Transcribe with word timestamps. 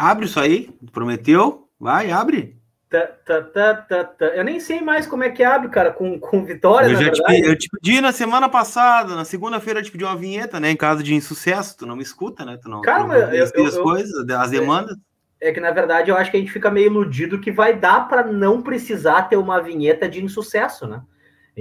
Abre 0.00 0.24
isso 0.24 0.40
aí, 0.40 0.70
prometeu? 0.92 1.68
Vai, 1.78 2.10
abre. 2.10 2.58
Tá, 2.88 3.06
tá, 3.24 3.42
tá, 3.42 3.74
tá, 3.74 4.04
tá. 4.04 4.26
Eu 4.28 4.42
nem 4.42 4.58
sei 4.58 4.80
mais 4.80 5.06
como 5.06 5.22
é 5.22 5.28
que 5.28 5.44
abre, 5.44 5.68
cara, 5.68 5.92
com, 5.92 6.18
com 6.18 6.42
vitória. 6.42 6.86
Eu 6.86 6.96
já 6.96 7.12
te, 7.12 7.22
pedi, 7.22 7.46
eu 7.46 7.58
te 7.58 7.68
pedi 7.68 8.00
na 8.00 8.10
semana 8.10 8.48
passada, 8.48 9.14
na 9.14 9.26
segunda-feira 9.26 9.80
eu 9.80 9.84
te 9.84 9.90
pedi 9.90 10.02
uma 10.02 10.16
vinheta, 10.16 10.58
né? 10.58 10.70
Em 10.70 10.76
caso 10.76 11.02
de 11.02 11.14
insucesso, 11.14 11.76
tu 11.76 11.86
não 11.86 11.96
me 11.96 12.02
escuta, 12.02 12.46
né? 12.46 12.58
Tu 12.60 12.68
não, 12.68 12.80
cara, 12.80 13.04
tu 13.04 13.08
não 13.08 13.14
eu, 13.14 13.30
eu, 13.30 13.66
as 13.66 13.76
eu, 13.76 13.82
coisas, 13.82 14.28
as 14.30 14.50
demandas. 14.50 14.96
É, 15.38 15.50
é, 15.50 15.52
que 15.52 15.60
na 15.60 15.70
verdade 15.70 16.10
eu 16.10 16.16
acho 16.16 16.30
que 16.30 16.38
a 16.38 16.40
gente 16.40 16.52
fica 16.52 16.70
meio 16.70 16.86
iludido 16.86 17.38
que 17.38 17.52
vai 17.52 17.78
dar 17.78 18.08
para 18.08 18.24
não 18.24 18.62
precisar 18.62 19.28
ter 19.28 19.36
uma 19.36 19.60
vinheta 19.60 20.08
de 20.08 20.24
insucesso, 20.24 20.86
né? 20.86 21.02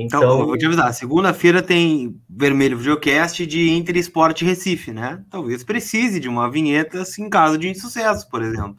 Então, 0.01 0.21
então 0.21 0.45
vou 0.45 0.57
te 0.57 0.65
avisar, 0.65 0.93
segunda-feira 0.93 1.61
tem 1.61 2.19
Vermelho 2.29 2.77
Videocast 2.77 3.45
de 3.45 3.71
Inter 3.71 3.97
Esporte 3.97 4.45
Recife, 4.45 4.91
né? 4.91 5.21
Talvez 5.29 5.63
precise 5.63 6.19
de 6.19 6.29
uma 6.29 6.49
vinheta 6.49 7.01
assim, 7.01 7.23
em 7.23 7.29
caso 7.29 7.57
de 7.57 7.69
insucesso, 7.69 8.29
por 8.29 8.41
exemplo. 8.41 8.77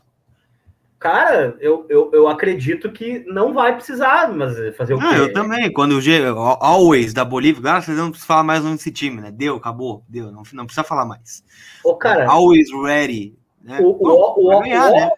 Cara, 1.00 1.56
eu, 1.60 1.86
eu, 1.88 2.10
eu 2.12 2.28
acredito 2.28 2.92
que 2.92 3.24
não 3.26 3.54
vai 3.54 3.74
precisar, 3.74 4.30
mas 4.34 4.54
fazer 4.76 4.92
o 4.92 4.98
quê? 4.98 5.06
eu 5.16 5.32
também. 5.32 5.72
Quando 5.72 5.92
o 5.92 6.00
G, 6.00 6.22
Always 6.60 7.14
da 7.14 7.24
Bolívia, 7.24 7.62
cara, 7.62 7.80
vocês 7.80 7.96
não 7.96 8.10
precisam 8.10 8.28
falar 8.28 8.42
mais 8.42 8.62
nesse 8.62 8.92
time, 8.92 9.18
né? 9.18 9.30
Deu, 9.30 9.56
acabou, 9.56 10.04
deu, 10.06 10.30
não, 10.30 10.42
não 10.52 10.66
precisa 10.66 10.84
falar 10.84 11.06
mais. 11.06 11.42
Ô, 11.82 11.94
cara. 11.94 12.30
Always 12.30 12.68
ready. 12.84 13.34
Né? 13.62 13.78
O, 13.80 13.90
o, 13.90 14.08
o, 14.08 14.56
o, 14.56 14.60
ganhar, 14.60 14.90
o, 14.90 14.94
né? 14.94 15.10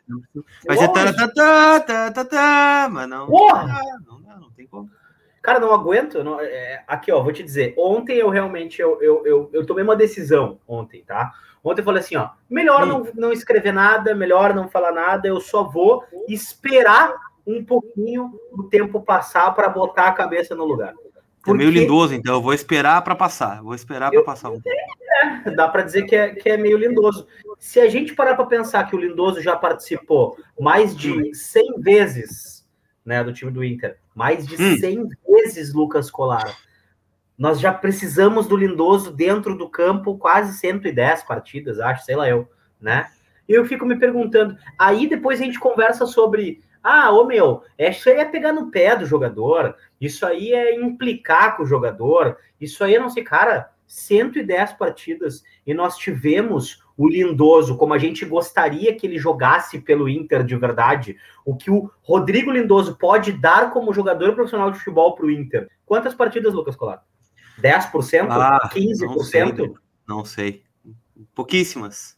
Vai 0.66 0.77
ser 0.77 0.89
taratata, 0.89 2.89
mas 2.89 3.09
não. 3.09 3.27
Porra! 3.27 3.81
Não, 4.06 4.20
não, 4.20 4.41
não 4.41 4.50
tem 4.53 4.66
como. 4.69 4.89
Cara, 5.43 5.59
não 5.59 5.75
aguento. 5.75 6.23
Não, 6.23 6.41
é, 6.41 6.85
aqui, 6.87 7.11
ó, 7.11 7.21
vou 7.21 7.33
te 7.33 7.43
dizer. 7.43 7.75
Ontem 7.77 8.17
eu 8.17 8.31
realmente 8.31 8.81
eu, 8.81 9.03
eu, 9.03 9.27
eu, 9.27 9.51
eu 9.53 9.67
tomei 9.67 9.83
uma 9.83 9.97
decisão 9.97 10.59
ontem, 10.67 11.03
tá? 11.03 11.33
Ontem 11.65 11.81
eu 11.81 11.84
falei 11.84 12.01
assim, 12.01 12.17
ó, 12.17 12.31
melhor 12.49 12.87
não, 12.87 13.07
não 13.15 13.33
escrever 13.33 13.73
nada, 13.73 14.15
melhor 14.15 14.55
não 14.55 14.69
falar 14.69 14.93
nada, 14.93 15.29
eu 15.29 15.41
só 15.41 15.65
vou 15.65 16.05
esperar 16.29 17.15
um 17.47 17.65
pouquinho 17.65 18.33
o 18.53 18.65
tempo 18.65 19.00
passar 19.00 19.53
para 19.53 19.69
botar 19.69 20.09
a 20.09 20.12
cabeça 20.12 20.55
no 20.55 20.65
lugar. 20.65 20.94
Porque... 21.43 21.50
É 21.50 21.55
meio 21.55 21.71
lindoso, 21.71 22.15
então 22.15 22.34
eu 22.34 22.43
vou 22.43 22.55
esperar 22.55 23.03
para 23.03 23.16
passar, 23.16 23.62
vou 23.62 23.75
esperar 23.75 24.11
para 24.11 24.22
passar 24.22 24.50
um 24.50 24.61
É, 25.45 25.50
dá 25.50 25.69
para 25.69 25.83
dizer 25.83 26.05
que 26.05 26.15
é, 26.15 26.34
que 26.34 26.49
é 26.49 26.56
meio 26.56 26.78
lindoso. 26.78 27.27
Se 27.59 27.81
a 27.81 27.89
gente 27.89 28.15
parar 28.15 28.37
para 28.37 28.47
pensar 28.47 28.89
que 28.89 28.95
o 28.95 29.00
lindoso 29.00 29.41
já 29.41 29.56
participou 29.56 30.37
mais 30.59 30.97
de 30.97 31.34
100 31.34 31.81
vezes, 31.81 32.66
né, 33.05 33.22
do 33.25 33.33
time 33.33 33.50
do 33.50 33.65
Inter, 33.65 33.99
mais 34.15 34.47
de 34.47 34.78
100 34.78 34.99
hum. 35.00 35.09
vezes 35.27 35.73
Lucas 35.73 36.11
Colar 36.11 36.56
nós 37.43 37.59
já 37.59 37.73
precisamos 37.73 38.47
do 38.47 38.56
Lindoso 38.56 39.11
dentro 39.11 39.56
do 39.56 39.69
campo 39.69 40.17
quase 40.17 40.56
110 40.59 41.25
partidas, 41.25 41.81
acho, 41.81 42.05
sei 42.05 42.15
lá 42.15 42.28
eu, 42.28 42.49
né? 42.81 43.11
E 43.49 43.53
eu 43.53 43.65
fico 43.65 43.84
me 43.84 43.99
perguntando, 43.99 44.56
aí 44.78 45.09
depois 45.09 45.41
a 45.41 45.45
gente 45.45 45.59
conversa 45.59 46.06
sobre, 46.06 46.62
ah, 46.83 47.11
ô 47.11 47.25
meu, 47.25 47.65
isso 47.78 48.09
aí 48.09 48.19
é 48.19 48.25
pegar 48.25 48.53
no 48.53 48.71
pé 48.71 48.95
do 48.95 49.06
jogador, 49.06 49.75
isso 50.01 50.25
aí 50.25 50.53
é 50.53 50.75
implicar 50.75 51.56
com 51.56 51.65
o 51.65 51.67
jogador, 51.67 52.37
isso 52.61 52.84
aí 52.84 52.95
é 52.95 53.01
não 53.01 53.11
sei, 53.11 53.25
cara, 53.25 53.71
110 53.87 54.75
partidas 54.75 55.43
e 55.67 55.75
nós 55.75 55.97
tivemos 55.97 56.81
o 56.97 57.08
Lindoso, 57.08 57.76
como 57.76 57.94
a 57.94 57.98
gente 57.98 58.25
gostaria 58.25 58.94
que 58.94 59.06
ele 59.06 59.19
jogasse 59.19 59.80
pelo 59.80 60.08
Inter 60.08 60.44
de 60.44 60.56
verdade, 60.56 61.16
o 61.44 61.56
que 61.56 61.70
o 61.70 61.91
Rodrigo 62.03 62.50
Lindoso 62.50 62.97
pode 62.97 63.32
dar 63.32 63.70
como 63.70 63.92
jogador 63.92 64.34
profissional 64.34 64.70
de 64.70 64.78
futebol 64.78 65.14
para 65.14 65.26
o 65.26 65.30
Inter. 65.30 65.69
Quantas 65.84 66.14
partidas, 66.14 66.54
Lucas 66.54 66.76
Colar? 66.76 67.04
10%? 67.60 68.26
Ah, 68.30 68.70
15%? 68.72 69.00
Não 69.06 69.19
sei, 69.20 69.72
não 70.06 70.25
sei. 70.25 70.62
Pouquíssimas. 71.34 72.16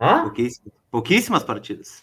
Hã? 0.00 0.22
Pouquíssimas, 0.22 0.74
pouquíssimas 0.90 1.44
partidas. 1.44 2.00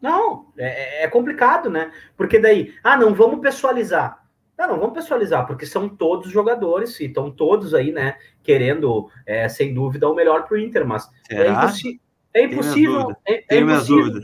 Não, 0.00 0.52
é, 0.58 1.04
é, 1.04 1.08
complicado, 1.08 1.70
né? 1.70 1.92
Porque 2.16 2.38
daí, 2.40 2.74
ah, 2.82 2.96
não 2.96 3.14
vamos 3.14 3.40
pessoalizar. 3.40 4.21
Não, 4.62 4.74
não 4.74 4.80
vamos 4.80 4.94
pessoalizar, 4.94 5.46
porque 5.46 5.66
são 5.66 5.88
todos 5.88 6.30
jogadores 6.30 7.00
e 7.00 7.06
estão 7.06 7.30
todos 7.30 7.74
aí, 7.74 7.90
né, 7.90 8.16
querendo, 8.42 9.08
é, 9.26 9.48
sem 9.48 9.74
dúvida, 9.74 10.08
o 10.08 10.14
melhor 10.14 10.44
para 10.44 10.54
o 10.54 10.58
Inter, 10.58 10.86
mas 10.86 11.08
é, 11.28 11.48
impossi 11.48 12.00
é 12.32 12.44
impossível. 12.44 13.12
É, 13.26 13.56
é 13.56 13.60
impossível. 13.60 14.22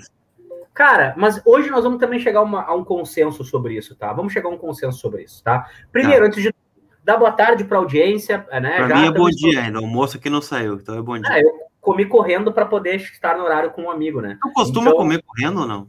Cara, 0.72 1.12
mas 1.16 1.42
hoje 1.44 1.70
nós 1.70 1.82
vamos 1.82 1.98
também 1.98 2.20
chegar 2.20 2.40
uma, 2.40 2.62
a 2.62 2.72
um 2.72 2.84
consenso 2.84 3.42
sobre 3.42 3.74
isso, 3.74 3.96
tá? 3.96 4.12
Vamos 4.12 4.32
chegar 4.32 4.48
a 4.48 4.52
um 4.52 4.56
consenso 4.56 4.98
sobre 4.98 5.24
isso, 5.24 5.42
tá? 5.42 5.68
Primeiro, 5.90 6.20
tá. 6.20 6.26
antes 6.28 6.42
de 6.42 6.54
Dá 7.08 7.16
boa 7.16 7.32
tarde 7.32 7.64
para 7.64 7.78
a 7.78 7.80
audiência. 7.80 8.46
Né? 8.60 8.76
Para 8.76 9.00
mim 9.00 9.06
é 9.06 9.10
bom 9.10 9.30
dia 9.30 9.62
ainda, 9.62 9.80
o 9.80 9.84
almoço 9.84 10.18
que 10.18 10.28
não 10.28 10.42
saiu, 10.42 10.74
então 10.74 10.94
é 10.94 11.00
bom 11.00 11.18
dia. 11.18 11.26
Ah, 11.32 11.40
eu 11.40 11.50
comi 11.80 12.04
correndo 12.04 12.52
para 12.52 12.66
poder 12.66 12.96
estar 12.96 13.34
no 13.38 13.44
horário 13.44 13.70
com 13.70 13.84
um 13.84 13.90
amigo, 13.90 14.20
né? 14.20 14.36
Tu 14.42 14.52
costuma 14.52 14.88
então... 14.88 14.98
comer 14.98 15.22
correndo 15.22 15.60
ou 15.60 15.66
não? 15.66 15.88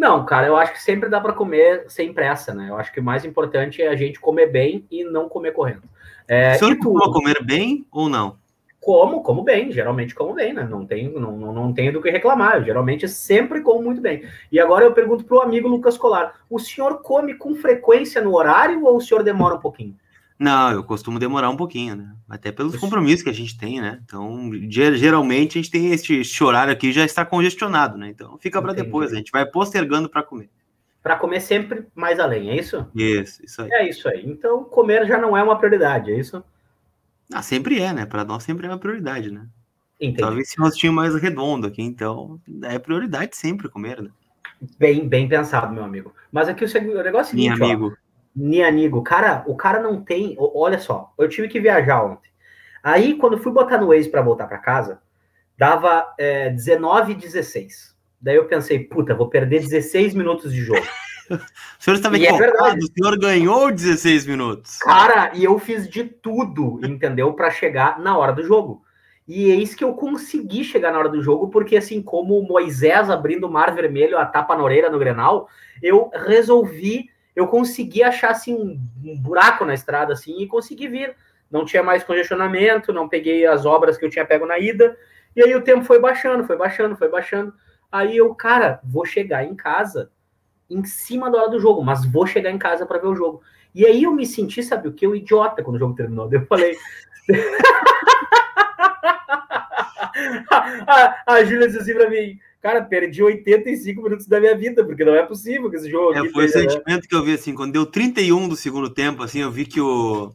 Não, 0.00 0.24
cara, 0.24 0.46
eu 0.46 0.56
acho 0.56 0.72
que 0.72 0.82
sempre 0.82 1.10
dá 1.10 1.20
para 1.20 1.34
comer 1.34 1.84
sem 1.86 2.10
pressa, 2.10 2.54
né? 2.54 2.70
Eu 2.70 2.76
acho 2.76 2.90
que 2.90 3.00
o 3.00 3.04
mais 3.04 3.22
importante 3.22 3.82
é 3.82 3.88
a 3.88 3.94
gente 3.94 4.18
comer 4.18 4.46
bem 4.46 4.86
e 4.90 5.04
não 5.04 5.28
comer 5.28 5.52
correndo. 5.52 5.82
É, 6.26 6.54
o 6.54 6.58
senhor 6.58 6.78
costuma 6.78 7.12
comer 7.12 7.44
bem 7.44 7.84
ou 7.92 8.08
não? 8.08 8.38
Como, 8.80 9.22
como 9.22 9.42
bem, 9.44 9.70
geralmente 9.70 10.14
como 10.14 10.32
bem, 10.32 10.54
né? 10.54 10.64
Não 10.64 10.86
tem, 10.86 11.12
não, 11.12 11.36
não, 11.36 11.52
não 11.52 11.72
tenho 11.74 11.92
do 11.92 12.00
que 12.00 12.08
reclamar. 12.08 12.56
Eu 12.56 12.64
geralmente 12.64 13.06
sempre 13.06 13.60
como 13.60 13.82
muito 13.82 14.00
bem. 14.00 14.24
E 14.50 14.58
agora 14.58 14.86
eu 14.86 14.94
pergunto 14.94 15.22
para 15.22 15.36
o 15.36 15.42
amigo 15.42 15.68
Lucas 15.68 15.98
Colar: 15.98 16.34
o 16.48 16.58
senhor 16.58 17.02
come 17.02 17.34
com 17.34 17.54
frequência 17.54 18.22
no 18.22 18.34
horário 18.34 18.82
ou 18.86 18.96
o 18.96 19.00
senhor 19.02 19.22
demora 19.22 19.56
um 19.56 19.60
pouquinho? 19.60 19.94
Não, 20.40 20.72
eu 20.72 20.82
costumo 20.82 21.18
demorar 21.18 21.50
um 21.50 21.56
pouquinho, 21.56 21.94
né? 21.94 22.14
Até 22.26 22.50
pelos 22.50 22.74
compromissos 22.74 23.22
que 23.22 23.28
a 23.28 23.34
gente 23.34 23.58
tem, 23.58 23.78
né? 23.78 24.00
Então, 24.02 24.50
geralmente 24.70 25.58
a 25.58 25.60
gente 25.60 25.70
tem 25.70 25.92
este, 25.92 26.14
este 26.14 26.42
horário 26.42 26.72
aqui 26.72 26.92
já 26.92 27.04
está 27.04 27.26
congestionado, 27.26 27.98
né? 27.98 28.08
Então, 28.08 28.38
fica 28.38 28.62
para 28.62 28.72
depois, 28.72 29.12
a 29.12 29.16
gente 29.16 29.30
vai 29.30 29.44
postergando 29.44 30.08
para 30.08 30.22
comer. 30.22 30.48
Para 31.02 31.16
comer 31.16 31.40
sempre 31.40 31.86
mais 31.94 32.18
além, 32.18 32.48
é 32.48 32.56
isso? 32.56 32.86
Isso, 32.94 33.44
isso 33.44 33.60
aí. 33.60 33.68
É 33.70 33.88
isso 33.90 34.08
aí. 34.08 34.24
Então, 34.24 34.64
comer 34.64 35.06
já 35.06 35.18
não 35.18 35.36
é 35.36 35.42
uma 35.42 35.58
prioridade, 35.58 36.10
é 36.10 36.18
isso? 36.18 36.42
Ah, 37.30 37.42
sempre 37.42 37.78
é, 37.78 37.92
né? 37.92 38.06
Para 38.06 38.24
nós 38.24 38.42
sempre 38.42 38.66
é 38.66 38.70
uma 38.70 38.78
prioridade, 38.78 39.30
né? 39.30 39.46
Entendi. 40.00 40.22
Talvez 40.22 40.48
se 40.48 40.58
nós 40.58 40.74
tínhamos 40.74 41.02
mais 41.02 41.14
redondo 41.22 41.66
aqui, 41.66 41.82
então 41.82 42.40
é 42.62 42.78
prioridade 42.78 43.36
sempre 43.36 43.68
comer, 43.68 44.00
né? 44.00 44.08
Bem, 44.78 45.06
bem 45.06 45.28
pensado, 45.28 45.74
meu 45.74 45.84
amigo. 45.84 46.14
Mas 46.32 46.48
aqui 46.48 46.64
o 46.64 47.02
negócio 47.02 47.18
é 47.18 47.20
o 47.20 47.24
seguinte, 47.24 47.58
Minha 47.58 47.74
amigo. 47.74 47.92
Ó, 47.94 48.09
Nianigo, 48.34 49.02
cara, 49.02 49.44
o 49.46 49.56
cara 49.56 49.80
não 49.80 50.02
tem. 50.02 50.36
Olha 50.38 50.78
só, 50.78 51.12
eu 51.18 51.28
tive 51.28 51.48
que 51.48 51.60
viajar 51.60 52.04
ontem. 52.04 52.30
Aí, 52.82 53.14
quando 53.14 53.38
fui 53.38 53.52
botar 53.52 53.78
no 53.78 53.88
Waze 53.88 54.08
para 54.08 54.22
voltar 54.22 54.46
para 54.46 54.58
casa, 54.58 55.00
dava 55.56 56.14
é, 56.18 56.50
19 56.50 57.12
e 57.12 57.14
16. 57.16 57.94
Daí 58.20 58.36
eu 58.36 58.46
pensei, 58.46 58.78
puta, 58.80 59.14
vou 59.14 59.28
perder 59.28 59.60
16 59.60 60.14
minutos 60.14 60.52
de 60.52 60.62
jogo. 60.62 60.86
o 61.30 61.38
senhor 61.78 61.96
está 61.96 62.10
me 62.10 62.24
é 62.24 62.32
o 62.32 62.36
senhor 62.36 63.18
ganhou 63.18 63.70
16 63.70 64.26
minutos. 64.26 64.78
Cara, 64.78 65.32
e 65.34 65.44
eu 65.44 65.58
fiz 65.58 65.88
de 65.88 66.04
tudo, 66.04 66.80
entendeu? 66.84 67.32
para 67.32 67.50
chegar 67.50 67.98
na 67.98 68.16
hora 68.16 68.32
do 68.32 68.42
jogo. 68.42 68.82
E 69.26 69.52
isso 69.62 69.76
que 69.76 69.84
eu 69.84 69.94
consegui 69.94 70.64
chegar 70.64 70.92
na 70.92 70.98
hora 70.98 71.08
do 71.08 71.22
jogo, 71.22 71.48
porque 71.48 71.76
assim 71.76 72.02
como 72.02 72.42
Moisés 72.42 73.08
abrindo 73.08 73.46
o 73.46 73.50
Mar 73.50 73.72
Vermelho, 73.74 74.18
a 74.18 74.26
tapa 74.26 74.56
na 74.56 74.64
orelha 74.64 74.90
no 74.90 74.98
Grenal, 74.98 75.48
eu 75.80 76.10
resolvi 76.26 77.08
eu 77.40 77.48
consegui 77.48 78.02
achar 78.02 78.30
assim 78.30 78.54
um, 78.54 78.78
um, 79.02 79.18
buraco 79.18 79.64
na 79.64 79.72
estrada 79.72 80.12
assim 80.12 80.42
e 80.42 80.46
consegui 80.46 80.88
vir. 80.88 81.16
Não 81.50 81.64
tinha 81.64 81.82
mais 81.82 82.04
congestionamento, 82.04 82.92
não 82.92 83.08
peguei 83.08 83.46
as 83.46 83.64
obras 83.64 83.96
que 83.96 84.04
eu 84.04 84.10
tinha 84.10 84.26
pego 84.26 84.46
na 84.46 84.58
ida. 84.58 84.96
E 85.34 85.42
aí 85.42 85.54
o 85.54 85.62
tempo 85.62 85.82
foi 85.82 85.98
baixando, 85.98 86.44
foi 86.44 86.56
baixando, 86.56 86.96
foi 86.96 87.08
baixando. 87.08 87.54
Aí 87.90 88.16
eu, 88.16 88.34
cara, 88.34 88.78
vou 88.84 89.06
chegar 89.06 89.42
em 89.42 89.54
casa 89.54 90.10
em 90.68 90.84
cima 90.84 91.30
da 91.30 91.38
hora 91.38 91.50
do 91.50 91.58
jogo, 91.58 91.82
mas 91.82 92.04
vou 92.04 92.26
chegar 92.26 92.50
em 92.50 92.58
casa 92.58 92.84
para 92.84 92.98
ver 92.98 93.08
o 93.08 93.16
jogo. 93.16 93.42
E 93.74 93.86
aí 93.86 94.02
eu 94.02 94.12
me 94.12 94.26
senti, 94.26 94.62
sabe 94.62 94.88
o 94.88 94.92
que? 94.92 95.06
O 95.06 95.16
idiota 95.16 95.62
quando 95.62 95.76
o 95.76 95.78
jogo 95.78 95.94
terminou. 95.94 96.28
Eu 96.30 96.44
falei. 96.46 96.76
a, 100.86 101.22
a 101.26 101.44
Júlia 101.44 101.68
disse 101.68 101.80
assim 101.80 101.94
pra 101.94 102.10
mim: 102.10 102.38
cara, 102.60 102.82
perdi 102.82 103.22
85 103.22 104.02
minutos 104.02 104.26
da 104.26 104.38
minha 104.38 104.56
vida, 104.56 104.84
porque 104.84 105.04
não 105.04 105.14
é 105.14 105.24
possível 105.24 105.70
que 105.70 105.76
esse 105.76 105.90
jogo. 105.90 106.14
É, 106.14 106.28
foi 106.30 106.46
o 106.46 106.48
sentimento 106.48 107.08
que 107.08 107.14
eu 107.14 107.24
vi 107.24 107.32
assim, 107.32 107.54
quando 107.54 107.72
deu 107.72 107.86
31 107.86 108.48
do 108.48 108.56
segundo 108.56 108.90
tempo, 108.90 109.22
assim, 109.22 109.40
eu 109.40 109.50
vi 109.50 109.64
que 109.64 109.80
o 109.80 110.32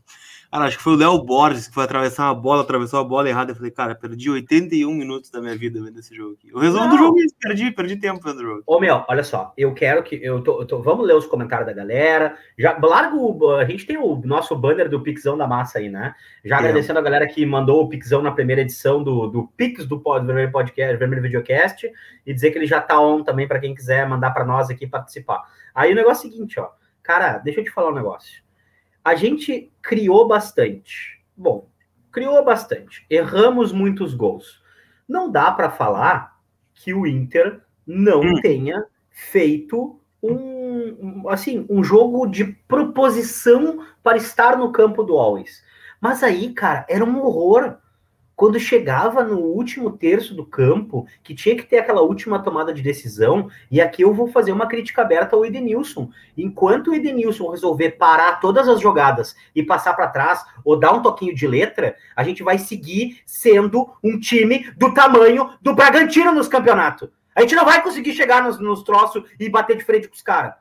Cara, 0.56 0.68
acho 0.68 0.78
que 0.78 0.84
foi 0.84 0.94
o 0.94 0.96
Léo 0.96 1.22
Borges 1.22 1.68
que 1.68 1.74
foi 1.74 1.84
atravessar 1.84 2.32
uma 2.32 2.34
bola, 2.34 2.62
atravessou 2.62 3.02
a 3.02 3.04
bola 3.04 3.28
errada. 3.28 3.52
Eu 3.52 3.58
falei, 3.58 3.72
cara, 3.72 3.94
perdi 3.94 4.30
81 4.30 4.90
minutos 4.90 5.30
da 5.30 5.42
minha 5.42 5.54
vida 5.58 5.84
vendo 5.84 6.00
esse 6.00 6.16
jogo 6.16 6.36
aqui. 6.36 6.50
O 6.54 6.60
resumo 6.60 6.88
do 6.88 6.98
jogo 6.98 7.20
é 7.20 7.24
isso, 7.26 7.36
perdi, 7.38 7.72
perdi 7.72 7.98
tempo 7.98 8.22
vendo 8.24 8.38
o 8.38 8.42
jogo. 8.42 8.64
Ô, 8.66 8.80
meu, 8.80 9.04
olha 9.10 9.22
só, 9.26 9.52
eu 9.58 9.74
quero 9.74 10.02
que. 10.02 10.16
Eu 10.16 10.42
tô, 10.42 10.62
eu 10.62 10.66
tô, 10.66 10.82
vamos 10.82 11.06
ler 11.06 11.14
os 11.14 11.26
comentários 11.26 11.68
da 11.68 11.74
galera. 11.74 12.38
Já 12.58 12.78
largo. 12.82 13.52
A 13.52 13.66
gente 13.66 13.86
tem 13.86 13.98
o 13.98 14.16
nosso 14.24 14.56
banner 14.56 14.88
do 14.88 15.02
Pixão 15.02 15.38
da 15.38 15.46
Massa 15.46 15.80
aí, 15.80 15.90
né? 15.90 16.16
Já 16.46 16.56
é. 16.56 16.60
agradecendo 16.60 17.00
a 17.00 17.02
galera 17.02 17.28
que 17.28 17.46
mandou 17.46 17.84
o 17.84 17.90
Pixão 17.90 18.22
na 18.22 18.32
primeira 18.32 18.62
edição 18.62 19.04
do, 19.04 19.28
do 19.28 19.48
Pix 19.58 19.86
do 19.86 20.02
Vermelho 20.02 20.54
Podcast, 20.54 20.96
Vermelho 20.96 21.22
Videocast, 21.22 21.84
e 22.26 22.34
dizer 22.34 22.52
que 22.52 22.58
ele 22.58 22.66
já 22.66 22.80
tá 22.80 22.98
on 22.98 23.26
também 23.26 23.46
para 23.46 23.60
quem 23.60 23.76
quiser 23.76 24.08
mandar 24.08 24.32
para 24.32 24.46
nós 24.46 24.70
aqui 24.70 24.88
participar. 24.88 25.44
Aí 25.74 25.92
o 25.92 25.96
negócio 25.96 26.26
é 26.26 26.30
o 26.30 26.32
seguinte, 26.32 26.58
ó. 26.62 26.70
Cara, 27.04 27.40
deixa 27.40 27.60
eu 27.60 27.66
te 27.66 27.72
falar 27.72 27.92
um 27.92 27.96
negócio 27.96 28.45
a 29.06 29.14
gente 29.14 29.72
criou 29.84 30.28
bastante. 30.28 31.24
Bom, 31.38 31.70
criou 32.12 32.44
bastante. 32.44 33.06
Erramos 33.08 33.72
muitos 33.72 34.16
gols. 34.16 34.64
Não 35.08 35.32
dá 35.32 35.52
para 35.52 35.70
falar 35.70 36.40
que 36.74 36.92
o 36.92 37.06
Inter 37.06 37.62
não 37.86 38.22
hum. 38.22 38.42
tenha 38.42 38.84
feito 39.12 40.00
um, 40.24 41.30
assim, 41.30 41.68
um 41.70 41.84
jogo 41.84 42.26
de 42.26 42.46
proposição 42.68 43.86
para 44.02 44.18
estar 44.18 44.58
no 44.58 44.72
campo 44.72 45.04
do 45.04 45.16
Always. 45.20 45.64
Mas 46.02 46.24
aí, 46.24 46.52
cara, 46.52 46.84
era 46.90 47.06
um 47.06 47.24
horror 47.24 47.78
quando 48.36 48.60
chegava 48.60 49.24
no 49.24 49.40
último 49.40 49.92
terço 49.92 50.36
do 50.36 50.46
campo, 50.46 51.08
que 51.24 51.34
tinha 51.34 51.56
que 51.56 51.64
ter 51.64 51.78
aquela 51.78 52.02
última 52.02 52.40
tomada 52.40 52.74
de 52.74 52.82
decisão, 52.82 53.50
e 53.72 53.80
aqui 53.80 54.02
eu 54.02 54.14
vou 54.14 54.28
fazer 54.28 54.52
uma 54.52 54.68
crítica 54.68 55.02
aberta 55.02 55.36
ao 55.36 55.46
Edenilson. 55.46 56.10
Enquanto 56.38 56.90
o 56.90 56.96
Edenilson 56.96 57.50
resolver 57.50 57.92
parar 57.92 58.40
todas 58.40 58.68
as 58.68 58.82
jogadas 58.82 59.36
e 59.56 59.64
passar 59.64 59.94
para 59.94 60.08
trás, 60.08 60.44
ou 60.64 60.78
dar 60.78 60.94
um 60.94 61.02
toquinho 61.02 61.34
de 61.34 61.48
letra, 61.48 61.96
a 62.16 62.24
gente 62.24 62.44
vai 62.44 62.58
seguir 62.58 63.22
sendo 63.26 63.90
um 64.04 64.20
time 64.20 64.70
do 64.78 64.94
tamanho 64.94 65.52
do 65.62 65.74
Bragantino 65.74 66.34
nos 66.34 66.48
campeonatos. 66.48 67.10
A 67.34 67.42
gente 67.42 67.56
não 67.56 67.66
vai 67.66 67.82
conseguir 67.82 68.14
chegar 68.14 68.44
nos, 68.44 68.60
nos 68.60 68.84
troços 68.84 69.24
e 69.40 69.50
bater 69.50 69.78
de 69.78 69.84
frente 69.84 70.08
com 70.08 70.16
os 70.16 70.22
caras. 70.22 70.56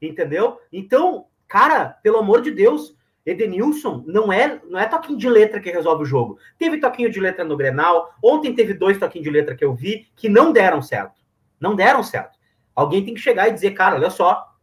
Entendeu? 0.00 0.58
Então, 0.72 1.26
cara, 1.48 1.96
pelo 2.02 2.18
amor 2.18 2.42
de 2.42 2.50
Deus, 2.50 2.93
Edenilson 3.24 4.04
não 4.06 4.32
é, 4.32 4.60
não 4.68 4.78
é 4.78 4.86
toquinho 4.86 5.18
de 5.18 5.28
letra 5.28 5.60
que 5.60 5.70
resolve 5.70 6.02
o 6.02 6.06
jogo. 6.06 6.38
Teve 6.58 6.78
toquinho 6.78 7.10
de 7.10 7.20
letra 7.20 7.44
no 7.44 7.56
Grenal, 7.56 8.14
ontem 8.22 8.54
teve 8.54 8.74
dois 8.74 8.98
toquinhos 8.98 9.24
de 9.24 9.30
letra 9.30 9.56
que 9.56 9.64
eu 9.64 9.74
vi 9.74 10.08
que 10.14 10.28
não 10.28 10.52
deram 10.52 10.82
certo. 10.82 11.20
Não 11.58 11.74
deram 11.74 12.02
certo. 12.02 12.38
Alguém 12.74 13.04
tem 13.04 13.14
que 13.14 13.20
chegar 13.20 13.48
e 13.48 13.52
dizer, 13.52 13.70
cara, 13.70 13.96
olha 13.96 14.10
só, 14.10 14.54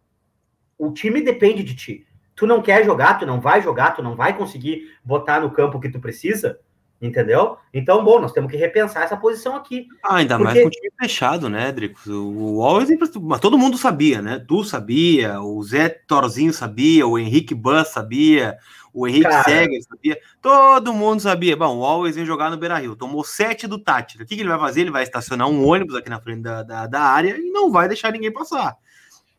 o 0.77 0.91
time 0.91 1.21
depende 1.21 1.63
de 1.63 1.75
ti. 1.75 2.07
Tu 2.35 2.45
não 2.45 2.61
quer 2.61 2.83
jogar, 2.83 3.19
tu 3.19 3.25
não 3.25 3.39
vai 3.39 3.61
jogar, 3.61 3.91
tu 3.91 4.03
não 4.03 4.15
vai 4.15 4.37
conseguir 4.37 4.95
botar 5.03 5.39
no 5.39 5.51
campo 5.51 5.77
o 5.77 5.81
que 5.81 5.89
tu 5.89 5.99
precisa. 5.99 6.59
Entendeu? 7.01 7.57
Então, 7.73 8.03
bom, 8.03 8.21
nós 8.21 8.31
temos 8.31 8.51
que 8.51 8.57
repensar 8.57 9.03
essa 9.03 9.17
posição 9.17 9.55
aqui. 9.55 9.87
Ah, 10.03 10.17
ainda 10.17 10.37
porque... 10.37 10.53
mais 10.53 10.61
com 10.61 10.67
o 10.67 10.71
time 10.71 10.91
fechado, 10.99 11.49
né, 11.49 11.71
Dricos? 11.71 12.05
O 12.05 12.61
Always, 12.61 12.89
mas 13.19 13.39
todo 13.39 13.57
mundo 13.57 13.75
sabia, 13.75 14.21
né? 14.21 14.37
Tu 14.47 14.63
sabia, 14.63 15.41
o 15.41 15.63
Zé 15.63 15.89
Torzinho 15.89 16.53
sabia, 16.53 17.07
o 17.07 17.17
Henrique 17.17 17.55
Bus 17.55 17.87
sabia, 17.87 18.55
o 18.93 19.07
Henrique 19.07 19.23
Cara... 19.23 19.43
Seger 19.43 19.81
sabia, 19.81 20.19
todo 20.39 20.93
mundo 20.93 21.21
sabia. 21.21 21.57
Bom, 21.57 21.79
o 21.79 21.83
Always 21.83 22.15
vem 22.15 22.25
jogar 22.25 22.51
no 22.51 22.57
Beira 22.57 22.77
Rio, 22.77 22.95
tomou 22.95 23.23
sete 23.23 23.65
do 23.65 23.79
Tátira. 23.79 24.23
O 24.23 24.27
que, 24.27 24.35
que, 24.35 24.41
ele 24.43 24.49
vai 24.49 24.59
fazer? 24.59 24.81
Ele 24.81 24.91
vai 24.91 25.01
estacionar 25.01 25.47
um 25.47 25.65
ônibus 25.67 25.95
aqui 25.95 26.09
na 26.09 26.21
frente 26.21 26.43
da, 26.43 26.61
da, 26.61 26.85
da 26.85 27.01
área 27.01 27.35
e 27.35 27.49
não 27.49 27.71
vai 27.71 27.87
deixar 27.87 28.11
ninguém 28.11 28.31
passar. 28.31 28.77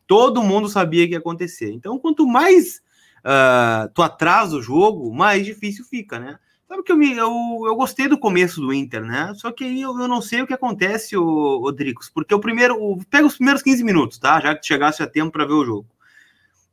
Todo 0.05 0.43
mundo 0.43 0.67
sabia 0.67 1.07
que 1.07 1.13
ia 1.13 1.19
acontecer. 1.19 1.71
Então, 1.71 1.97
quanto 1.97 2.27
mais 2.27 2.81
uh, 3.19 3.87
tu 3.93 4.01
atrasa 4.01 4.57
o 4.57 4.61
jogo, 4.61 5.13
mais 5.13 5.45
difícil 5.45 5.85
fica, 5.85 6.19
né? 6.19 6.37
Sabe 6.73 6.81
que 6.81 6.91
eu, 6.91 6.97
me, 6.97 7.11
eu, 7.11 7.29
eu 7.67 7.75
gostei 7.75 8.07
do 8.07 8.17
começo 8.17 8.59
do 8.59 8.73
Inter, 8.73 9.05
né? 9.05 9.31
Só 9.35 9.51
que 9.51 9.63
aí 9.63 9.83
eu, 9.83 9.95
eu 9.99 10.07
não 10.07 10.23
sei 10.23 10.41
o 10.41 10.47
que 10.47 10.55
acontece, 10.55 11.15
o 11.15 11.59
Rodrigues, 11.59 12.09
porque 12.09 12.33
o 12.33 12.39
primeiro. 12.39 12.75
O, 12.83 12.97
pega 13.05 13.27
os 13.27 13.35
primeiros 13.35 13.61
15 13.61 13.83
minutos, 13.83 14.17
tá? 14.17 14.39
Já 14.39 14.55
que 14.55 14.65
chegasse 14.65 15.03
a 15.03 15.07
tempo 15.07 15.31
para 15.31 15.45
ver 15.45 15.53
o 15.53 15.63
jogo. 15.63 15.87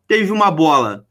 Teve 0.08 0.32
uma 0.32 0.50
bola 0.50 1.04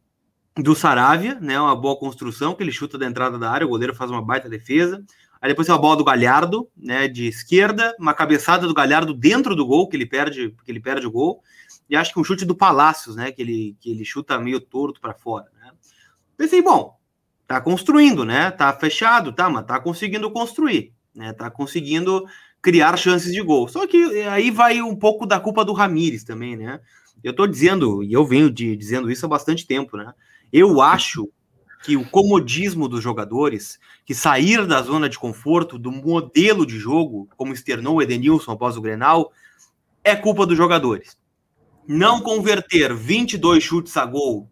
do 0.57 0.73
Saravia, 0.73 1.35
né? 1.39 1.61
Uma 1.61 1.75
boa 1.75 1.99
construção, 1.99 2.55
que 2.55 2.63
ele 2.63 2.71
chuta 2.71 2.97
da 2.97 3.05
entrada 3.05 3.37
da 3.37 3.51
área, 3.51 3.63
o 3.63 3.69
goleiro 3.69 3.93
faz 3.93 4.09
uma 4.09 4.23
baita 4.23 4.49
defesa. 4.49 5.05
Aí 5.39 5.49
depois 5.49 5.67
tem 5.67 5.75
uma 5.75 5.81
bola 5.81 5.95
do 5.95 6.03
Galhardo, 6.03 6.67
né? 6.75 7.07
De 7.07 7.27
esquerda, 7.27 7.95
uma 7.99 8.15
cabeçada 8.15 8.67
do 8.67 8.73
Galhardo 8.73 9.13
dentro 9.13 9.55
do 9.55 9.67
gol, 9.67 9.87
que 9.87 9.95
ele 9.95 10.07
perde, 10.07 10.55
que 10.65 10.71
ele 10.71 10.79
perde 10.79 11.05
o 11.05 11.11
gol. 11.11 11.43
E 11.87 11.95
acho 11.95 12.11
que 12.11 12.19
um 12.19 12.23
chute 12.23 12.43
do 12.43 12.55
Palácios, 12.55 13.15
né? 13.15 13.31
Que 13.31 13.43
ele, 13.43 13.77
que 13.79 13.91
ele 13.91 14.03
chuta 14.03 14.39
meio 14.39 14.59
torto 14.59 14.99
para 14.99 15.13
fora, 15.13 15.45
né? 15.61 15.73
Pensei, 16.35 16.59
bom, 16.63 16.98
tá 17.49 17.59
construindo, 17.59 18.23
né? 18.23 18.51
Tá 18.51 18.71
fechado, 18.71 19.33
tá, 19.33 19.49
mas 19.49 19.65
tá 19.65 19.79
conseguindo 19.79 20.29
construir, 20.29 20.93
né? 21.15 21.33
Tá 21.33 21.49
conseguindo 21.49 22.23
criar 22.61 22.95
chances 22.95 23.33
de 23.33 23.41
gol. 23.41 23.67
Só 23.67 23.87
que 23.87 23.97
aí 24.27 24.51
vai 24.51 24.83
um 24.83 24.95
pouco 24.95 25.25
da 25.25 25.39
culpa 25.39 25.65
do 25.65 25.73
Ramires 25.73 26.23
também, 26.23 26.55
né? 26.55 26.79
Eu 27.23 27.33
tô 27.35 27.47
dizendo, 27.47 28.03
e 28.03 28.13
eu 28.13 28.23
venho 28.23 28.51
de, 28.51 28.75
dizendo 28.75 29.09
isso 29.09 29.25
há 29.25 29.29
bastante 29.29 29.65
tempo, 29.65 29.97
né? 29.97 30.13
Eu 30.53 30.79
acho 30.79 31.27
que 31.83 31.97
o 31.97 32.07
comodismo 32.07 32.87
dos 32.87 33.01
jogadores, 33.01 33.79
que 34.05 34.13
sair 34.13 34.67
da 34.67 34.83
zona 34.83 35.09
de 35.09 35.17
conforto, 35.17 35.79
do 35.79 35.91
modelo 35.91 36.67
de 36.67 36.77
jogo, 36.77 37.27
como 37.35 37.51
externou 37.51 37.95
o 37.95 38.01
Edenilson 38.01 38.51
após 38.51 38.77
o 38.77 38.81
Grenal, 38.81 39.31
é 40.03 40.15
culpa 40.15 40.45
dos 40.45 40.55
jogadores. 40.55 41.17
Não 41.87 42.21
converter 42.21 42.93
22 42.93 43.63
chutes 43.63 43.97
a 43.97 44.05
gol 44.05 44.47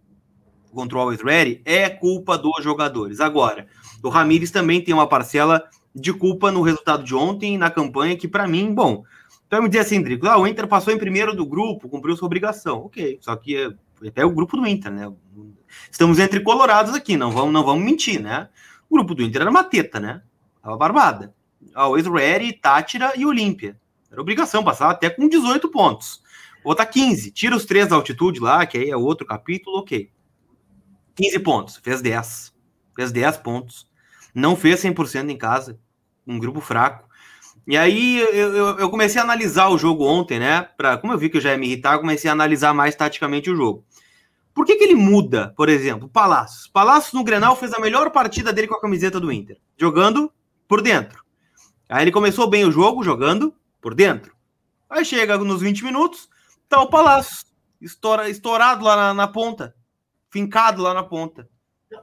contra 0.77 0.95
o 0.95 1.01
Always 1.01 1.23
Ready 1.23 1.59
é 1.65 1.89
culpa 1.89 2.37
dos 2.37 2.63
jogadores. 2.63 3.19
Agora, 3.19 3.65
o 4.03 4.09
Ramires 4.09 4.51
também 4.51 4.79
tem 4.79 4.93
uma 4.93 5.07
parcela 5.07 5.63
de 5.93 6.13
culpa 6.13 6.51
no 6.51 6.61
resultado 6.61 7.03
de 7.03 7.15
ontem, 7.15 7.57
na 7.57 7.71
campanha, 7.71 8.15
que 8.15 8.27
para 8.27 8.47
mim, 8.47 8.75
bom, 8.75 9.03
então 9.47 9.63
me 9.63 9.69
dizer 9.69 9.79
assim, 9.79 9.99
Drico, 10.03 10.27
ah, 10.27 10.37
o 10.37 10.45
Inter 10.45 10.67
passou 10.67 10.93
em 10.93 10.99
primeiro 10.99 11.35
do 11.35 11.47
grupo, 11.47 11.89
cumpriu 11.89 12.15
sua 12.15 12.27
obrigação. 12.27 12.77
Ok, 12.85 13.17
só 13.21 13.35
que 13.35 13.57
é, 13.57 14.07
até 14.07 14.23
o 14.23 14.29
grupo 14.29 14.55
do 14.55 14.67
Inter, 14.67 14.91
né? 14.91 15.11
Estamos 15.89 16.19
entre 16.19 16.41
colorados 16.41 16.93
aqui, 16.93 17.17
não 17.17 17.31
vamos, 17.31 17.51
não 17.51 17.63
vamos 17.63 17.83
mentir, 17.83 18.21
né? 18.21 18.47
O 18.87 18.97
grupo 18.97 19.15
do 19.15 19.23
Inter 19.23 19.41
era 19.41 19.49
uma 19.49 19.63
teta, 19.63 19.99
né? 19.99 20.21
Tava 20.61 20.77
barbada. 20.77 21.33
Always 21.73 22.05
Ready, 22.05 22.53
Tátira 22.53 23.13
e 23.17 23.25
Olímpia. 23.25 23.75
Era 24.11 24.21
obrigação 24.21 24.63
passar 24.63 24.91
até 24.91 25.09
com 25.09 25.27
18 25.27 25.69
pontos. 25.69 26.21
Botar 26.63 26.85
15, 26.85 27.31
tira 27.31 27.55
os 27.55 27.65
três 27.65 27.87
da 27.87 27.95
altitude 27.95 28.39
lá, 28.39 28.63
que 28.63 28.77
aí 28.77 28.91
é 28.91 28.95
outro 28.95 29.25
capítulo, 29.25 29.79
ok. 29.79 30.11
15 31.17 31.39
pontos, 31.39 31.77
fez 31.77 32.01
10. 32.01 32.53
Fez 32.95 33.11
10 33.11 33.37
pontos. 33.37 33.87
Não 34.33 34.55
fez 34.55 34.81
100% 34.81 35.29
em 35.29 35.37
casa, 35.37 35.79
um 36.25 36.37
grupo 36.37 36.61
fraco. 36.61 37.07
E 37.65 37.75
aí 37.75 38.19
eu, 38.19 38.53
eu, 38.55 38.79
eu, 38.79 38.89
comecei 38.89 39.19
a 39.19 39.23
analisar 39.23 39.67
o 39.67 39.77
jogo 39.77 40.05
ontem, 40.05 40.39
né? 40.39 40.61
Pra, 40.77 40.95
como 40.95 41.11
eu 41.11 41.17
vi 41.17 41.29
que 41.29 41.37
eu 41.37 41.41
já 41.41 41.51
ia 41.51 41.57
me 41.57 41.65
irritar, 41.65 41.99
comecei 41.99 42.29
a 42.29 42.33
analisar 42.33 42.73
mais 42.73 42.95
taticamente 42.95 43.49
o 43.49 43.55
jogo. 43.55 43.83
Por 44.53 44.65
que, 44.65 44.75
que 44.75 44.83
ele 44.83 44.95
muda, 44.95 45.53
por 45.57 45.69
exemplo, 45.69 46.07
Palácios? 46.07 46.67
Palácios 46.67 47.13
no 47.13 47.23
Grenal 47.23 47.55
fez 47.55 47.73
a 47.73 47.79
melhor 47.79 48.11
partida 48.11 48.53
dele 48.53 48.67
com 48.67 48.75
a 48.75 48.81
camiseta 48.81 49.19
do 49.19 49.31
Inter, 49.31 49.57
jogando 49.75 50.31
por 50.67 50.81
dentro. 50.81 51.23
Aí 51.89 52.03
ele 52.03 52.11
começou 52.11 52.47
bem 52.47 52.63
o 52.63 52.71
jogo, 52.71 53.03
jogando 53.03 53.53
por 53.81 53.93
dentro. 53.93 54.35
Aí 54.89 55.03
chega 55.03 55.37
nos 55.37 55.61
20 55.61 55.83
minutos, 55.83 56.29
tá 56.69 56.79
o 56.79 56.89
Palácios, 56.89 57.45
estoura, 57.81 58.29
estourado 58.29 58.85
lá 58.85 58.95
na, 58.95 59.13
na 59.13 59.27
ponta 59.27 59.75
fincado 60.31 60.81
lá 60.81 60.93
na 60.93 61.03
ponta. 61.03 61.47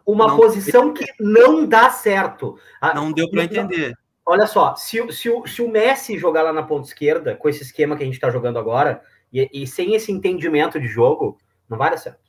Uma 0.07 0.29
não, 0.29 0.37
posição 0.37 0.93
que 0.95 1.05
não 1.21 1.67
dá 1.67 1.91
certo. 1.91 2.59
Ah, 2.81 2.95
não 2.95 3.13
deu 3.13 3.31
para 3.31 3.45
entender. 3.45 3.95
Olha 4.27 4.47
só, 4.47 4.75
se, 4.75 5.13
se, 5.13 5.29
o, 5.29 5.47
se 5.47 5.61
o 5.61 5.71
Messi 5.71 6.19
jogar 6.19 6.43
lá 6.43 6.53
na 6.53 6.63
ponta 6.63 6.89
esquerda, 6.89 7.37
com 7.37 7.49
esse 7.49 7.63
esquema 7.63 7.95
que 7.95 8.03
a 8.03 8.07
gente 8.07 8.15
está 8.15 8.31
jogando 8.31 8.59
agora, 8.59 9.03
e, 9.31 9.49
e, 9.53 9.67
sem 9.67 9.95
esse 9.95 10.11
entendimento 10.11 10.81
de 10.81 10.87
jogo, 10.87 11.39
não 11.69 11.77
vai 11.77 11.91
dar 11.91 11.99
certo. 11.99 12.21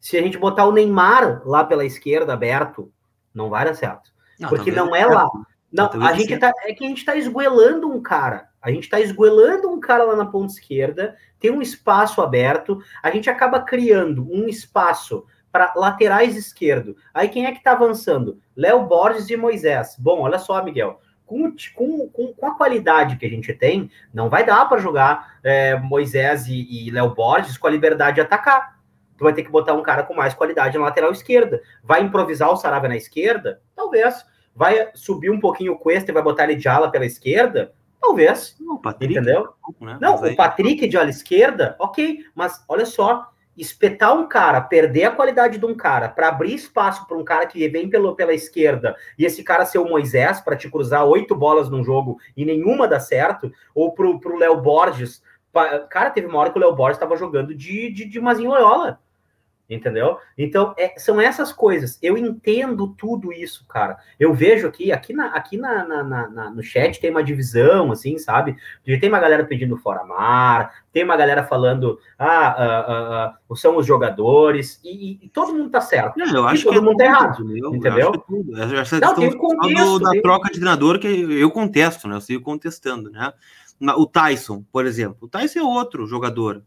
Se 0.00 0.16
a 0.16 0.22
gente 0.22 0.38
botar 0.38 0.66
o 0.66 0.72
Neymar 0.72 1.42
lá 1.44 1.64
pela 1.64 1.84
esquerda 1.84 2.34
aberto, 2.34 2.92
não 3.34 3.50
vai 3.50 3.64
dar 3.64 3.74
certo. 3.74 4.12
Não, 4.38 4.48
porque 4.48 4.70
não 4.70 4.94
é 4.94 5.06
lá. 5.06 5.28
Não, 5.72 5.90
a 6.02 6.12
gente 6.12 6.38
tá, 6.38 6.52
é 6.62 6.72
que 6.72 6.84
a 6.84 6.88
gente 6.88 6.98
está 6.98 7.16
esgoelando 7.16 7.90
um 7.90 8.00
cara. 8.00 8.48
A 8.64 8.70
gente 8.70 8.84
está 8.84 8.98
esgoelando 8.98 9.70
um 9.70 9.78
cara 9.78 10.04
lá 10.04 10.16
na 10.16 10.24
ponta 10.24 10.54
esquerda, 10.54 11.14
tem 11.38 11.50
um 11.50 11.60
espaço 11.60 12.22
aberto, 12.22 12.82
a 13.02 13.10
gente 13.10 13.28
acaba 13.28 13.60
criando 13.60 14.26
um 14.32 14.48
espaço 14.48 15.26
para 15.52 15.74
laterais 15.76 16.34
esquerdo. 16.34 16.96
Aí 17.12 17.28
quem 17.28 17.44
é 17.44 17.52
que 17.52 17.58
está 17.58 17.72
avançando? 17.72 18.40
Léo 18.56 18.86
Borges 18.86 19.28
e 19.28 19.36
Moisés. 19.36 19.96
Bom, 19.98 20.22
olha 20.22 20.38
só, 20.38 20.64
Miguel. 20.64 20.98
Com, 21.26 21.54
com, 21.74 22.08
com, 22.08 22.46
a 22.46 22.56
qualidade 22.56 23.16
que 23.16 23.26
a 23.26 23.28
gente 23.28 23.52
tem, 23.52 23.90
não 24.12 24.30
vai 24.30 24.46
dar 24.46 24.66
para 24.66 24.80
jogar 24.80 25.38
é, 25.44 25.76
Moisés 25.76 26.46
e, 26.48 26.86
e 26.86 26.90
Léo 26.90 27.14
Borges 27.14 27.58
com 27.58 27.66
a 27.66 27.70
liberdade 27.70 28.14
de 28.14 28.20
atacar. 28.22 28.78
Tu 29.18 29.24
vai 29.24 29.34
ter 29.34 29.42
que 29.42 29.50
botar 29.50 29.74
um 29.74 29.82
cara 29.82 30.02
com 30.02 30.14
mais 30.14 30.32
qualidade 30.32 30.78
na 30.78 30.84
lateral 30.84 31.12
esquerda. 31.12 31.60
Vai 31.82 32.02
improvisar 32.02 32.50
o 32.50 32.56
Sarabia 32.56 32.88
na 32.88 32.96
esquerda? 32.96 33.60
Talvez 33.76 34.24
vai 34.56 34.88
subir 34.94 35.30
um 35.30 35.38
pouquinho 35.38 35.74
o 35.74 35.78
Cuesta 35.78 36.10
e 36.10 36.14
vai 36.14 36.22
botar 36.22 36.44
ele 36.44 36.56
de 36.56 36.66
ala 36.66 36.90
pela 36.90 37.04
esquerda? 37.04 37.74
Talvez. 38.04 38.54
Não, 38.60 38.76
Patrick, 38.76 39.14
entendeu? 39.14 39.48
Né? 39.80 39.98
Não, 39.98 40.16
o 40.16 40.36
Patrick 40.36 40.86
de 40.86 40.96
ala 40.98 41.08
esquerda, 41.08 41.74
ok, 41.78 42.18
mas 42.34 42.62
olha 42.68 42.84
só, 42.84 43.30
espetar 43.56 44.14
um 44.14 44.28
cara, 44.28 44.60
perder 44.60 45.04
a 45.04 45.10
qualidade 45.10 45.58
de 45.58 45.64
um 45.64 45.74
cara, 45.74 46.08
para 46.10 46.28
abrir 46.28 46.54
espaço 46.54 47.06
para 47.06 47.16
um 47.16 47.24
cara 47.24 47.46
que 47.46 47.66
vem 47.66 47.88
pelo, 47.88 48.14
pela 48.14 48.34
esquerda 48.34 48.94
e 49.18 49.24
esse 49.24 49.42
cara 49.42 49.64
ser 49.64 49.78
o 49.78 49.88
Moisés 49.88 50.40
para 50.40 50.56
te 50.56 50.68
cruzar 50.68 51.06
oito 51.06 51.34
bolas 51.34 51.70
num 51.70 51.82
jogo 51.82 52.18
e 52.36 52.44
nenhuma 52.44 52.86
dá 52.86 53.00
certo, 53.00 53.50
ou 53.74 53.92
pro, 53.92 54.20
pro 54.20 54.36
Léo 54.36 54.60
Borges. 54.60 55.22
Cara, 55.88 56.10
teve 56.10 56.26
uma 56.26 56.38
hora 56.38 56.50
que 56.50 56.58
o 56.58 56.60
Léo 56.60 56.74
Borges 56.74 56.96
estava 56.96 57.16
jogando 57.16 57.54
de, 57.54 57.90
de, 57.90 58.04
de 58.04 58.20
Mazinho 58.20 58.50
Loyola 58.50 59.00
entendeu? 59.68 60.18
Então, 60.36 60.74
é, 60.76 60.94
são 60.98 61.20
essas 61.20 61.52
coisas. 61.52 61.98
Eu 62.02 62.18
entendo 62.18 62.88
tudo 62.88 63.32
isso, 63.32 63.66
cara. 63.66 63.96
Eu 64.18 64.34
vejo 64.34 64.66
aqui, 64.66 64.92
aqui, 64.92 65.12
na, 65.12 65.26
aqui 65.28 65.56
na, 65.56 65.84
na, 65.84 66.28
na, 66.28 66.50
no 66.50 66.62
chat 66.62 67.00
tem 67.00 67.10
uma 67.10 67.22
divisão, 67.22 67.90
assim, 67.90 68.18
sabe? 68.18 68.56
Tem 68.84 69.08
uma 69.08 69.18
galera 69.18 69.44
pedindo 69.44 69.76
fora 69.76 70.04
mar, 70.04 70.72
tem 70.92 71.02
uma 71.02 71.16
galera 71.16 71.44
falando, 71.44 71.98
ah, 72.18 72.26
ah, 72.28 72.84
ah, 72.88 73.34
ah 73.50 73.54
são 73.56 73.76
os 73.76 73.86
jogadores, 73.86 74.80
e, 74.84 75.18
e, 75.22 75.28
todo 75.28 75.54
mundo 75.54 75.70
tá 75.70 75.80
certo. 75.80 76.18
Não, 76.18 76.26
eu 76.34 76.48
acho 76.48 76.64
todo 76.64 76.74
que 76.74 76.80
mundo 76.80 76.96
tá 76.96 77.04
errado, 77.04 77.56
entendeu? 77.74 78.12
Eu 78.48 78.80
acho 78.80 78.96
que 78.96 79.00
Não, 79.00 79.14
tem 79.14 79.36
contexto, 79.36 79.98
da 80.00 80.10
tem... 80.10 80.22
troca 80.22 80.48
de 80.48 80.54
treinador 80.54 80.98
que 80.98 81.06
eu 81.06 81.50
contesto, 81.50 82.08
né? 82.08 82.16
Eu 82.16 82.20
sigo 82.20 82.42
contestando, 82.42 83.10
né? 83.10 83.32
o 83.96 84.06
Tyson, 84.06 84.64
por 84.72 84.86
exemplo. 84.86 85.18
O 85.22 85.28
Tyson 85.28 85.58
é 85.58 85.62
outro 85.62 86.06
jogador. 86.06 86.62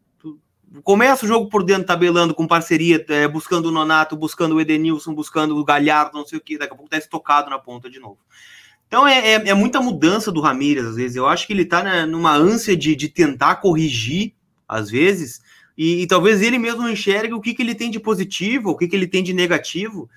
Começa 0.83 1.25
o 1.25 1.27
jogo 1.27 1.49
por 1.49 1.63
dentro, 1.63 1.85
tabelando 1.85 2.33
com 2.33 2.45
parceria, 2.45 3.03
é, 3.09 3.27
buscando 3.27 3.67
o 3.67 3.71
Nonato, 3.71 4.17
buscando 4.17 4.55
o 4.55 4.61
Edenilson, 4.61 5.13
buscando 5.13 5.57
o 5.57 5.63
Galhardo, 5.63 6.17
não 6.17 6.25
sei 6.25 6.37
o 6.37 6.41
que. 6.41 6.57
Daqui 6.57 6.73
a 6.73 6.75
pouco 6.75 6.89
tá 6.89 6.97
estocado 6.97 7.49
na 7.49 7.57
ponta 7.57 7.89
de 7.89 7.99
novo. 7.99 8.17
Então 8.87 9.07
é, 9.07 9.33
é, 9.33 9.49
é 9.49 9.53
muita 9.53 9.81
mudança 9.81 10.31
do 10.31 10.41
Ramírez, 10.41 10.85
às 10.85 10.95
vezes. 10.95 11.15
Eu 11.15 11.27
acho 11.27 11.47
que 11.47 11.53
ele 11.53 11.65
tá 11.65 11.83
né, 11.83 12.05
numa 12.05 12.33
ânsia 12.33 12.75
de, 12.75 12.95
de 12.95 13.09
tentar 13.09 13.57
corrigir, 13.57 14.33
às 14.67 14.89
vezes, 14.89 15.41
e, 15.77 16.01
e, 16.01 16.07
talvez 16.07 16.41
ele 16.41 16.57
mesmo 16.57 16.89
enxergue 16.89 17.33
o 17.33 17.39
que, 17.39 17.53
que 17.53 17.61
ele 17.61 17.75
tem 17.75 17.91
de 17.91 17.99
positivo, 17.99 18.71
o 18.71 18.77
que, 18.77 18.87
que 18.87 18.95
ele 18.95 19.07
tem 19.07 19.23
de 19.23 19.31
negativo. 19.31 20.09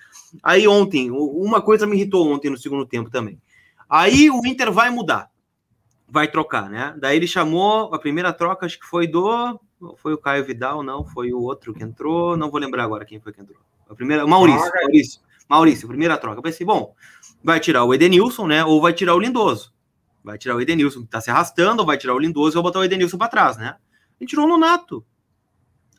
Aí 0.42 0.66
ontem, 0.66 1.10
uma 1.10 1.60
coisa 1.60 1.86
me 1.86 1.96
irritou 1.96 2.32
ontem 2.32 2.50
no 2.50 2.56
segundo 2.56 2.86
tempo 2.86 3.10
também. 3.10 3.38
Aí 3.88 4.30
o 4.30 4.44
Inter 4.46 4.72
vai 4.72 4.88
mudar, 4.88 5.28
vai 6.08 6.28
trocar, 6.28 6.70
né? 6.70 6.94
Daí 6.98 7.16
ele 7.16 7.26
chamou 7.26 7.92
a 7.92 7.98
primeira 7.98 8.32
troca, 8.32 8.64
acho 8.64 8.80
que 8.80 8.86
foi 8.86 9.06
do 9.06 9.60
foi 9.96 10.14
o 10.14 10.18
Caio 10.18 10.44
Vidal, 10.44 10.82
não, 10.82 11.04
foi 11.04 11.32
o 11.32 11.40
outro 11.40 11.72
que 11.72 11.82
entrou, 11.82 12.36
não 12.36 12.50
vou 12.50 12.60
lembrar 12.60 12.84
agora 12.84 13.04
quem 13.04 13.20
foi 13.20 13.32
que 13.32 13.40
entrou. 13.40 13.58
A 13.88 13.94
primeira, 13.94 14.26
Maurício, 14.26 14.70
Maurício, 14.72 15.20
Maurício, 15.48 15.88
primeira 15.88 16.16
troca. 16.16 16.38
Eu 16.38 16.42
pensei, 16.42 16.66
bom, 16.66 16.94
vai 17.42 17.58
tirar 17.58 17.84
o 17.84 17.94
Edenilson, 17.94 18.46
né, 18.46 18.64
ou 18.64 18.80
vai 18.80 18.92
tirar 18.92 19.14
o 19.14 19.18
Lindoso. 19.18 19.72
Vai 20.22 20.36
tirar 20.36 20.54
o 20.54 20.60
Edenilson 20.60 21.00
que 21.02 21.08
tá 21.08 21.20
se 21.20 21.30
arrastando, 21.30 21.80
ou 21.80 21.86
vai 21.86 21.96
tirar 21.96 22.14
o 22.14 22.18
Lindoso 22.18 22.52
e 22.52 22.56
vai 22.56 22.62
botar 22.62 22.80
o 22.80 22.84
Edenilson 22.84 23.16
para 23.16 23.28
trás, 23.28 23.56
né? 23.56 23.76
Ele 24.20 24.28
tirou 24.28 24.44
o 24.44 24.48
Nonato. 24.48 25.04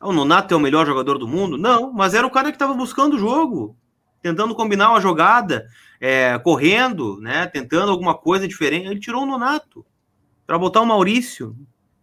Ah, 0.00 0.08
o 0.08 0.12
Nonato 0.12 0.54
é 0.54 0.56
o 0.56 0.60
melhor 0.60 0.86
jogador 0.86 1.18
do 1.18 1.26
mundo? 1.26 1.58
Não, 1.58 1.92
mas 1.92 2.14
era 2.14 2.26
o 2.26 2.30
cara 2.30 2.50
que 2.50 2.56
estava 2.56 2.72
buscando 2.72 3.14
o 3.14 3.18
jogo, 3.18 3.76
tentando 4.22 4.54
combinar 4.54 4.90
uma 4.90 5.00
jogada, 5.00 5.66
é, 6.00 6.38
correndo, 6.38 7.20
né, 7.20 7.46
tentando 7.46 7.90
alguma 7.90 8.14
coisa 8.14 8.46
diferente. 8.46 8.86
Ele 8.86 9.00
tirou 9.00 9.24
o 9.24 9.26
Nonato 9.26 9.84
para 10.46 10.56
botar 10.58 10.80
o 10.80 10.86
Maurício, 10.86 11.56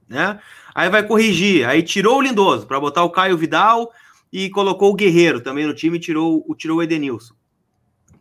né? 0.08 0.40
Aí 0.80 0.90
vai 0.90 1.06
corrigir, 1.06 1.68
aí 1.68 1.84
tirou 1.84 2.20
o 2.20 2.22
Lindoso 2.22 2.66
para 2.66 2.80
botar 2.80 3.04
o 3.04 3.10
Caio 3.10 3.38
Vidal 3.38 3.92
e 4.32 4.50
colocou 4.50 4.92
o 4.92 4.96
Guerreiro 4.96 5.42
também 5.42 5.68
no 5.68 5.74
time, 5.74 6.00
tirou, 6.00 6.42
tirou 6.56 6.78
o 6.78 6.82
Edenilson. 6.82 7.34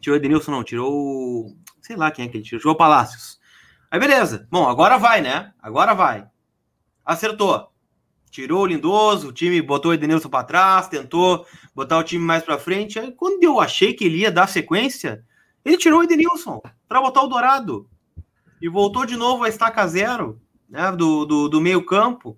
Tirou 0.01 0.17
o 0.17 0.21
Edenilson, 0.21 0.51
não, 0.51 0.65
tirou 0.65 0.93
o. 0.93 1.57
Sei 1.81 1.95
lá 1.95 2.11
quem 2.11 2.25
é 2.25 2.29
que 2.29 2.37
ele 2.37 2.43
tirou, 2.43 2.59
tirou 2.59 2.75
o 2.75 2.77
Palácios. 2.77 3.39
Aí 3.89 4.01
beleza. 4.01 4.49
Bom, 4.51 4.69
agora 4.69 4.99
vai, 4.99 5.21
né? 5.21 5.53
Agora 5.63 5.95
vai. 5.95 6.27
Acertou. 7.05 7.69
Tirou 8.29 8.63
o 8.63 8.67
Lindoso, 8.67 9.29
o 9.29 9.33
time 9.33 9.63
botou 9.63 9.93
o 9.93 9.95
Edenilson 9.95 10.29
para 10.29 10.43
trás, 10.43 10.89
tentou 10.89 11.47
botar 11.73 11.97
o 11.97 12.03
time 12.03 12.25
mais 12.25 12.43
para 12.43 12.59
frente. 12.59 12.99
Aí 12.99 13.13
quando 13.13 13.41
eu 13.45 13.61
achei 13.61 13.95
que 13.95 14.05
ele 14.05 14.23
ia 14.23 14.33
dar 14.33 14.49
sequência, 14.49 15.25
ele 15.65 15.77
tirou 15.77 16.01
o 16.01 16.03
Edenilson 16.03 16.61
para 16.89 17.01
botar 17.01 17.23
o 17.23 17.29
Dourado. 17.29 17.89
E 18.61 18.69
voltou 18.69 19.07
de 19.07 19.15
novo 19.15 19.45
a 19.45 19.49
estaca 19.49 19.87
zero 19.87 20.41
né, 20.69 20.93
do, 20.93 21.25
do, 21.25 21.49
do 21.49 21.61
meio-campo. 21.61 22.37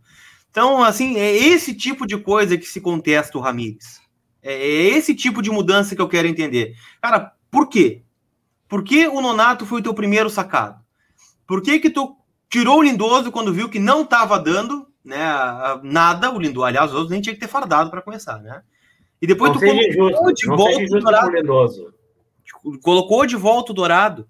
Então, 0.50 0.82
assim, 0.82 1.16
é 1.16 1.34
esse 1.34 1.74
tipo 1.74 2.06
de 2.06 2.16
coisa 2.18 2.56
que 2.56 2.66
se 2.66 2.80
contesta 2.80 3.36
o 3.38 3.40
Ramires. 3.40 4.00
É, 4.42 4.52
é 4.54 4.88
esse 4.88 5.14
tipo 5.14 5.42
de 5.42 5.50
mudança 5.50 5.94
que 5.94 6.02
eu 6.02 6.08
quero 6.08 6.28
entender. 6.28 6.74
Cara, 7.00 7.32
por 7.50 7.68
quê? 7.68 8.02
Por 8.68 8.82
que 8.84 9.06
o 9.06 9.20
Nonato 9.20 9.66
foi 9.66 9.80
o 9.80 9.82
teu 9.82 9.94
primeiro 9.94 10.30
sacado? 10.30 10.80
Por 11.46 11.62
que 11.62 11.80
que 11.80 11.90
tu 11.90 12.16
tirou 12.48 12.78
o 12.78 12.82
Lindoso 12.82 13.32
quando 13.32 13.52
viu 13.52 13.68
que 13.68 13.78
não 13.78 14.02
estava 14.02 14.38
dando 14.38 14.86
né, 15.04 15.18
nada? 15.82 16.30
O 16.30 16.38
Lindoso, 16.38 16.66
aliás, 16.66 16.94
os 16.94 17.10
nem 17.10 17.20
tinha 17.20 17.34
que 17.34 17.40
ter 17.40 17.48
fardado 17.48 17.90
para 17.90 18.02
começar, 18.02 18.38
né? 18.38 18.62
E 19.20 19.26
depois 19.26 19.52
não 19.52 19.60
tu 19.60 19.66
colocou 19.96 20.32
de 20.32 20.46
volta 20.46 20.82
o 20.82 21.00
Dourado. 21.00 21.94
Colocou 22.80 23.26
de 23.26 23.36
volta 23.36 23.72
o 23.72 23.74
Dourado. 23.74 24.28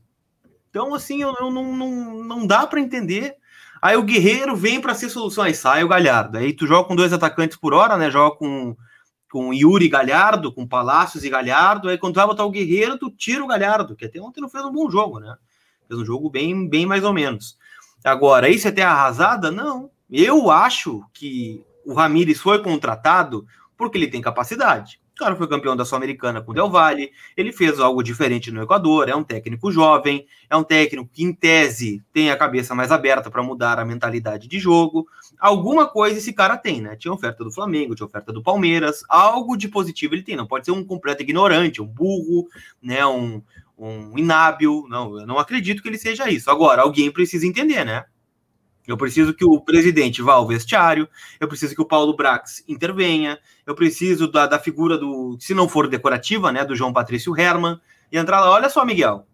Então, 0.69 0.95
assim, 0.95 1.21
eu, 1.23 1.35
eu 1.40 1.50
não, 1.50 1.76
não, 1.76 2.25
não 2.25 2.47
dá 2.47 2.66
para 2.66 2.80
entender 2.80 3.37
Aí 3.80 3.96
o 3.96 4.02
Guerreiro 4.02 4.54
vem 4.54 4.80
para 4.80 4.94
ser 4.94 5.08
solução, 5.08 5.44
aí 5.44 5.54
sai 5.54 5.82
o 5.82 5.88
Galhardo. 5.88 6.38
Aí 6.38 6.52
tu 6.52 6.66
joga 6.66 6.87
com 6.87 6.96
dois 6.96 7.12
atacantes 7.12 7.56
por 7.56 7.72
hora, 7.72 7.96
né? 7.96 8.10
Joga 8.10 8.37
com, 8.37 8.76
com 9.30 9.54
Yuri 9.54 9.88
Galhardo, 9.88 10.52
com 10.52 10.66
Palácios 10.66 11.25
e 11.25 11.30
Galhardo. 11.30 11.88
Aí 11.88 11.96
quando 11.96 12.14
tu 12.14 12.16
vai 12.16 12.26
botar 12.26 12.44
o 12.44 12.50
Guerreiro, 12.50 12.99
tu 12.99 13.10
tira 13.10 13.42
o 13.42 13.46
Galhardo, 13.46 13.96
que 13.96 14.04
até 14.04 14.20
ontem 14.20 14.40
não 14.40 14.49
fez 14.49 14.64
um 14.64 14.72
bom 14.72 14.90
jogo, 14.90 15.18
né? 15.18 15.34
Fez 15.88 16.00
um 16.00 16.04
jogo 16.04 16.28
bem, 16.28 16.68
bem 16.68 16.84
mais 16.84 17.04
ou 17.04 17.12
menos. 17.12 17.56
Agora, 18.04 18.49
isso 18.49 18.68
é 18.68 18.72
ter 18.72 18.82
arrasada? 18.82 19.50
Não. 19.50 19.90
Eu 20.10 20.50
acho 20.50 21.02
que 21.12 21.64
o 21.84 21.94
Ramires 21.94 22.40
foi 22.40 22.62
contratado 22.62 23.46
porque 23.76 23.96
ele 23.96 24.08
tem 24.08 24.20
capacidade 24.20 25.00
cara 25.21 25.37
foi 25.37 25.47
campeão 25.47 25.77
da 25.77 25.85
Sul-Americana 25.85 26.41
com 26.41 26.50
o 26.50 26.55
Del 26.55 26.71
Valle, 26.71 27.12
ele 27.37 27.53
fez 27.53 27.79
algo 27.79 28.03
diferente 28.03 28.50
no 28.50 28.62
Equador, 28.62 29.09
é 29.09 29.15
um 29.15 29.23
técnico 29.23 29.71
jovem, 29.71 30.27
é 30.49 30.57
um 30.57 30.65
técnico 30.65 31.09
que, 31.12 31.23
em 31.23 31.33
tese, 31.33 32.03
tem 32.12 32.31
a 32.31 32.37
cabeça 32.37 32.75
mais 32.75 32.91
aberta 32.91 33.31
para 33.31 33.43
mudar 33.43 33.79
a 33.79 33.85
mentalidade 33.85 34.49
de 34.49 34.59
jogo. 34.59 35.07
Alguma 35.39 35.87
coisa 35.87 36.19
esse 36.19 36.33
cara 36.33 36.57
tem, 36.57 36.81
né? 36.81 36.97
Tinha 36.97 37.12
oferta 37.12 37.45
do 37.45 37.53
Flamengo, 37.53 37.95
tinha 37.95 38.07
oferta 38.07 38.33
do 38.33 38.43
Palmeiras, 38.43 39.03
algo 39.09 39.57
de 39.57 39.69
positivo 39.69 40.15
ele 40.15 40.23
tem, 40.23 40.37
não 40.37 40.47
pode 40.47 40.65
ser 40.65 40.73
um 40.73 40.85
completo 40.85 41.23
ignorante, 41.23 41.83
um 41.83 41.87
burro, 41.87 42.49
né? 42.83 43.05
Um, 43.07 43.43
um 43.79 44.19
inábil, 44.19 44.87
não, 44.89 45.21
eu 45.21 45.27
não 45.27 45.39
acredito 45.39 45.83
que 45.83 45.89
ele 45.89 45.99
seja 45.99 46.31
isso. 46.31 46.50
Agora, 46.50 46.83
alguém 46.83 47.11
precisa 47.11 47.47
entender, 47.47 47.85
né? 47.85 48.05
Eu 48.92 48.97
preciso 48.97 49.32
que 49.32 49.44
o 49.44 49.61
presidente 49.61 50.20
vá 50.20 50.35
ao 50.35 50.47
vestiário, 50.47 51.09
eu 51.38 51.47
preciso 51.47 51.75
que 51.75 51.80
o 51.80 51.87
Paulo 51.87 52.14
Brax 52.14 52.64
intervenha, 52.66 53.38
eu 53.66 53.75
preciso 53.75 54.30
da, 54.30 54.47
da 54.47 54.59
figura 54.59 54.99
do, 54.99 55.37
se 55.38 55.54
não 55.54 55.68
for 55.68 55.87
decorativa, 55.87 56.50
né, 56.50 56.64
do 56.64 56.75
João 56.75 56.92
Patrício 56.92 57.38
Herman, 57.38 57.80
e 58.11 58.18
entrar 58.18 58.40
lá, 58.40 58.50
olha 58.50 58.68
só, 58.68 58.85
Miguel, 58.85 59.26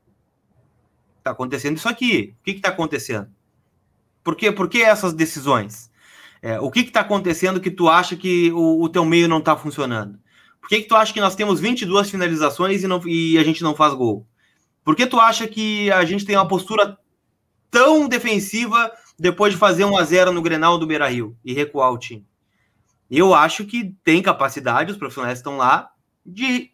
tá 1.23 1.31
acontecendo 1.31 1.77
isso 1.77 1.89
aqui, 1.89 2.35
o 2.41 2.45
que 2.45 2.55
que 2.55 2.61
tá 2.61 2.69
acontecendo? 2.69 3.29
Por 4.23 4.37
que, 4.37 4.53
por 4.53 4.69
que 4.69 4.83
essas 4.83 5.13
decisões? 5.13 5.91
É, 6.43 6.61
o 6.61 6.71
que 6.71 6.85
que 6.85 6.91
tá 6.91 7.01
acontecendo 7.01 7.61
que 7.61 7.71
tu 7.71 7.89
acha 7.89 8.15
que 8.15 8.53
o, 8.53 8.83
o 8.83 8.89
teu 8.89 9.05
meio 9.05 9.29
não 9.29 9.41
tá 9.41 9.57
funcionando? 9.57 10.19
Por 10.61 10.69
que 10.69 10.83
que 10.83 10.89
tu 10.89 10.97
acha 10.97 11.13
que 11.13 11.21
nós 11.21 11.35
temos 11.35 11.61
22 11.61 12.11
finalizações 12.11 12.83
e, 12.83 12.87
não, 12.87 13.01
e 13.07 13.39
a 13.39 13.45
gente 13.45 13.63
não 13.63 13.75
faz 13.75 13.95
gol? 13.95 14.27
Por 14.85 14.95
que 14.95 15.07
tu 15.07 15.19
acha 15.19 15.47
que 15.47 15.91
a 15.91 16.05
gente 16.05 16.25
tem 16.25 16.37
uma 16.37 16.47
postura 16.47 16.99
tão 17.71 18.09
defensiva 18.09 18.91
depois 19.19 19.53
de 19.53 19.59
fazer 19.59 19.85
1 19.85 19.97
a 19.97 20.05
0 20.05 20.33
no 20.33 20.43
Grenal 20.43 20.79
do 20.79 20.87
Beira-Rio 20.87 21.37
e 21.45 21.53
recuar 21.53 21.93
o 21.93 21.99
time. 21.99 22.27
Eu 23.11 23.35
acho 23.35 23.65
que 23.65 23.95
tem 24.05 24.23
capacidade, 24.23 24.91
os 24.91 24.99
profissionais 24.99 25.39
estão 25.39 25.57
lá, 25.57 25.91
de 26.25 26.73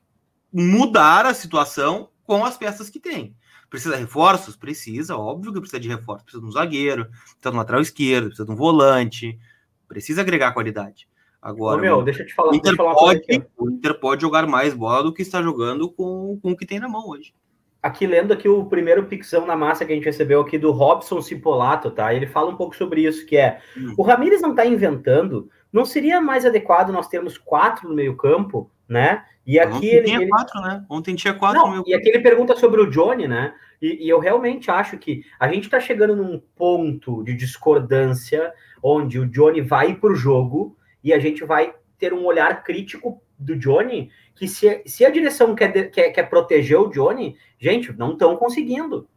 mudar 0.53 1.27
a 1.27 1.35
situação 1.35 2.09
com 2.25 2.45
as 2.45 2.57
peças 2.57 2.89
que 2.89 2.99
tem. 2.99 3.37
Precisa 3.69 3.95
de 3.95 4.03
reforços? 4.03 4.57
Precisa, 4.57 5.17
óbvio 5.17 5.53
que 5.53 5.61
precisa 5.61 5.81
de 5.81 5.89
reforços. 5.89 6.25
Precisa 6.25 6.43
de 6.43 6.49
um 6.49 6.53
zagueiro, 6.53 7.07
precisa 7.07 7.51
de 7.51 7.55
um 7.55 7.59
lateral 7.59 7.81
esquerdo, 7.81 8.27
precisa 8.27 8.47
de 8.47 8.53
um 8.53 8.57
volante, 8.57 9.39
precisa 9.87 10.21
agregar 10.21 10.53
qualidade. 10.53 11.09
Agora, 11.41 11.79
Ô, 11.79 11.81
meu, 11.81 12.03
deixa 12.03 12.23
eu 12.23 12.27
te 12.27 12.35
falar. 12.35 12.53
O 12.53 12.55
Inter, 12.55 12.77
pode, 12.77 13.47
o 13.57 13.71
Inter 13.71 14.01
pode 14.01 14.23
jogar 14.23 14.47
mais 14.47 14.75
bola 14.75 15.03
do 15.03 15.13
que 15.13 15.23
está 15.23 15.43
jogando 15.43 15.91
com, 15.91 16.39
com 16.41 16.53
o 16.53 16.57
que 16.57 16.67
tem 16.67 16.79
na 16.79 16.89
mão 16.89 17.09
hoje 17.09 17.35
aqui 17.83 18.07
lendo 18.07 18.33
aqui 18.33 18.49
o 18.49 18.65
primeiro 18.65 19.05
pixão 19.07 19.45
na 19.45 19.57
massa 19.57 19.85
que 19.85 19.93
a 19.93 19.95
gente 19.95 20.05
recebeu 20.05 20.41
aqui 20.41 20.57
do 20.57 20.71
Robson 20.71 21.21
Cipolato, 21.21 21.91
tá? 21.91 22.15
Ele 22.15 22.27
fala 22.27 22.51
um 22.51 22.57
pouco 22.57 22.77
sobre 22.77 23.05
isso, 23.05 23.27
que 23.27 23.37
é 23.37 23.61
hum. 23.77 23.95
o 23.99 24.03
Ramires 24.03 24.41
não 24.41 24.51
está 24.51 24.65
inventando, 24.65 25.51
não 25.73 25.85
seria 25.85 26.21
mais 26.21 26.47
adequado 26.47 26.93
nós 26.93 27.09
termos 27.09 27.37
quatro 27.37 27.89
no 27.89 27.95
meio 27.95 28.17
campo, 28.17 28.71
né? 28.89 29.25
E 29.45 29.59
aqui 29.59 29.77
Ontem 29.77 29.89
ele, 29.89 30.05
tinha 30.05 30.21
ele... 30.21 30.29
quatro, 30.29 30.61
né? 30.61 30.85
Ontem 30.89 31.15
tinha 31.17 31.35
quatro 31.35 31.59
não, 31.59 31.65
no 31.67 31.71
meio 31.73 31.83
campo. 31.83 31.91
E 31.91 31.95
aqui 31.95 32.09
ele 32.09 32.21
pergunta 32.21 32.57
sobre 32.57 32.81
o 32.81 32.89
Johnny, 32.89 33.27
né? 33.27 33.53
E, 33.81 34.07
e 34.07 34.09
eu 34.09 34.21
realmente 34.21 34.71
acho 34.71 34.97
que 34.97 35.25
a 35.41 35.49
gente 35.49 35.65
está 35.65 35.81
chegando 35.81 36.15
num 36.15 36.41
ponto 36.55 37.25
de 37.25 37.35
discordância 37.35 38.53
onde 38.81 39.19
o 39.19 39.27
Johnny 39.27 39.61
vai 39.61 39.95
para 39.95 40.13
o 40.13 40.15
jogo 40.15 40.77
e 41.03 41.13
a 41.13 41.19
gente 41.19 41.45
vai 41.45 41.75
ter 42.03 42.13
um 42.13 42.25
olhar 42.25 42.65
crítico 42.65 43.23
do 43.39 43.57
Johnny 43.57 44.11
que 44.35 44.49
se, 44.49 44.83
se 44.85 45.05
a 45.05 45.11
direção 45.11 45.55
quer, 45.55 45.89
quer, 45.89 46.11
quer 46.11 46.23
proteger 46.25 46.77
o 46.81 46.89
Johnny, 46.89 47.37
gente, 47.61 47.93
não 47.93 48.15
estão 48.15 48.37
conseguindo. 48.37 49.09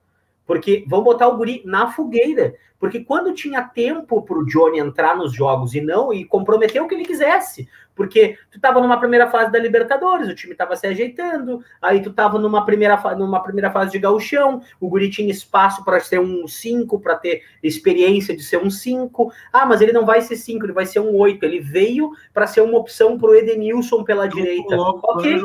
Porque 0.46 0.86
vão 0.88 1.02
botar 1.02 1.28
o 1.28 1.36
guri 1.36 1.64
na 1.66 1.92
fogueira. 1.92 2.54
Porque 2.78 3.00
quando 3.00 3.34
tinha 3.34 3.64
tempo 3.64 4.22
para 4.22 4.38
o 4.38 4.46
Johnny 4.46 4.78
entrar 4.78 5.18
nos 5.18 5.34
jogos 5.34 5.74
e 5.74 5.82
não, 5.82 6.14
e 6.14 6.24
comprometer 6.24 6.80
o 6.80 6.88
que 6.88 6.94
ele 6.94 7.06
quisesse. 7.06 7.68
Porque 7.96 8.38
tu 8.52 8.58
estava 8.58 8.82
numa 8.82 9.00
primeira 9.00 9.28
fase 9.28 9.52
da 9.52 9.58
Libertadores, 9.58 10.28
o 10.28 10.36
time 10.36 10.52
estava 10.52 10.76
se 10.76 10.86
ajeitando, 10.86 11.64
aí 11.82 12.02
tu 12.02 12.10
estava 12.10 12.38
numa 12.38 12.66
primeira, 12.66 13.02
numa 13.16 13.42
primeira 13.42 13.72
fase 13.72 13.92
de 13.92 14.00
gauchão, 14.00 14.62
o 14.80 14.90
guri 14.90 15.10
tinha 15.10 15.32
espaço 15.32 15.84
para 15.86 16.00
ser 16.02 16.20
um 16.20 16.48
5, 16.48 17.00
para 17.00 17.16
ter 17.16 17.44
experiência 17.64 18.36
de 18.36 18.44
ser 18.44 18.58
um 18.58 18.70
5. 18.70 19.32
Ah, 19.52 19.66
mas 19.66 19.80
ele 19.82 19.94
não 19.94 20.06
vai 20.06 20.22
ser 20.22 20.36
5, 20.36 20.66
ele 20.66 20.74
vai 20.74 20.86
ser 20.86 21.00
um 21.00 21.16
8. 21.16 21.44
Ele 21.44 21.60
veio 21.60 22.12
para 22.34 22.46
ser 22.46 22.62
uma 22.62 22.78
opção 22.78 23.18
para 23.18 23.30
o 23.30 23.36
Edenilson 23.36 24.04
pela 24.04 24.26
eu 24.26 24.30
direita. 24.30 24.76
Ok. 24.78 25.40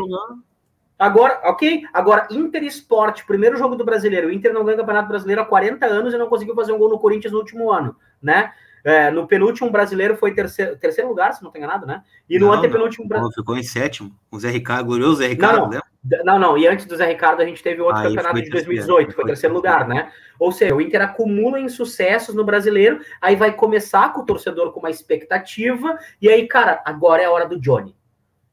Agora, 0.98 1.40
ok? 1.44 1.84
Agora, 1.94 2.28
Inter 2.30 2.62
Esporte, 2.62 3.24
primeiro 3.24 3.56
jogo 3.56 3.74
do 3.74 3.86
brasileiro. 3.86 4.28
O 4.28 4.30
Inter 4.30 4.52
não 4.52 4.62
ganha 4.62 4.76
o 4.76 4.80
Campeonato 4.80 5.08
Brasileiro 5.08 5.40
há 5.40 5.46
40 5.46 5.86
anos 5.86 6.12
e 6.12 6.18
não 6.18 6.28
conseguiu 6.28 6.54
fazer 6.54 6.72
um 6.72 6.78
gol 6.78 6.90
no 6.90 6.98
Corinthians 6.98 7.32
no 7.32 7.38
último 7.38 7.72
ano, 7.72 7.96
né? 8.20 8.52
É, 8.84 9.10
no 9.10 9.26
penúltimo 9.26 9.70
brasileiro 9.70 10.16
foi 10.16 10.34
terceiro, 10.34 10.76
terceiro 10.76 11.08
lugar, 11.08 11.32
se 11.34 11.42
não 11.42 11.50
tem 11.50 11.62
enganado, 11.62 11.86
né? 11.86 12.02
E 12.28 12.38
no 12.38 12.46
não, 12.46 12.54
antepenúltimo 12.54 13.06
brasileiro. 13.06 13.34
Ficou 13.34 13.56
em 13.56 13.62
sétimo, 13.62 14.14
o 14.30 14.38
Zé 14.38 14.50
Ricardo, 14.50 14.86
glorioso 14.86 15.16
Zé 15.16 15.26
Ricardo, 15.26 15.68
né? 15.68 15.80
Não, 16.24 16.38
não, 16.38 16.56
e 16.56 16.66
antes 16.66 16.86
do 16.86 16.96
Zé 16.96 17.06
Ricardo 17.06 17.42
a 17.42 17.44
gente 17.44 17.62
teve 17.62 17.82
outro 17.82 18.00
Aí 18.00 18.08
campeonato 18.08 18.42
de 18.42 18.48
2018, 18.48 19.06
foi, 19.06 19.14
foi 19.14 19.24
terceiro 19.26 19.54
lugar, 19.54 19.86
né? 19.86 20.10
Ou 20.38 20.50
seja, 20.50 20.74
o 20.74 20.80
Inter 20.80 21.02
acumula 21.02 21.60
insucessos 21.60 22.34
no 22.34 22.42
brasileiro, 22.42 23.00
aí 23.20 23.36
vai 23.36 23.52
começar 23.52 24.10
com 24.12 24.22
o 24.22 24.24
torcedor 24.24 24.72
com 24.72 24.80
uma 24.80 24.90
expectativa, 24.90 25.98
e 26.20 26.30
aí, 26.30 26.48
cara, 26.48 26.82
agora 26.86 27.22
é 27.22 27.26
a 27.26 27.30
hora 27.30 27.46
do 27.46 27.60
Johnny. 27.60 27.94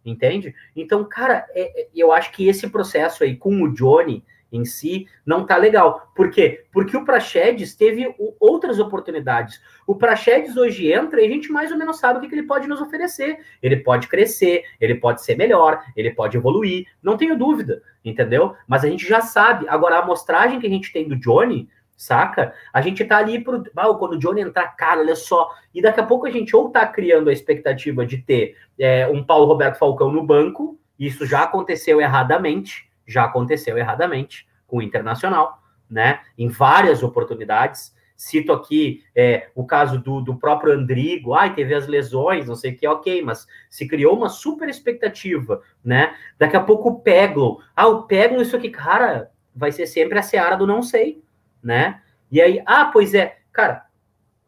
Entende? 0.03 0.55
Então, 0.75 1.03
cara, 1.03 1.45
é, 1.51 1.81
é, 1.81 1.87
eu 1.93 2.11
acho 2.11 2.31
que 2.31 2.47
esse 2.47 2.67
processo 2.69 3.23
aí 3.23 3.35
com 3.35 3.61
o 3.61 3.73
Johnny 3.73 4.23
em 4.51 4.65
si 4.65 5.07
não 5.25 5.45
tá 5.45 5.57
legal. 5.57 6.11
Por 6.15 6.29
quê? 6.29 6.65
Porque 6.71 6.95
o 6.95 7.05
Praxedes 7.05 7.75
teve 7.75 8.13
outras 8.39 8.79
oportunidades. 8.79 9.61
O 9.85 9.95
Praxedes 9.95 10.55
hoje 10.57 10.91
entra 10.91 11.21
e 11.21 11.25
a 11.25 11.29
gente 11.29 11.51
mais 11.51 11.71
ou 11.71 11.77
menos 11.77 11.99
sabe 11.99 12.19
o 12.19 12.29
que, 12.29 12.33
ele 12.33 12.47
pode 12.47 12.67
nos 12.67 12.81
oferecer. 12.81 13.39
Ele 13.61 13.77
pode 13.77 14.07
crescer, 14.07 14.63
ele 14.79 14.95
pode 14.95 15.23
ser 15.23 15.35
melhor, 15.35 15.83
ele 15.95 16.11
pode 16.11 16.37
evoluir, 16.37 16.87
não 17.01 17.17
tenho 17.17 17.37
dúvida, 17.37 17.81
entendeu? 18.03 18.55
Mas 18.67 18.83
a 18.83 18.89
gente 18.89 19.07
já 19.07 19.21
sabe. 19.21 19.67
Agora, 19.67 19.97
a 19.97 19.99
amostragem 19.99 20.59
que 20.59 20.67
a 20.67 20.69
gente 20.69 20.91
tem 20.91 21.07
do 21.07 21.15
Johnny, 21.15 21.69
saca? 21.95 22.53
A 22.71 22.79
gente 22.81 23.03
tá 23.03 23.17
ali 23.17 23.43
pro. 23.43 23.63
Ah, 23.75 23.93
quando 23.93 24.13
o 24.13 24.19
Johnny 24.19 24.41
entrar, 24.41 24.67
cara, 24.75 25.01
olha 25.01 25.15
só. 25.15 25.49
E 25.73 25.81
daqui 25.81 25.99
a 25.99 26.05
pouco 26.05 26.27
a 26.27 26.31
gente 26.31 26.55
ou 26.55 26.69
tá 26.69 26.85
criando 26.85 27.29
a 27.29 27.33
expectativa 27.33 28.05
de 28.05 28.19
ter 28.19 28.55
é, 28.79 29.07
um 29.07 29.23
Paulo 29.23 29.45
Roberto 29.45 29.77
Falcão 29.77 30.11
no 30.11 30.23
banco, 30.23 30.79
isso 30.99 31.25
já 31.25 31.43
aconteceu 31.43 31.99
erradamente 31.99 32.86
já 33.07 33.23
aconteceu 33.23 33.77
erradamente 33.77 34.47
com 34.67 34.77
o 34.77 34.81
Internacional, 34.81 35.63
né? 35.89 36.19
Em 36.37 36.49
várias 36.49 37.01
oportunidades. 37.01 37.95
Cito 38.15 38.51
aqui 38.51 39.03
é, 39.15 39.49
o 39.55 39.63
caso 39.63 39.99
do, 39.99 40.19
do 40.19 40.35
próprio 40.35 40.73
Andrigo, 40.73 41.35
ai, 41.35 41.53
teve 41.53 41.73
as 41.73 41.87
lesões, 41.87 42.47
não 42.47 42.55
sei 42.55 42.71
o 42.71 42.75
que, 42.75 42.87
ok, 42.87 43.21
mas 43.21 43.47
se 43.69 43.87
criou 43.87 44.17
uma 44.17 44.27
super 44.27 44.67
expectativa, 44.67 45.61
né? 45.83 46.15
Daqui 46.37 46.57
a 46.57 46.63
pouco 46.63 46.89
o 46.89 46.99
Peglo, 46.99 47.61
ah, 47.75 47.87
o 47.87 48.03
Peglo, 48.03 48.41
isso 48.41 48.55
aqui, 48.55 48.71
cara, 48.71 49.31
vai 49.55 49.71
ser 49.71 49.85
sempre 49.85 50.17
a 50.17 50.23
seara 50.23 50.57
do 50.57 50.65
não 50.65 50.81
sei, 50.81 51.23
né? 51.61 52.01
E 52.31 52.41
aí, 52.41 52.61
ah, 52.65 52.85
pois 52.85 53.13
é, 53.13 53.37
cara, 53.53 53.85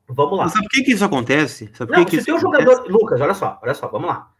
vamos 0.07 0.37
lá. 0.37 0.45
Mas 0.45 0.53
sabe 0.53 0.65
por 0.65 0.71
que, 0.71 0.83
que 0.83 0.91
isso 0.93 1.05
acontece? 1.05 1.69
Sabe 1.73 1.91
não, 1.91 2.05
que 2.05 2.19
se 2.19 2.25
tem 2.25 2.39
jogador. 2.39 2.87
Lucas, 2.89 3.21
olha 3.21 3.35
só, 3.35 3.59
olha 3.61 3.75
só, 3.75 3.87
vamos 3.87 4.09
lá. 4.09 4.31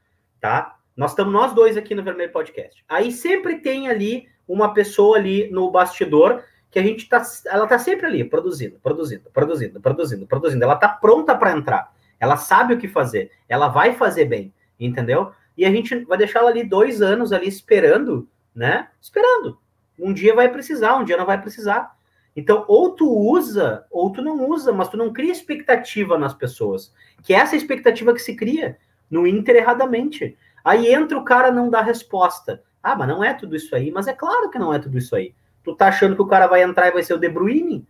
Tá? 0.42 0.79
Nós 1.00 1.12
estamos 1.12 1.32
nós 1.32 1.54
dois 1.54 1.78
aqui 1.78 1.96
no 1.96 2.04
Vermelho 2.04 2.30
Podcast. 2.30 2.84
Aí 2.90 3.10
sempre 3.10 3.60
tem 3.60 3.88
ali 3.88 4.28
uma 4.46 4.74
pessoa 4.74 5.16
ali 5.16 5.50
no 5.50 5.72
bastidor 5.72 6.44
que 6.70 6.78
a 6.78 6.84
gente 6.84 7.08
tá, 7.08 7.24
ela 7.46 7.66
tá 7.66 7.80
sempre 7.80 8.06
ali 8.06 8.22
produzindo, 8.22 8.78
produzindo, 8.84 9.30
produzindo, 9.32 9.80
produzindo, 9.80 10.28
produzindo. 10.28 10.62
Ela 10.62 10.76
tá 10.76 10.90
pronta 10.90 11.34
para 11.38 11.54
entrar. 11.54 11.94
Ela 12.20 12.36
sabe 12.36 12.74
o 12.74 12.78
que 12.78 12.90
fazer. 12.90 13.32
Ela 13.48 13.70
vai 13.70 13.94
fazer 13.94 14.26
bem, 14.26 14.54
entendeu? 14.78 15.32
E 15.56 15.66
a 15.66 15.72
gente 15.72 16.04
vai 16.04 16.18
deixar 16.18 16.40
ela 16.40 16.50
ali 16.50 16.66
dois 16.66 17.02
anos 17.02 17.32
ali 17.32 17.48
esperando, 17.48 18.28
né? 18.54 18.90
Esperando. 19.00 19.58
Um 19.98 20.12
dia 20.12 20.36
vai 20.36 20.50
precisar, 20.50 20.98
um 20.98 21.06
dia 21.06 21.16
não 21.16 21.26
vai 21.26 21.42
precisar. 21.42 21.96
Então, 22.36 22.66
ou 22.68 22.92
tu 22.92 23.10
usa, 23.10 23.86
ou 23.90 24.12
tu 24.12 24.22
não 24.22 24.50
usa, 24.50 24.74
mas 24.74 24.90
tu 24.90 24.98
não 24.98 25.14
cria 25.14 25.32
expectativa 25.32 26.18
nas 26.18 26.34
pessoas. 26.34 26.94
Que 27.24 27.34
é 27.34 27.38
essa 27.38 27.56
expectativa 27.56 28.14
que 28.14 28.22
se 28.22 28.36
cria 28.36 28.78
no 29.10 29.26
Inter 29.26 29.56
erradamente. 29.56 30.38
Aí 30.70 30.94
entra 30.94 31.18
o 31.18 31.24
cara 31.24 31.52
não 31.52 31.68
dá 31.68 31.82
resposta. 31.82 32.62
Ah, 32.84 32.96
mas 32.96 33.08
não 33.08 33.24
é 33.24 33.34
tudo 33.34 33.56
isso 33.56 33.76
aí. 33.76 33.90
Mas 33.90 34.08
é 34.08 34.14
claro 34.14 34.52
que 34.52 34.60
não 34.60 34.72
é 34.72 34.78
tudo 34.78 35.00
isso 35.00 35.16
aí. 35.16 35.34
Tu 35.64 35.76
tá 35.76 35.88
achando 35.88 36.16
que 36.16 36.22
o 36.22 36.28
cara 36.28 36.46
vai 36.46 36.62
entrar 36.62 36.88
e 36.88 36.92
vai 36.92 37.02
ser 37.02 37.16
o 37.16 37.18
De 37.18 37.28
Bruyne? 37.28 37.88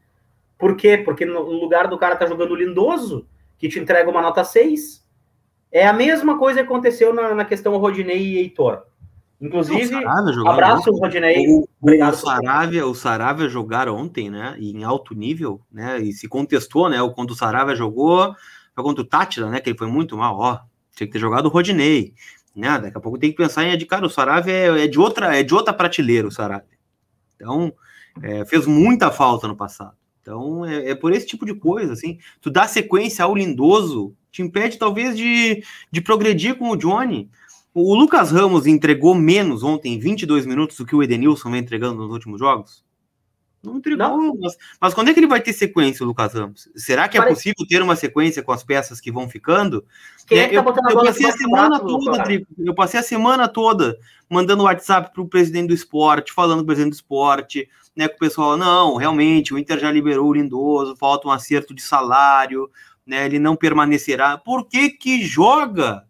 Por 0.58 0.78
quê? 0.78 0.98
Porque 0.98 1.26
no 1.26 1.42
lugar 1.42 1.90
do 1.90 1.98
cara 1.98 2.16
tá 2.16 2.26
jogando 2.26 2.56
lindoso, 2.56 3.28
que 3.58 3.68
te 3.68 3.80
entrega 3.80 4.10
uma 4.10 4.22
nota 4.22 4.46
6. 4.46 5.06
É 5.70 5.86
a 5.86 5.92
mesma 5.92 6.40
coisa 6.40 6.62
que 6.62 6.66
aconteceu 6.68 7.14
na, 7.14 7.36
na 7.36 7.44
questão 7.44 7.76
Rodinei 7.76 8.22
e 8.22 8.38
Heitor. 8.38 8.84
Inclusive, 9.42 9.94
o 9.96 10.48
abraço, 10.48 10.90
ontem. 10.90 11.02
Rodinei. 11.02 11.48
O, 11.50 11.68
o, 11.82 12.14
Saravia, 12.14 12.88
o 12.88 12.96
Saravia 12.96 13.50
jogaram 13.50 13.98
ontem, 13.98 14.30
né? 14.30 14.56
Em 14.58 14.86
alto 14.86 15.14
nível, 15.14 15.60
né? 15.70 16.00
E 16.00 16.14
se 16.14 16.30
contestou, 16.30 16.88
né? 16.88 16.98
Quando 17.14 17.32
o 17.32 17.36
Saravia 17.36 17.76
jogou, 17.76 18.34
foi 18.74 18.84
contra 18.86 19.04
o 19.04 19.06
Tátila, 19.06 19.50
né? 19.50 19.60
Que 19.60 19.70
ele 19.70 19.78
foi 19.78 19.88
muito 19.88 20.16
mal, 20.16 20.38
ó. 20.40 20.60
Tinha 20.96 21.08
que 21.08 21.14
ter 21.14 21.20
jogado 21.20 21.48
o 21.48 21.50
Rodinei. 21.50 22.14
Né? 22.56 22.80
Daqui 22.80 22.98
a 22.98 23.02
pouco 23.02 23.18
tem 23.18 23.32
que 23.32 23.38
pensar 23.38 23.66
em, 23.66 23.78
de 23.78 23.86
cara, 23.86 24.06
o 24.06 24.10
Saravia 24.10 24.54
é, 24.54 24.84
é, 24.86 24.88
de 24.88 25.00
outra, 25.00 25.38
é 25.38 25.44
de 25.44 25.54
outra 25.54 25.74
prateleira, 25.74 26.28
o 26.28 26.32
Saravia. 26.32 26.78
Então, 27.36 27.74
é, 28.22 28.46
fez 28.46 28.66
muita 28.66 29.12
falta 29.12 29.48
no 29.48 29.56
passado. 29.56 29.96
Então, 30.22 30.66
é, 30.66 30.92
é, 30.92 30.96
por 30.96 31.12
esse 31.12 31.26
tipo 31.26 31.46
de 31.46 31.54
coisa, 31.54 31.94
assim. 31.94 32.20
Tu 32.42 32.50
dá 32.50 32.68
sequência 32.68 33.24
ao 33.24 33.36
Lindoso, 33.36 34.16
te 34.32 34.42
impede, 34.42 34.78
talvez, 34.78 35.18
de, 35.18 35.64
de 35.92 36.02
progredir 36.02 36.56
com 36.56 36.70
o 36.70 36.76
Johnny. 36.76 37.30
O 37.74 37.96
Lucas 37.96 38.32
Ramos 38.32 38.68
entregou 38.68 39.16
menos 39.16 39.64
ontem, 39.64 40.00
22 40.00 40.46
minutos, 40.46 40.78
do 40.78 40.86
que 40.86 40.96
o 40.96 41.02
Edenilson 41.02 41.52
vem 41.52 41.62
entregando 41.62 42.02
nos 42.02 42.12
últimos 42.12 42.40
jogos? 42.40 42.84
Não 43.62 43.78
entregou. 43.78 44.08
Não. 44.08 44.36
Mas, 44.40 44.58
mas, 44.80 44.94
quando 44.94 45.10
é 45.10 45.14
que 45.14 45.20
ele 45.20 45.28
vai 45.28 45.42
ter 45.42 45.54
sequência, 45.54 46.04
o 46.04 46.08
Lucas 46.08 46.34
Ramos? 46.34 46.70
Será 46.76 47.08
que 47.08 47.18
é 47.18 47.22
Parece... 47.22 47.36
possível 47.36 47.68
ter 47.68 47.82
uma 47.82 47.96
sequência 47.96 48.42
com 48.42 48.52
as 48.52 48.64
peças 48.64 49.02
que 49.02 49.12
vão 49.12 49.30
ficando? 49.30 49.84
Quem 50.26 50.40
é, 50.40 50.44
é 50.44 50.48
que 50.48 50.56
tá 50.56 50.62
eu, 50.62 51.00
eu 51.00 51.04
passei 51.04 51.26
a 51.28 51.32
semana 51.32 51.80
toda, 51.80 52.24
Drico, 52.24 52.48
eu 52.58 52.74
passei 52.74 53.00
a 53.00 53.04
semana 53.04 53.48
toda 53.48 53.98
mandando 54.30 54.64
WhatsApp 54.64 55.12
para 55.12 55.22
o 55.22 55.28
presidente 55.28 55.70
do 55.70 55.74
esporte, 55.74 56.32
falando 56.32 56.60
com 56.60 56.64
o 56.64 56.68
presidente 56.68 56.92
do 56.92 56.96
esporte, 56.96 57.68
né, 57.96 58.08
com 58.08 58.16
o 58.16 58.20
pessoal, 58.20 58.56
não, 58.56 58.96
realmente, 58.96 59.54
o 59.54 59.58
Inter 59.58 59.80
já 59.80 59.92
liberou 59.92 60.28
o 60.28 60.34
Lindoso, 60.34 60.96
falta 60.96 61.28
um 61.28 61.32
acerto 61.32 61.74
de 61.74 61.82
salário, 61.82 62.70
né, 63.06 63.26
ele 63.26 63.40
não 63.40 63.56
permanecerá. 63.56 64.38
Por 64.38 64.68
que 64.68 64.90
que 64.90 65.24
joga? 65.24 66.06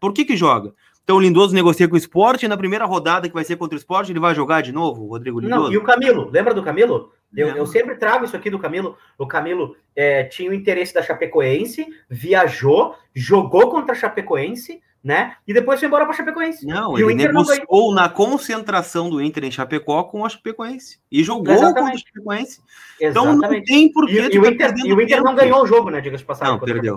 Por 0.00 0.12
que 0.12 0.24
que 0.24 0.36
joga? 0.36 0.74
Então 1.10 1.18
o 1.18 1.20
Lindoso 1.20 1.52
negocia 1.52 1.88
com 1.88 1.96
o 1.96 1.98
esporte, 1.98 2.46
e 2.46 2.48
na 2.48 2.56
primeira 2.56 2.84
rodada 2.84 3.26
que 3.26 3.34
vai 3.34 3.42
ser 3.42 3.56
contra 3.56 3.74
o 3.74 3.78
esporte, 3.78 4.12
ele 4.12 4.20
vai 4.20 4.32
jogar 4.32 4.60
de 4.60 4.70
novo, 4.70 5.02
o 5.02 5.08
Rodrigo 5.08 5.40
Lindoso? 5.40 5.62
Não, 5.62 5.72
e 5.72 5.76
o 5.76 5.82
Camilo, 5.82 6.30
lembra 6.30 6.54
do 6.54 6.62
Camilo? 6.62 7.12
Eu, 7.36 7.48
eu 7.48 7.66
sempre 7.66 7.96
trago 7.96 8.24
isso 8.24 8.36
aqui 8.36 8.48
do 8.48 8.60
Camilo. 8.60 8.96
O 9.18 9.26
Camilo 9.26 9.74
é, 9.96 10.22
tinha 10.22 10.48
o 10.48 10.54
interesse 10.54 10.94
da 10.94 11.02
Chapecoense, 11.02 11.84
viajou, 12.08 12.94
jogou 13.12 13.68
contra 13.70 13.92
a 13.92 13.98
Chapecoense, 13.98 14.80
né? 15.02 15.36
E 15.46 15.54
depois 15.54 15.80
foi 15.80 15.88
embora 15.88 16.04
para 16.04 16.14
Chapecoense. 16.14 16.66
Não, 16.66 16.98
e 16.98 17.02
ele 17.02 17.14
negociou 17.14 17.94
na 17.94 18.08
concentração 18.08 19.08
do 19.08 19.22
Inter 19.22 19.44
em 19.44 19.50
Chapecó 19.50 20.04
com 20.04 20.24
a 20.24 20.28
Chapecoense. 20.28 21.00
E 21.10 21.24
jogou 21.24 21.54
Exatamente. 21.54 21.74
contra 21.74 21.94
a 21.94 21.98
Chapecoense. 21.98 22.60
Então 23.00 23.34
não 23.34 23.62
tem 23.62 23.90
por 23.90 24.06
que. 24.06 24.12
E, 24.12 24.34
e, 24.34 24.38
o 24.38 24.46
Inter, 24.46 24.74
e 24.76 24.92
o 24.92 25.00
Inter 25.00 25.22
não 25.22 25.34
ganhou 25.34 25.62
o 25.62 25.66
jogo, 25.66 25.90
né? 25.90 26.00
Diga-se 26.00 26.24
passagem. 26.24 26.52
Não, 26.52 26.60
perdeu. 26.60 26.96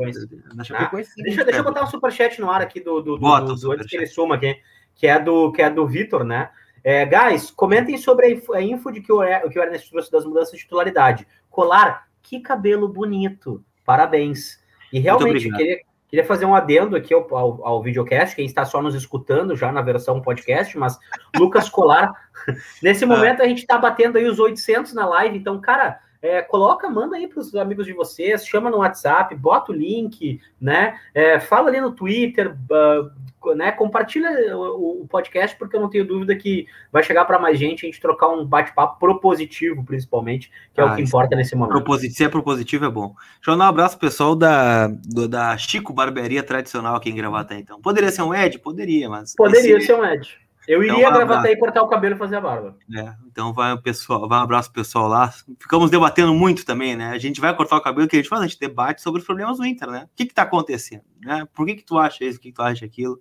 Na 0.53 0.63
Chapecoense. 0.63 1.11
Ah, 1.17 1.23
deixa, 1.23 1.45
deixa 1.45 1.59
eu 1.61 1.63
botar 1.63 1.83
um 1.83 1.87
superchat 1.87 2.41
no 2.41 2.51
ar 2.51 2.61
aqui 2.61 2.81
do, 2.81 3.01
do, 3.01 3.15
do, 3.15 3.21
Bota 3.21 3.53
do, 3.53 3.55
do 3.55 3.71
antes 3.71 3.87
que 3.87 3.95
ele 3.95 4.07
suma 4.07 4.35
aqui, 4.35 4.57
que 4.95 5.07
é 5.07 5.17
do, 5.17 5.51
que 5.53 5.61
é 5.61 5.69
do 5.69 5.87
Vitor, 5.87 6.25
né? 6.25 6.49
É, 6.83 7.05
guys, 7.05 7.49
comentem 7.49 7.97
sobre 7.97 8.41
a 8.53 8.61
info, 8.61 8.91
de 8.91 8.99
que 8.99 9.13
o, 9.13 9.21
que 9.49 9.57
o 9.57 9.63
Ernest 9.63 9.89
trouxe 9.89 10.11
das 10.11 10.25
mudanças 10.25 10.51
de 10.51 10.59
titularidade. 10.59 11.25
Colar, 11.49 12.09
que 12.21 12.41
cabelo 12.41 12.89
bonito. 12.89 13.63
Parabéns. 13.85 14.61
E 14.91 14.99
realmente, 14.99 15.49
queria, 15.49 15.79
Queria 16.13 16.28
fazer 16.28 16.45
um 16.45 16.54
adendo 16.54 16.95
aqui 16.95 17.12
ao, 17.12 17.28
ao, 17.36 17.65
ao, 17.65 17.82
videocast, 17.82 18.36
quem 18.36 18.45
está 18.45 18.63
só 18.63 18.80
nos 18.84 18.93
escutando 18.93 19.56
já 19.56 19.71
na 19.71 19.82
versão 19.82 20.21
podcast, 20.21 20.78
mas 20.78 20.95
Lucas 21.36 21.67
Colar, 21.69 22.13
nesse 22.84 23.04
momento 23.04 23.41
a 23.41 23.47
gente 23.47 23.62
está 23.62 23.80
batendo 23.80 24.19
aí 24.19 24.26
os 24.26 24.38
800 24.38 24.93
na 24.93 25.08
live, 25.08 25.36
então, 25.36 25.60
cara, 25.60 25.99
é, 26.23 26.41
coloca, 26.41 26.89
manda 26.89 27.17
aí 27.17 27.27
para 27.27 27.41
os 27.41 27.53
amigos 27.53 27.86
de 27.86 27.91
vocês, 27.91 28.47
chama 28.47 28.69
no 28.69 28.77
WhatsApp, 28.77 29.36
bota 29.36 29.73
o 29.73 29.75
link, 29.75 30.39
né? 30.59 30.97
É, 31.13 31.38
fala 31.38 31.67
ali 31.67 31.81
no 31.81 31.91
Twitter, 31.91 32.55
uh, 32.71 33.53
né, 33.53 33.73
compartilha 33.73 34.55
o, 34.55 35.01
o, 35.01 35.07
podcast, 35.07 35.53
porque 35.57 35.75
eu 35.75 35.81
não 35.81 35.89
tenho 35.89 36.07
dúvida 36.07 36.33
que 36.33 36.65
vai 36.93 37.03
chegar 37.03 37.25
para 37.25 37.38
mais 37.38 37.59
gente, 37.59 37.86
a 37.86 37.88
gente 37.88 37.99
trocar 37.99 38.29
um 38.29 38.45
bate-papo 38.45 38.97
propositivo, 38.97 39.83
principalmente, 39.83 40.49
que 40.73 40.79
é 40.79 40.83
ah, 40.86 40.93
o 40.93 40.95
que 40.95 41.01
importa 41.01 41.36
é 41.36 41.38
nesse 41.38 41.57
momento. 41.57 41.73
Propositivo, 41.73 42.15
se 42.15 42.23
é 42.23 42.29
propositivo, 42.29 42.86
é 42.86 42.89
bom. 42.89 43.13
Deixa 43.36 43.51
eu 43.51 43.57
dar 43.57 43.65
um 43.65 43.67
abraço 43.67 43.99
pessoal 43.99 44.33
da, 44.33 44.88
do, 44.88 45.27
da 45.27 45.57
Chico 45.57 45.91
Barbearia 45.91 46.41
Tradicional 46.41 46.95
aqui 46.95 47.09
em 47.09 47.15
Gravata, 47.15 47.53
então. 47.53 47.81
Poderia 47.81 48.09
ser 48.12 48.21
um 48.21 48.33
Ed? 48.33 48.59
Poderia, 48.59 49.09
mas... 49.09 49.36
Poderia 49.36 49.75
esse... 49.75 49.88
ser 49.88 49.95
um 49.95 50.05
Ed. 50.05 50.42
Eu 50.67 50.84
então, 50.84 50.97
iria 50.97 51.12
gravar 51.12 51.39
até 51.39 51.52
e 51.52 51.58
cortar 51.58 51.84
o 51.84 51.88
cabelo 51.88 52.15
e 52.15 52.17
fazer 52.17 52.38
a 52.38 52.41
barba. 52.41 52.78
É, 52.95 53.13
então 53.28 53.54
vai 53.54 53.73
o 53.73 53.82
pessoal, 53.82 54.28
vai 54.28 54.39
um 54.39 54.43
abraço 54.43 54.71
pro 54.71 54.82
pessoal 54.82 55.08
lá. 55.08 55.34
Ficamos 55.60 55.89
debatendo 55.91 56.34
muito 56.34 56.65
também, 56.65 56.95
né? 56.95 57.10
A 57.10 57.17
gente 57.17 57.41
vai 57.41 57.56
cortar 57.56 57.78
o 57.78 57.82
cabelo, 57.82 58.08
que 58.08 58.15
a 58.15 58.19
gente 58.19 58.30
faz, 58.30 58.41
a 58.41 58.47
gente 58.47 58.60
debate 58.60 59.02
sobre 59.02 59.19
os 59.19 59.26
problemas 59.26 59.58
do 59.58 59.65
Inter, 59.65 59.89
né? 59.89 60.04
O 60.06 60.15
que 60.15 60.26
que 60.26 60.34
tá 60.34 60.43
acontecendo, 60.43 61.04
né? 61.21 61.45
Por 61.54 61.65
que 61.65 61.76
que 61.76 61.84
tu 61.84 61.97
acha 61.97 62.23
isso, 62.23 62.38
o 62.38 62.41
que, 62.41 62.49
que 62.49 62.56
tu 62.56 62.62
acha 62.62 62.86
aquilo? 62.86 63.19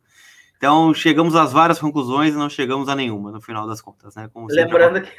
Então, 0.56 0.94
chegamos 0.94 1.34
às 1.34 1.52
várias 1.52 1.80
conclusões 1.80 2.32
e 2.32 2.36
não 2.36 2.48
chegamos 2.48 2.88
a 2.88 2.94
nenhuma, 2.94 3.32
no 3.32 3.40
final 3.40 3.66
das 3.66 3.80
contas, 3.80 4.14
né? 4.14 4.30
Como 4.32 4.46
Lembrando 4.48 5.02
que 5.02 5.10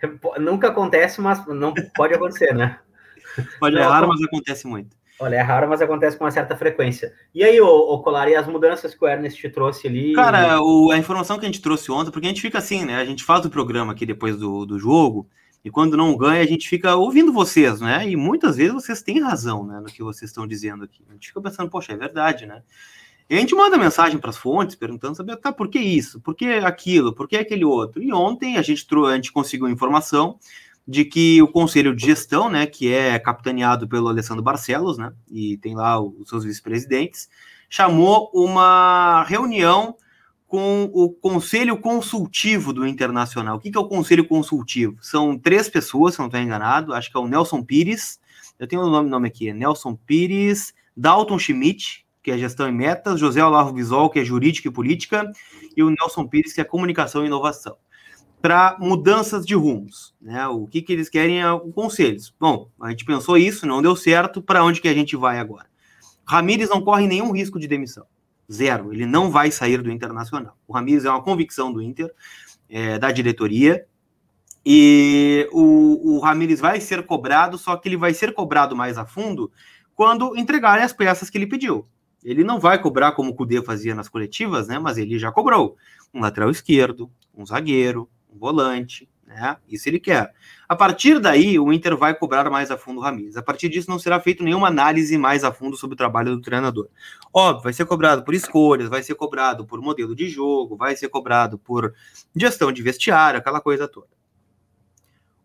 nunca 0.40 0.68
acontece, 0.68 1.20
mas 1.20 1.46
não 1.46 1.74
pode 1.94 2.14
acontecer, 2.14 2.54
né? 2.54 2.78
Pode, 3.60 3.76
raro, 3.78 4.08
mas 4.08 4.22
acontece 4.22 4.66
muito. 4.66 4.96
Olha, 5.18 5.36
é 5.36 5.40
raro, 5.40 5.68
mas 5.68 5.80
acontece 5.80 6.16
com 6.16 6.24
uma 6.24 6.30
certa 6.30 6.54
frequência. 6.56 7.12
E 7.34 7.42
aí, 7.42 7.58
o 7.60 7.98
Colar, 8.00 8.28
e 8.28 8.36
as 8.36 8.46
mudanças 8.46 8.94
que 8.94 9.02
o 9.02 9.08
Ernest 9.08 9.40
te 9.40 9.48
trouxe 9.48 9.88
ali? 9.88 10.12
Cara, 10.12 10.60
o, 10.60 10.90
a 10.90 10.98
informação 10.98 11.38
que 11.38 11.46
a 11.46 11.48
gente 11.48 11.62
trouxe 11.62 11.90
ontem, 11.90 12.10
porque 12.10 12.26
a 12.26 12.28
gente 12.28 12.42
fica 12.42 12.58
assim, 12.58 12.84
né? 12.84 12.96
A 12.96 13.04
gente 13.04 13.24
faz 13.24 13.44
o 13.44 13.50
programa 13.50 13.92
aqui 13.92 14.04
depois 14.04 14.36
do, 14.36 14.66
do 14.66 14.78
jogo, 14.78 15.26
e 15.64 15.70
quando 15.70 15.96
não 15.96 16.16
ganha, 16.16 16.42
a 16.42 16.46
gente 16.46 16.68
fica 16.68 16.94
ouvindo 16.94 17.32
vocês, 17.32 17.80
né? 17.80 18.08
E 18.08 18.14
muitas 18.14 18.56
vezes 18.56 18.74
vocês 18.74 19.02
têm 19.02 19.20
razão, 19.20 19.66
né, 19.66 19.80
no 19.80 19.86
que 19.86 20.02
vocês 20.02 20.30
estão 20.30 20.46
dizendo 20.46 20.84
aqui. 20.84 21.02
A 21.08 21.14
gente 21.14 21.28
fica 21.28 21.40
pensando, 21.40 21.68
poxa, 21.70 21.92
é 21.92 21.96
verdade, 21.96 22.46
né? 22.46 22.62
E 23.28 23.34
a 23.34 23.40
gente 23.40 23.54
manda 23.54 23.76
mensagem 23.76 24.18
para 24.18 24.30
as 24.30 24.36
fontes 24.36 24.76
perguntando, 24.76 25.16
saber, 25.16 25.36
tá, 25.38 25.50
por 25.50 25.68
que 25.68 25.80
isso? 25.80 26.20
Por 26.20 26.36
que 26.36 26.46
aquilo? 26.46 27.12
Por 27.12 27.26
que 27.26 27.36
aquele 27.36 27.64
outro? 27.64 28.00
E 28.00 28.12
ontem 28.12 28.56
a 28.56 28.62
gente, 28.62 28.86
a 29.08 29.14
gente 29.16 29.32
conseguiu 29.32 29.68
informação 29.68 30.38
de 30.86 31.04
que 31.04 31.42
o 31.42 31.48
conselho 31.48 31.94
de 31.94 32.06
gestão, 32.06 32.48
né, 32.48 32.66
que 32.66 32.92
é 32.92 33.18
capitaneado 33.18 33.88
pelo 33.88 34.08
Alessandro 34.08 34.42
Barcelos, 34.42 34.96
né, 34.96 35.12
e 35.30 35.56
tem 35.56 35.74
lá 35.74 36.00
os 36.00 36.28
seus 36.28 36.44
vice-presidentes, 36.44 37.28
chamou 37.68 38.30
uma 38.32 39.24
reunião 39.24 39.96
com 40.46 40.88
o 40.92 41.10
conselho 41.10 41.76
consultivo 41.76 42.72
do 42.72 42.86
Internacional. 42.86 43.56
O 43.56 43.60
que, 43.60 43.76
é 43.76 43.80
o 43.80 43.88
conselho 43.88 44.28
consultivo? 44.28 44.96
São 45.00 45.36
três 45.36 45.68
pessoas, 45.68 46.14
se 46.14 46.20
não 46.20 46.26
estou 46.26 46.40
enganado, 46.40 46.94
acho 46.94 47.10
que 47.10 47.16
é 47.16 47.20
o 47.20 47.26
Nelson 47.26 47.64
Pires, 47.64 48.20
eu 48.56 48.68
tenho 48.68 48.82
o 48.82 48.88
nome, 48.88 49.10
nome 49.10 49.26
aqui, 49.26 49.48
é 49.48 49.52
Nelson 49.52 49.96
Pires, 49.96 50.72
Dalton 50.96 51.38
Schmidt, 51.38 52.06
que 52.22 52.30
é 52.30 52.38
gestão 52.38 52.68
e 52.68 52.72
metas, 52.72 53.18
José 53.18 53.44
Olavo 53.44 53.72
Bisol, 53.72 54.08
que 54.08 54.20
é 54.20 54.24
jurídica 54.24 54.68
e 54.68 54.72
política, 54.72 55.30
e 55.76 55.82
o 55.82 55.90
Nelson 55.90 56.26
Pires, 56.26 56.52
que 56.52 56.60
é 56.60 56.64
comunicação 56.64 57.24
e 57.24 57.26
inovação 57.26 57.76
para 58.40 58.76
mudanças 58.78 59.44
de 59.44 59.54
rumos, 59.54 60.14
né? 60.20 60.46
O 60.48 60.66
que, 60.66 60.82
que 60.82 60.92
eles 60.92 61.08
querem 61.08 61.42
é 61.42 61.46
conselhos. 61.74 62.34
Bom, 62.38 62.68
a 62.80 62.90
gente 62.90 63.04
pensou 63.04 63.36
isso, 63.36 63.66
não 63.66 63.82
deu 63.82 63.96
certo, 63.96 64.40
para 64.40 64.64
onde 64.64 64.80
que 64.80 64.88
a 64.88 64.94
gente 64.94 65.16
vai 65.16 65.38
agora? 65.38 65.66
Ramires 66.26 66.68
não 66.68 66.80
corre 66.80 67.06
nenhum 67.06 67.32
risco 67.32 67.58
de 67.58 67.66
demissão. 67.66 68.04
Zero. 68.52 68.92
Ele 68.92 69.06
não 69.06 69.30
vai 69.30 69.50
sair 69.50 69.82
do 69.82 69.90
Internacional. 69.90 70.56
O 70.66 70.72
Ramires 70.72 71.04
é 71.04 71.10
uma 71.10 71.22
convicção 71.22 71.72
do 71.72 71.82
Inter, 71.82 72.12
é, 72.68 72.98
da 72.98 73.10
diretoria, 73.10 73.86
e 74.68 75.48
o, 75.52 76.16
o 76.16 76.18
Ramires 76.18 76.58
vai 76.58 76.80
ser 76.80 77.06
cobrado, 77.06 77.56
só 77.56 77.76
que 77.76 77.88
ele 77.88 77.96
vai 77.96 78.12
ser 78.12 78.34
cobrado 78.34 78.74
mais 78.74 78.98
a 78.98 79.06
fundo 79.06 79.50
quando 79.94 80.36
entregarem 80.36 80.84
as 80.84 80.92
peças 80.92 81.30
que 81.30 81.38
ele 81.38 81.46
pediu. 81.46 81.86
Ele 82.24 82.42
não 82.42 82.58
vai 82.58 82.80
cobrar 82.82 83.12
como 83.12 83.30
o 83.30 83.34
Cudê 83.34 83.62
fazia 83.62 83.94
nas 83.94 84.08
coletivas, 84.08 84.66
né? 84.66 84.80
Mas 84.80 84.98
ele 84.98 85.16
já 85.20 85.30
cobrou 85.30 85.76
um 86.12 86.20
lateral 86.20 86.50
esquerdo, 86.50 87.08
um 87.32 87.46
zagueiro, 87.46 88.10
volante, 88.36 89.08
né? 89.26 89.56
Isso 89.68 89.88
ele 89.88 89.98
quer. 89.98 90.32
A 90.68 90.76
partir 90.76 91.18
daí, 91.18 91.58
o 91.58 91.72
Inter 91.72 91.96
vai 91.96 92.14
cobrar 92.14 92.48
mais 92.48 92.70
a 92.70 92.78
fundo 92.78 93.00
o 93.00 93.02
Ramires. 93.02 93.36
A 93.36 93.42
partir 93.42 93.68
disso, 93.68 93.90
não 93.90 93.98
será 93.98 94.20
feita 94.20 94.44
nenhuma 94.44 94.68
análise 94.68 95.18
mais 95.18 95.42
a 95.42 95.52
fundo 95.52 95.76
sobre 95.76 95.94
o 95.94 95.96
trabalho 95.96 96.36
do 96.36 96.40
treinador. 96.40 96.88
Óbvio, 97.32 97.64
vai 97.64 97.72
ser 97.72 97.84
cobrado 97.86 98.22
por 98.22 98.34
escolhas, 98.34 98.88
vai 98.88 99.02
ser 99.02 99.14
cobrado 99.16 99.66
por 99.66 99.80
modelo 99.80 100.14
de 100.14 100.28
jogo, 100.28 100.76
vai 100.76 100.96
ser 100.96 101.08
cobrado 101.08 101.58
por 101.58 101.92
gestão 102.34 102.70
de 102.70 102.82
vestiário, 102.82 103.38
aquela 103.38 103.60
coisa 103.60 103.88
toda. 103.88 104.08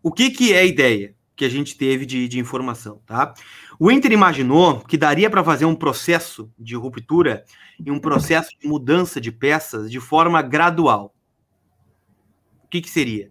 O 0.03 0.11
que, 0.11 0.29
que 0.29 0.53
é 0.53 0.59
a 0.59 0.65
ideia 0.65 1.15
que 1.35 1.45
a 1.45 1.49
gente 1.49 1.75
teve 1.75 2.05
de, 2.05 2.27
de 2.27 2.39
informação, 2.39 3.01
tá? 3.05 3.33
O 3.79 3.89
Inter 3.89 4.11
imaginou 4.11 4.79
que 4.81 4.95
daria 4.95 5.27
para 5.27 5.43
fazer 5.43 5.65
um 5.65 5.75
processo 5.75 6.51
de 6.57 6.75
ruptura 6.75 7.43
e 7.83 7.89
um 7.89 7.99
processo 7.99 8.51
de 8.59 8.67
mudança 8.67 9.19
de 9.19 9.31
peças 9.31 9.89
de 9.89 9.99
forma 9.99 10.39
gradual 10.43 11.15
que, 12.71 12.81
que 12.81 12.89
seria? 12.89 13.29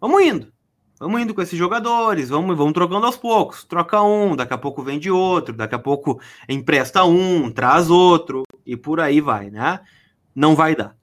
Vamos 0.00 0.22
indo. 0.22 0.52
Vamos 0.98 1.20
indo 1.20 1.32
com 1.32 1.40
esses 1.40 1.56
jogadores, 1.56 2.28
vamos, 2.28 2.56
vamos 2.56 2.72
trocando 2.72 3.06
aos 3.06 3.16
poucos. 3.16 3.62
Troca 3.62 4.02
um, 4.02 4.34
daqui 4.34 4.52
a 4.52 4.58
pouco 4.58 4.82
vende 4.82 5.08
outro, 5.08 5.54
daqui 5.54 5.76
a 5.76 5.78
pouco 5.78 6.20
empresta 6.48 7.04
um, 7.04 7.52
traz 7.52 7.88
outro, 7.88 8.42
e 8.66 8.76
por 8.76 8.98
aí 8.98 9.20
vai, 9.20 9.48
né? 9.48 9.78
Não 10.34 10.56
vai 10.56 10.74
dar. 10.74 10.96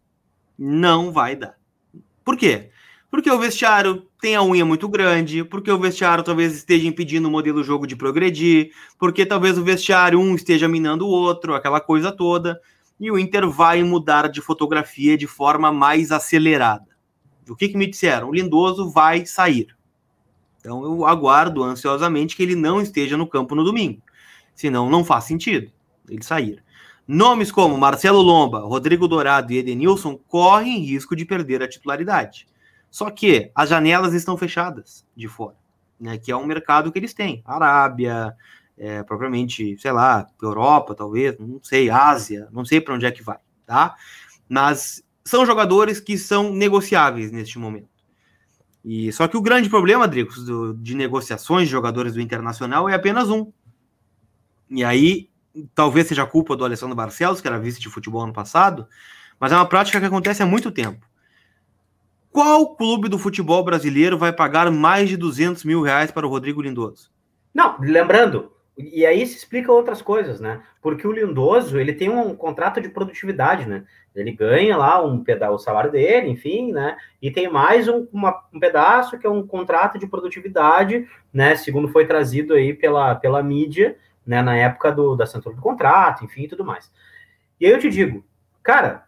Não 0.58 1.14
vai 1.14 1.36
dar. 1.38 1.56
Por 2.26 2.36
quê? 2.36 2.72
Porque 3.10 3.32
o 3.32 3.40
vestiário 3.40 4.06
tem 4.20 4.36
a 4.36 4.44
unha 4.44 4.66
muito 4.66 4.90
grande, 4.90 5.46
porque 5.46 5.72
o 5.72 5.80
vestiário 5.80 6.24
talvez 6.24 6.54
esteja 6.54 6.88
impedindo 6.88 7.30
o 7.30 7.32
modelo 7.32 7.64
jogo 7.64 7.88
de 7.88 7.96
progredir, 7.96 8.72
porque 9.00 9.26
talvez 9.26 9.58
o 9.58 9.64
vestiário 9.64 10.20
um 10.20 10.36
esteja 10.36 10.68
minando 10.68 11.06
o 11.06 11.10
outro, 11.10 11.54
aquela 11.54 11.80
coisa 11.80 12.12
toda, 12.12 12.60
e 13.00 13.10
o 13.10 13.18
Inter 13.18 13.48
vai 13.50 13.82
mudar 13.84 14.28
de 14.28 14.42
fotografia 14.42 15.18
de 15.18 15.28
forma 15.28 15.72
mais 15.72 16.12
acelerada. 16.12 16.95
O 17.50 17.56
que, 17.56 17.70
que 17.70 17.78
me 17.78 17.88
disseram? 17.88 18.30
O 18.30 18.34
Lindoso 18.34 18.90
vai 18.90 19.26
sair. 19.26 19.68
Então 20.60 20.84
eu 20.84 21.06
aguardo 21.06 21.64
ansiosamente 21.64 22.36
que 22.36 22.44
ele 22.44 22.56
não 22.56 22.82
esteja 22.82 23.16
no 23.16 23.28
campo 23.28 23.54
no 23.54 23.64
domingo. 23.64 24.02
Senão 24.56 24.90
não 24.90 25.04
faz 25.04 25.26
sentido 25.26 25.72
ele 26.10 26.24
sair. 26.24 26.64
Nomes 27.08 27.52
como 27.52 27.78
Marcelo 27.78 28.22
Lomba, 28.22 28.62
Rodrigo 28.62 29.08
Dourado 29.08 29.54
e 29.54 29.58
Edenilson 29.58 30.18
correm 30.18 30.80
risco 30.80 31.16
de 31.16 31.24
perder 31.24 31.62
a 31.62 31.68
titularidade. 31.68 32.48
Só 32.90 33.12
que 33.12 33.52
as 33.54 33.70
janelas 33.70 34.14
estão 34.14 34.38
fechadas 34.38 35.06
de 35.16 35.28
fora, 35.28 35.56
né? 36.00 36.18
Que 36.18 36.32
é 36.32 36.36
um 36.36 36.46
mercado 36.46 36.92
que 36.92 36.98
eles 36.98 37.14
têm. 37.14 37.44
Arábia, 37.46 38.36
é, 38.78 39.04
propriamente, 39.04 39.78
sei 39.78 39.92
lá, 39.92 40.28
Europa, 40.42 40.96
talvez, 40.96 41.38
não 41.38 41.60
sei, 41.62 41.90
Ásia, 41.90 42.48
não 42.52 42.66
sei 42.66 42.82
para 42.82 42.96
onde 42.96 43.06
é 43.06 43.12
que 43.12 43.22
vai, 43.22 43.38
tá? 43.66 43.96
Mas 44.50 45.04
são 45.26 45.46
jogadores 45.46 46.00
que 46.00 46.18
são 46.18 46.54
negociáveis 46.54 47.32
neste 47.32 47.58
momento. 47.58 47.90
E 48.84 49.12
só 49.12 49.28
que 49.28 49.36
o 49.36 49.42
grande 49.42 49.68
problema, 49.68 50.08
Dricos, 50.08 50.46
de 50.78 50.94
negociações 50.94 51.68
de 51.68 51.72
jogadores 51.72 52.14
do 52.14 52.22
Internacional 52.22 52.88
é 52.88 52.94
apenas 52.94 53.32
um. 53.32 53.52
E 54.70 54.84
aí, 54.84 55.30
talvez 55.74 56.08
seja 56.08 56.26
culpa 56.28 56.56
do 56.56 56.64
Alessandro 56.64 56.96
Barcelos, 56.96 57.42
que 57.42 57.48
era 57.48 57.58
vice 57.58 57.80
de 57.80 57.90
futebol 57.90 58.22
ano 58.22 58.34
passado, 58.34 58.88
mas 59.40 59.52
é 59.52 59.56
uma 59.56 59.68
prática 59.68 60.00
que 60.00 60.06
acontece 60.06 60.44
há 60.44 60.46
muito 60.46 60.72
tempo. 60.72 61.04
Qual 62.32 62.76
clube 62.76 63.10
do 63.10 63.18
futebol 63.18 63.64
brasileiro 63.64 64.20
vai 64.20 64.32
pagar 64.32 64.70
mais 64.70 65.10
de 65.10 65.18
200 65.18 65.64
mil 65.64 65.82
reais 65.82 66.12
para 66.12 66.28
o 66.28 66.30
Rodrigo 66.30 66.62
Lindoso? 66.62 67.10
Não, 67.54 67.78
lembrando, 67.80 68.52
e 68.78 69.06
aí 69.06 69.26
se 69.26 69.38
explica 69.38 69.72
outras 69.72 70.02
coisas, 70.02 70.42
né? 70.42 70.62
Porque 70.82 71.08
o 71.08 71.12
Lindoso, 71.12 71.80
ele 71.80 71.94
tem 71.94 72.10
um 72.10 72.36
contrato 72.36 72.82
de 72.82 72.90
produtividade, 72.90 73.66
né? 73.68 73.86
Ele 74.14 74.32
ganha 74.34 74.76
lá 74.76 75.02
um 75.02 75.24
pedaço, 75.24 75.54
o 75.54 75.60
salário 75.60 75.92
dele, 75.92 76.30
enfim, 76.30 76.74
né? 76.74 76.98
E 77.22 77.32
tem 77.32 77.50
mais 77.50 77.88
um, 77.88 78.06
uma, 78.12 78.44
um 78.54 78.60
pedaço 78.60 79.18
que 79.18 79.26
é 79.26 79.30
um 79.30 79.48
contrato 79.48 79.98
de 79.98 80.06
produtividade, 80.06 81.08
né? 81.34 81.56
Segundo 81.56 81.88
foi 81.88 82.06
trazido 82.06 82.54
aí 82.54 82.74
pela, 82.74 83.16
pela 83.16 83.42
mídia, 83.42 83.98
né? 84.28 84.42
Na 84.42 84.58
época 84.58 84.92
do, 84.92 85.16
da 85.16 85.24
assinatura 85.24 85.56
do 85.56 85.62
contrato, 85.62 86.26
enfim, 86.26 86.44
e 86.44 86.48
tudo 86.50 86.66
mais. 86.66 86.92
E 87.60 87.66
aí 87.66 87.72
eu 87.72 87.80
te 87.80 87.90
digo, 87.90 88.26
cara, 88.62 89.06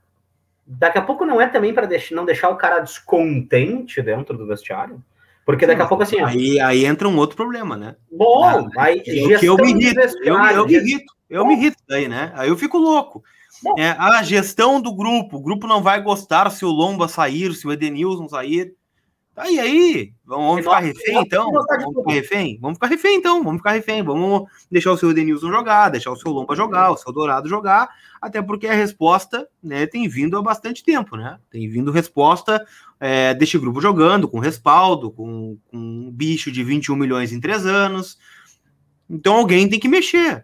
daqui 0.66 0.98
a 0.98 1.02
pouco 1.02 1.26
não 1.26 1.42
é 1.42 1.48
também 1.48 1.74
para 1.74 1.86
deixar, 1.86 2.16
não 2.16 2.26
deixar 2.26 2.50
o 2.50 2.56
cara 2.56 2.80
descontente 2.80 4.02
dentro 4.02 4.38
do 4.38 4.48
vestiário? 4.48 5.04
Porque 5.48 5.66
daqui 5.66 5.82
a 5.82 5.88
pouco, 5.88 6.04
assim. 6.04 6.20
Aí, 6.20 6.60
aí 6.60 6.84
entra 6.84 7.08
um 7.08 7.16
outro 7.16 7.38
problema, 7.38 7.78
né? 7.78 7.96
Bom, 8.12 8.44
ah, 8.44 8.68
aí. 8.80 9.02
Eu, 9.06 9.40
que 9.40 9.46
eu 9.46 9.56
me 9.56 9.72
irrito. 9.72 10.02
Eu, 10.22 10.36
eu 10.36 10.66
me 10.68 10.74
irrito. 10.76 11.14
Eu 11.30 11.44
Bom. 11.44 11.48
me 11.48 11.56
irrito 11.56 11.78
daí, 11.88 12.10
né? 12.10 12.34
Aí 12.36 12.50
eu 12.50 12.58
fico 12.58 12.78
louco. 12.78 13.24
É, 13.78 13.92
a 13.92 14.22
gestão 14.24 14.82
do 14.82 14.94
grupo. 14.94 15.38
O 15.38 15.42
grupo 15.42 15.66
não 15.66 15.82
vai 15.82 16.02
gostar 16.02 16.50
se 16.50 16.66
o 16.66 16.70
Lomba 16.70 17.08
sair, 17.08 17.54
se 17.54 17.66
o 17.66 17.72
Edenilson 17.72 18.28
sair. 18.28 18.76
Tá 19.38 19.52
e 19.52 19.60
aí? 19.60 20.14
Vamos, 20.26 20.48
vamos 20.48 20.64
ficar 20.64 20.80
refém, 20.80 21.22
então? 21.22 21.52
Vamos 21.52 21.68
ficar 21.68 22.12
refém? 22.12 22.58
Vamos 22.60 22.78
ficar 22.78 22.88
refém, 22.88 23.18
então. 23.18 23.44
Vamos 23.44 23.60
ficar 23.60 23.72
refém. 23.74 24.02
Vamos 24.02 24.50
deixar 24.72 24.92
o 24.92 24.98
seu 24.98 25.12
Edenilson 25.12 25.52
jogar, 25.52 25.90
deixar 25.90 26.10
o 26.10 26.16
seu 26.16 26.32
Lomba 26.32 26.56
jogar, 26.56 26.90
o 26.90 26.98
seu 26.98 27.14
Dourado 27.14 27.48
jogar, 27.48 27.88
até 28.20 28.42
porque 28.42 28.66
a 28.66 28.74
resposta 28.74 29.48
né, 29.62 29.86
tem 29.86 30.08
vindo 30.08 30.40
há 30.40 30.42
bastante 30.42 30.84
tempo, 30.84 31.16
né? 31.16 31.38
Tem 31.52 31.70
vindo 31.70 31.92
resposta 31.92 32.66
é, 33.00 33.36
deste 33.36 33.60
grupo 33.60 33.80
jogando, 33.80 34.28
com 34.28 34.40
respaldo, 34.40 35.12
com, 35.12 35.56
com 35.70 35.78
um 35.78 36.12
bicho 36.12 36.52
de 36.52 36.64
21 36.64 36.96
milhões 36.96 37.32
em 37.32 37.40
três 37.40 37.64
anos. 37.64 38.18
Então 39.08 39.36
alguém 39.36 39.70
tem 39.70 39.80
que 39.80 39.88
mexer. 39.88 40.44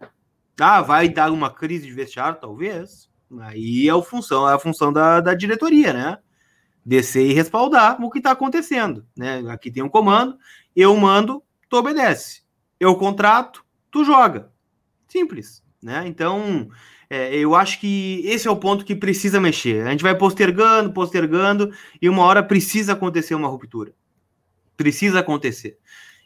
Ah, 0.61 0.83
vai 0.83 1.09
dar 1.09 1.31
uma 1.31 1.49
crise 1.49 1.87
de 1.87 1.93
vestiário, 1.93 2.37
talvez. 2.39 3.09
Aí 3.39 3.87
é 3.89 3.91
a 3.91 3.99
função, 4.03 4.47
é 4.47 4.53
a 4.53 4.59
função 4.59 4.93
da, 4.93 5.19
da 5.19 5.33
diretoria, 5.33 5.91
né? 5.93 6.19
Descer 6.85 7.25
e 7.25 7.33
respaldar 7.33 8.03
o 8.03 8.09
que 8.09 8.17
está 8.17 8.31
acontecendo. 8.31 9.05
Né? 9.15 9.43
Aqui 9.49 9.71
tem 9.71 9.83
um 9.83 9.89
comando, 9.89 10.37
eu 10.75 10.95
mando, 10.97 11.41
tu 11.69 11.77
obedece. 11.77 12.41
Eu 12.79 12.95
contrato, 12.95 13.63
tu 13.89 14.03
joga. 14.03 14.51
Simples. 15.07 15.63
Né? 15.81 16.03
Então, 16.07 16.69
é, 17.09 17.35
eu 17.35 17.55
acho 17.55 17.79
que 17.79 18.21
esse 18.25 18.47
é 18.47 18.51
o 18.51 18.55
ponto 18.55 18.83
que 18.83 18.95
precisa 18.95 19.39
mexer. 19.39 19.85
A 19.85 19.91
gente 19.91 20.03
vai 20.03 20.17
postergando, 20.17 20.91
postergando, 20.91 21.71
e 22.01 22.09
uma 22.09 22.23
hora 22.23 22.41
precisa 22.41 22.93
acontecer 22.93 23.35
uma 23.35 23.47
ruptura. 23.47 23.93
Precisa 24.75 25.19
acontecer. 25.19 25.77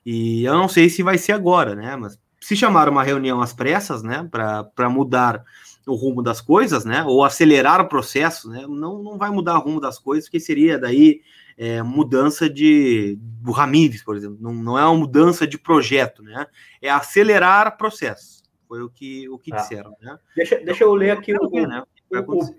E 0.06 0.46
eu 0.46 0.54
não 0.54 0.70
sei 0.70 0.90
se 0.90 1.04
vai 1.04 1.18
ser 1.18 1.34
agora, 1.34 1.76
né? 1.76 1.96
Mas 1.98 2.18
se 2.40 2.56
chamar 2.56 2.88
uma 2.88 3.04
reunião 3.04 3.42
às 3.42 3.52
pressas, 3.52 4.02
né, 4.02 4.26
para 4.32 4.90
mudar 4.90 5.44
o 5.88 5.96
rumo 5.96 6.22
das 6.22 6.42
coisas, 6.42 6.84
né, 6.84 7.04
ou 7.04 7.24
acelerar 7.24 7.80
o 7.80 7.88
processo, 7.88 8.50
né, 8.50 8.66
não, 8.68 9.02
não 9.02 9.18
vai 9.18 9.30
mudar 9.30 9.58
o 9.58 9.62
rumo 9.62 9.80
das 9.80 9.98
coisas, 9.98 10.30
que 10.30 10.40
seria 10.40 10.78
daí 10.78 11.22
é, 11.58 11.82
mudança 11.82 12.50
de 12.50 13.18
do 13.20 13.52
Ramires, 13.52 14.04
por 14.04 14.16
exemplo, 14.16 14.38
não, 14.40 14.54
não 14.54 14.78
é 14.78 14.84
uma 14.86 14.96
mudança 14.96 15.48
de 15.48 15.58
projeto, 15.58 16.22
né, 16.22 16.46
é 16.82 16.90
acelerar 16.90 17.68
o 17.68 17.78
processo. 17.78 18.38
Foi 18.68 18.84
o 18.84 18.90
que, 18.90 19.30
o 19.30 19.40
que 19.40 19.54
ah. 19.54 19.56
disseram, 19.56 19.96
né? 20.02 20.18
Deixa, 20.36 20.58
deixa 20.58 20.84
eu 20.84 20.94
ler 20.94 21.12
aqui 21.12 21.34
o, 21.34 21.68
né? 21.68 21.84
o, 22.12 22.36
o, 22.36 22.56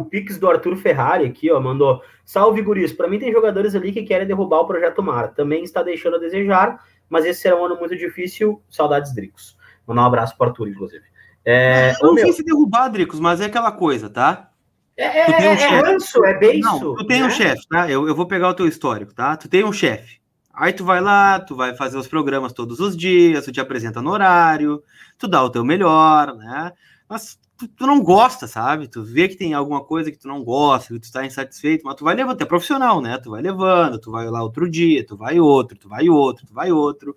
o 0.00 0.04
Pix 0.04 0.38
do 0.38 0.50
Arthur 0.50 0.76
Ferrari 0.76 1.24
aqui, 1.24 1.50
ó, 1.52 1.60
mandou. 1.60 2.02
Salve, 2.24 2.62
guris. 2.62 2.92
Para 2.92 3.06
mim 3.06 3.18
tem 3.18 3.30
jogadores 3.30 3.74
ali 3.74 3.92
que 3.92 4.02
querem 4.02 4.26
derrubar 4.26 4.60
o 4.60 4.66
projeto 4.66 5.02
Mar. 5.02 5.34
Também 5.34 5.62
está 5.62 5.82
deixando 5.82 6.16
a 6.16 6.18
desejar, 6.18 6.84
mas 7.08 7.24
esse 7.24 7.42
será 7.42 7.56
um 7.60 7.64
ano 7.64 7.78
muito 7.78 7.96
difícil. 7.96 8.60
Saudades, 8.68 9.14
Dricos. 9.14 9.56
Mandar 9.86 10.02
um 10.02 10.06
abraço 10.06 10.36
para 10.36 10.46
o 10.46 10.50
Arthur, 10.50 10.68
inclusive. 10.68 11.11
É, 11.44 11.92
não, 12.00 12.14
não 12.14 12.18
sei 12.18 12.32
se 12.32 12.44
derrubar, 12.44 12.88
Dricos, 12.88 13.18
mas 13.18 13.40
é 13.40 13.46
aquela 13.46 13.72
coisa, 13.72 14.08
tá? 14.08 14.50
É, 14.96 15.24
tu 15.24 15.36
tem 15.36 15.48
um 15.48 15.52
é, 15.52 15.62
é 15.62 15.80
ranço, 15.80 16.24
é 16.24 16.38
beijo. 16.38 16.60
Não, 16.60 16.94
tu 16.94 17.06
tem 17.06 17.20
né? 17.20 17.26
um 17.26 17.30
chefe, 17.30 17.66
tá? 17.68 17.90
Eu, 17.90 18.06
eu 18.06 18.14
vou 18.14 18.26
pegar 18.26 18.48
o 18.48 18.54
teu 18.54 18.66
histórico, 18.66 19.14
tá? 19.14 19.36
Tu 19.36 19.48
tem 19.48 19.64
um 19.64 19.72
chefe. 19.72 20.20
Aí 20.52 20.72
tu 20.72 20.84
vai 20.84 21.00
lá, 21.00 21.40
tu 21.40 21.56
vai 21.56 21.74
fazer 21.74 21.96
os 21.96 22.06
programas 22.06 22.52
todos 22.52 22.78
os 22.78 22.96
dias, 22.96 23.44
tu 23.44 23.52
te 23.52 23.60
apresenta 23.60 24.02
no 24.02 24.10
horário, 24.10 24.82
tu 25.18 25.26
dá 25.26 25.42
o 25.42 25.48
teu 25.48 25.64
melhor, 25.64 26.36
né? 26.36 26.72
Mas 27.08 27.38
tu, 27.56 27.66
tu 27.68 27.86
não 27.86 28.02
gosta, 28.02 28.46
sabe? 28.46 28.86
Tu 28.86 29.02
vê 29.02 29.28
que 29.28 29.36
tem 29.36 29.54
alguma 29.54 29.82
coisa 29.82 30.10
que 30.10 30.18
tu 30.18 30.28
não 30.28 30.44
gosta, 30.44 30.92
que 30.92 31.00
tu 31.00 31.04
está 31.04 31.24
insatisfeito, 31.24 31.84
mas 31.86 31.94
tu 31.94 32.04
vai 32.04 32.14
levando, 32.14 32.36
tu 32.36 32.42
é 32.42 32.46
profissional, 32.46 33.00
né? 33.00 33.16
Tu 33.18 33.30
vai 33.30 33.40
levando, 33.40 33.98
tu 33.98 34.10
vai 34.10 34.26
lá 34.28 34.42
outro 34.42 34.68
dia, 34.70 35.04
tu 35.06 35.16
vai 35.16 35.40
outro, 35.40 35.78
tu 35.78 35.88
vai 35.88 36.08
outro, 36.08 36.46
tu 36.46 36.52
vai 36.52 36.70
outro. 36.70 37.16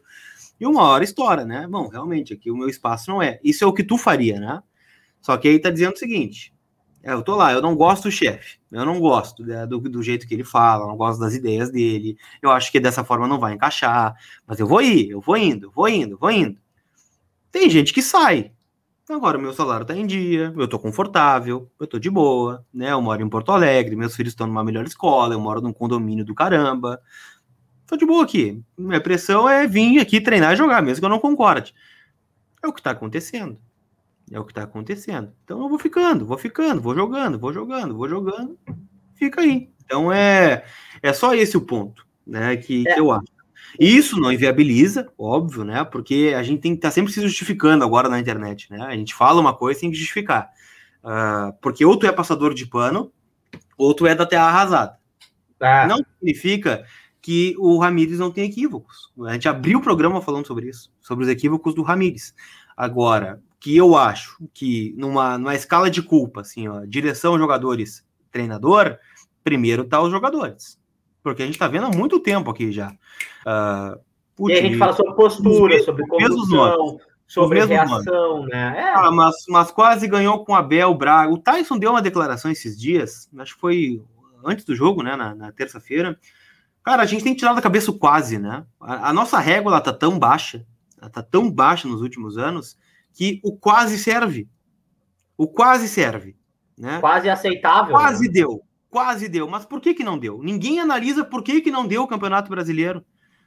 E 0.60 0.66
uma 0.66 0.84
hora 0.84 1.04
estoura, 1.04 1.46
né? 1.46 1.68
Bom, 1.68 1.88
realmente, 1.88 2.34
aqui 2.34 2.50
o 2.50 2.58
meu 2.58 2.70
espaço 2.70 3.10
não 3.10 3.22
é. 3.22 3.40
Isso 3.44 3.64
é 3.64 3.68
o 3.68 3.74
que 3.74 3.84
tu 3.84 3.98
faria, 3.98 4.40
né? 4.40 4.62
Só 5.22 5.36
que 5.38 5.48
aí 5.48 5.60
tá 5.60 5.70
dizendo 5.70 5.94
o 5.94 5.98
seguinte: 5.98 6.54
é, 7.06 7.14
eu 7.14 7.22
tô 7.22 7.36
lá, 7.36 7.54
eu 7.54 7.62
não 7.62 7.76
gosto 7.76 8.06
do 8.06 8.12
chefe, 8.12 8.58
eu 8.72 8.84
não 8.84 9.00
gosto 9.00 9.44
né, 9.46 9.66
do, 9.68 9.80
do, 9.80 10.02
jeito 10.02 10.28
que 10.28 10.34
ele 10.34 10.44
fala, 10.44 10.88
não 10.88 10.98
gosto 10.98 11.20
das 11.20 11.36
ideias 11.36 11.72
dele, 11.72 12.18
eu 12.42 12.50
acho 12.50 12.72
que 12.72 12.80
dessa 12.80 13.04
forma 13.04 13.28
não 13.28 13.40
vai 13.40 13.54
encaixar, 13.54 14.16
mas 14.48 14.60
eu 14.60 14.66
vou 14.66 14.82
ir, 14.82 15.12
eu 15.12 15.22
vou 15.22 15.38
indo, 15.38 15.72
vou 15.72 15.88
indo, 15.88 16.18
vou 16.18 16.32
indo. 16.32 16.60
Tem 17.52 17.70
gente 17.70 17.94
que 17.94 18.02
sai. 18.02 18.52
Agora 19.08 19.38
o 19.38 19.42
meu 19.42 19.54
salário 19.54 19.86
tá 19.86 19.96
em 19.96 20.06
dia, 20.08 20.52
eu 20.58 20.68
tô 20.68 20.80
confortável, 20.80 21.72
eu 21.80 21.86
tô 21.86 22.00
de 22.00 22.10
boa, 22.10 22.66
né? 22.74 22.92
Eu 22.92 23.02
moro 23.04 23.22
em 23.22 23.30
Porto 23.30 23.52
Alegre, 23.52 23.96
meus 23.96 24.16
filhos 24.16 24.32
estão 24.34 24.48
numa 24.48 24.64
melhor 24.64 24.84
escola, 24.86 25.36
eu 25.36 25.40
moro 25.40 25.62
num 25.62 25.72
condomínio 25.72 26.26
do 26.26 26.34
caramba. 26.34 27.00
Tô 27.88 27.96
de 27.96 28.06
boa 28.06 28.24
aqui. 28.24 28.62
Minha 28.78 29.02
pressão 29.02 29.48
é 29.48 29.68
vir 29.68 30.00
aqui 30.00 30.20
treinar 30.20 30.54
e 30.54 30.56
jogar, 30.56 30.82
mesmo 30.82 31.02
que 31.02 31.06
eu 31.06 31.10
não 31.10 31.20
concorde. 31.20 31.74
É 32.64 32.68
o 32.68 32.74
que 32.74 32.82
tá 32.82 32.92
acontecendo. 32.92 33.60
É 34.32 34.40
o 34.40 34.44
que 34.44 34.52
está 34.52 34.64
acontecendo. 34.64 35.32
Então 35.44 35.62
eu 35.62 35.70
vou 35.70 35.78
ficando, 35.78 36.26
vou 36.26 36.38
ficando, 36.38 36.82
vou 36.82 36.96
jogando, 36.96 37.38
vou 37.38 37.54
jogando, 37.54 37.96
vou 37.96 38.10
jogando, 38.10 38.58
fica 39.14 39.42
aí. 39.42 39.70
Então 39.84 40.12
é, 40.12 40.66
é 41.02 41.14
só 41.14 41.36
esse 41.36 41.56
o 41.56 41.62
ponto, 41.62 42.06
né, 42.26 42.58
que, 42.58 42.88
é. 42.88 42.94
que 42.94 43.00
eu 43.00 43.12
acho. 43.12 43.36
Isso 43.80 44.20
não 44.20 44.32
inviabiliza, 44.32 45.12
óbvio, 45.18 45.64
né, 45.64 45.84
porque 45.84 46.34
a 46.36 46.42
gente 46.42 46.62
tem 46.62 46.72
que 46.72 46.80
estar 46.80 46.88
tá 46.88 46.94
sempre 46.94 47.14
se 47.14 47.22
justificando 47.22 47.84
agora 47.84 48.10
na 48.10 48.20
internet, 48.20 48.72
né, 48.72 48.82
a 48.82 48.96
gente 48.96 49.14
fala 49.14 49.40
uma 49.40 49.56
coisa 49.56 49.78
e 49.78 49.82
tem 49.82 49.92
que 49.92 49.98
justificar. 49.98 50.50
Uh, 51.04 51.54
porque 51.62 51.86
ou 51.86 51.96
tu 51.98 52.08
é 52.08 52.12
passador 52.12 52.54
de 52.56 52.66
pano, 52.66 53.12
ou 53.78 53.94
tu 53.94 54.08
é 54.08 54.16
da 54.16 54.26
terra 54.26 54.46
arrasada. 54.46 54.98
Ah. 55.60 55.86
Não 55.88 55.98
significa 55.98 56.84
que 57.26 57.56
o 57.58 57.80
Ramires 57.80 58.20
não 58.20 58.30
tem 58.30 58.44
equívocos. 58.44 59.12
A 59.26 59.34
gente 59.34 59.50
abriu 59.50 59.80
o 59.80 59.82
programa 59.82 60.22
falando 60.22 60.46
sobre 60.46 60.70
isso, 60.70 60.94
sobre 61.02 61.26
os 61.26 61.32
equívocos 61.32 61.74
do 61.74 61.82
Ramires. 61.82 62.36
Agora, 62.78 63.42
que 63.60 63.76
eu 63.76 63.98
acho 63.98 64.48
que 64.54 64.94
numa, 64.96 65.36
numa 65.36 65.56
escala 65.56 65.90
de 65.90 66.04
culpa, 66.04 66.42
assim, 66.42 66.68
ó, 66.68 66.86
direção, 66.86 67.40
jogadores, 67.40 68.06
treinador, 68.30 69.00
primeiro 69.44 69.86
tá 69.86 70.00
os 70.04 70.12
jogadores. 70.12 70.80
Porque 71.24 71.42
a 71.42 71.48
gente 71.48 71.58
tá 71.58 71.68
vendo 71.68 71.88
há 71.88 71.90
muito 71.90 72.20
tempo 72.20 72.52
aqui 72.52 72.72
já. 72.72 72.92
Uh, 73.42 74.48
e 74.48 74.54
a 74.54 74.62
gente 74.62 74.78
fala 74.78 74.94
sobre 74.94 75.16
postura, 75.16 75.82
sobre 75.82 76.06
condução, 76.06 77.00
sobre 77.26 77.66
reação, 77.66 78.46
né? 78.46 78.76
É. 78.78 78.94
Ah, 78.94 79.10
mas, 79.10 79.34
mas 79.50 79.72
quase 79.72 80.08
ganhou 80.08 80.46
com 80.46 80.54
Abel 80.54 80.94
Braga. 80.94 81.34
O 81.34 81.40
Tyson 81.40 81.80
deu 81.80 81.90
uma 81.90 82.04
declaração 82.04 82.52
esses 82.52 82.80
dias, 82.80 83.28
acho 83.40 83.56
que 83.56 83.62
foi 83.62 84.04
antes 84.46 84.64
do 84.64 84.76
jogo, 84.76 85.02
né, 85.02 85.16
na, 85.16 85.34
na 85.34 85.52
terça-feira. 85.52 86.16
Cara, 86.86 87.02
a 87.02 87.06
gente 87.08 87.24
tem 87.24 87.34
que 87.34 87.40
tirar 87.40 87.56
da 87.56 87.64
cabeça 87.64 87.90
o 87.90 87.98
quase, 87.98 88.38
né? 88.38 88.64
A, 88.80 89.10
a 89.10 89.14
nossa 89.14 89.40
régua 89.40 89.72
ela 89.72 89.82
tá 89.82 89.92
tão 89.92 90.20
baixa, 90.20 90.64
ela 91.02 91.10
tá 91.10 91.24
tão 91.24 91.50
baixa 91.50 91.88
nos 91.88 92.00
últimos 92.00 92.38
anos, 92.38 92.78
que 93.12 93.42
o 93.44 93.58
quase 93.58 93.98
serve. 93.98 94.48
O 95.36 95.48
quase 95.48 95.90
serve. 95.90 96.36
Né? 96.78 97.00
Quase 97.00 97.28
aceitável. 97.28 97.92
Quase 97.92 98.28
né? 98.28 98.34
deu. 98.34 98.62
Quase 98.88 99.28
deu. 99.28 99.50
Mas 99.50 99.66
por 99.66 99.82
que, 99.82 99.96
que 99.96 100.04
não 100.04 100.16
deu? 100.16 100.44
Ninguém 100.44 100.80
analisa 100.80 101.26
por 101.26 101.42
que, 101.42 101.60
que 101.60 101.72
não 101.72 101.88
deu 101.88 102.04
o 102.04 102.08
Campeonato 102.08 102.52
Brasileiro. 102.52 103.04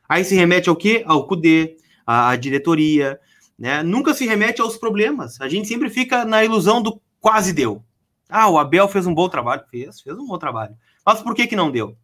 Aí 0.09 0.25
se 0.25 0.35
remete 0.35 0.69
ao 0.69 0.75
quê? 0.75 1.05
Ao 1.07 1.25
CUDE, 1.29 1.77
à, 2.05 2.31
à 2.31 2.37
diretoria. 2.37 3.21
Né? 3.57 3.85
Nunca 3.85 4.15
se 4.15 4.27
remete 4.27 4.61
aos 4.61 4.77
problemas. 4.77 5.41
A 5.41 5.49
gente 5.49 5.69
sempre 5.69 5.89
fica 5.91 6.25
na 6.25 6.45
ilusão 6.45 6.83
do 6.83 7.01
quase 7.21 7.53
deu. 7.53 7.85
Ah, 8.29 8.49
o 8.49 8.59
Abel 8.59 8.89
fez 8.89 9.07
um 9.07 9.15
bom 9.15 9.29
trabalho. 9.29 9.63
Fez, 9.71 10.01
fez 10.01 10.19
um 10.19 10.27
bom 10.27 10.39
trabalho. 10.39 10.75
Mas 11.07 11.23
por 11.23 11.37
que, 11.37 11.47
que 11.47 11.55
não 11.55 11.71
deu? 11.71 11.97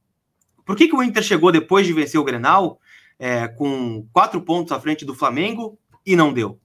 Por 0.64 0.76
que, 0.76 0.88
que 0.88 0.96
o 0.96 1.02
Inter 1.02 1.22
chegou 1.22 1.52
depois 1.52 1.86
de 1.86 1.92
vencer 1.92 2.18
o 2.18 2.24
Grenal 2.24 2.78
é, 3.18 3.46
com 3.48 4.06
quatro 4.12 4.40
pontos 4.40 4.72
à 4.72 4.80
frente 4.80 5.04
do 5.04 5.14
Flamengo 5.14 5.78
e 6.04 6.16
não 6.16 6.32
deu? 6.32 6.58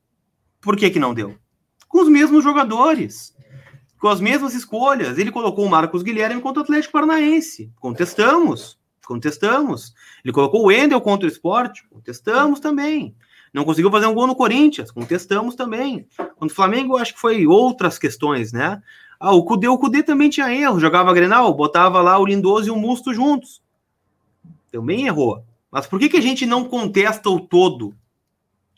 Por 0.61 0.75
que, 0.75 0.89
que 0.89 0.99
não 0.99 1.13
deu? 1.13 1.35
Com 1.87 2.01
os 2.01 2.09
mesmos 2.09 2.43
jogadores, 2.43 3.35
com 3.99 4.07
as 4.07 4.21
mesmas 4.21 4.53
escolhas. 4.53 5.17
Ele 5.17 5.31
colocou 5.31 5.65
o 5.65 5.69
Marcos 5.69 6.01
Guilherme 6.01 6.41
contra 6.41 6.61
o 6.61 6.63
Atlético 6.63 6.93
Paranaense. 6.93 7.71
Contestamos, 7.79 8.79
contestamos. 9.05 9.93
Ele 10.23 10.33
colocou 10.33 10.61
o 10.61 10.67
Wendel 10.67 11.01
contra 11.01 11.27
o 11.27 11.31
esporte. 11.31 11.87
Contestamos 11.89 12.59
também. 12.59 13.15
Não 13.53 13.65
conseguiu 13.65 13.91
fazer 13.91 14.05
um 14.05 14.13
gol 14.13 14.27
no 14.27 14.35
Corinthians. 14.35 14.91
Contestamos 14.91 15.55
também. 15.55 16.07
Contra 16.35 16.53
o 16.53 16.55
Flamengo, 16.55 16.97
acho 16.97 17.13
que 17.13 17.19
foi 17.19 17.45
outras 17.47 17.97
questões, 17.97 18.53
né? 18.53 18.81
Ah, 19.19 19.33
o 19.33 19.43
Cudê, 19.43 19.67
o 19.67 19.77
Cudê 19.77 20.01
também 20.01 20.29
tinha 20.29 20.53
erro. 20.53 20.79
Jogava 20.79 21.13
Grenal, 21.13 21.53
botava 21.53 22.01
lá 22.01 22.17
o 22.17 22.25
Lindoso 22.25 22.67
e 22.67 22.71
o 22.71 22.77
Musto 22.77 23.13
juntos. 23.13 23.61
Também 24.71 25.07
errou. 25.07 25.43
Mas 25.71 25.85
por 25.85 25.99
que, 25.99 26.09
que 26.09 26.17
a 26.17 26.21
gente 26.21 26.45
não 26.45 26.65
contesta 26.65 27.29
o 27.29 27.39
todo? 27.39 27.93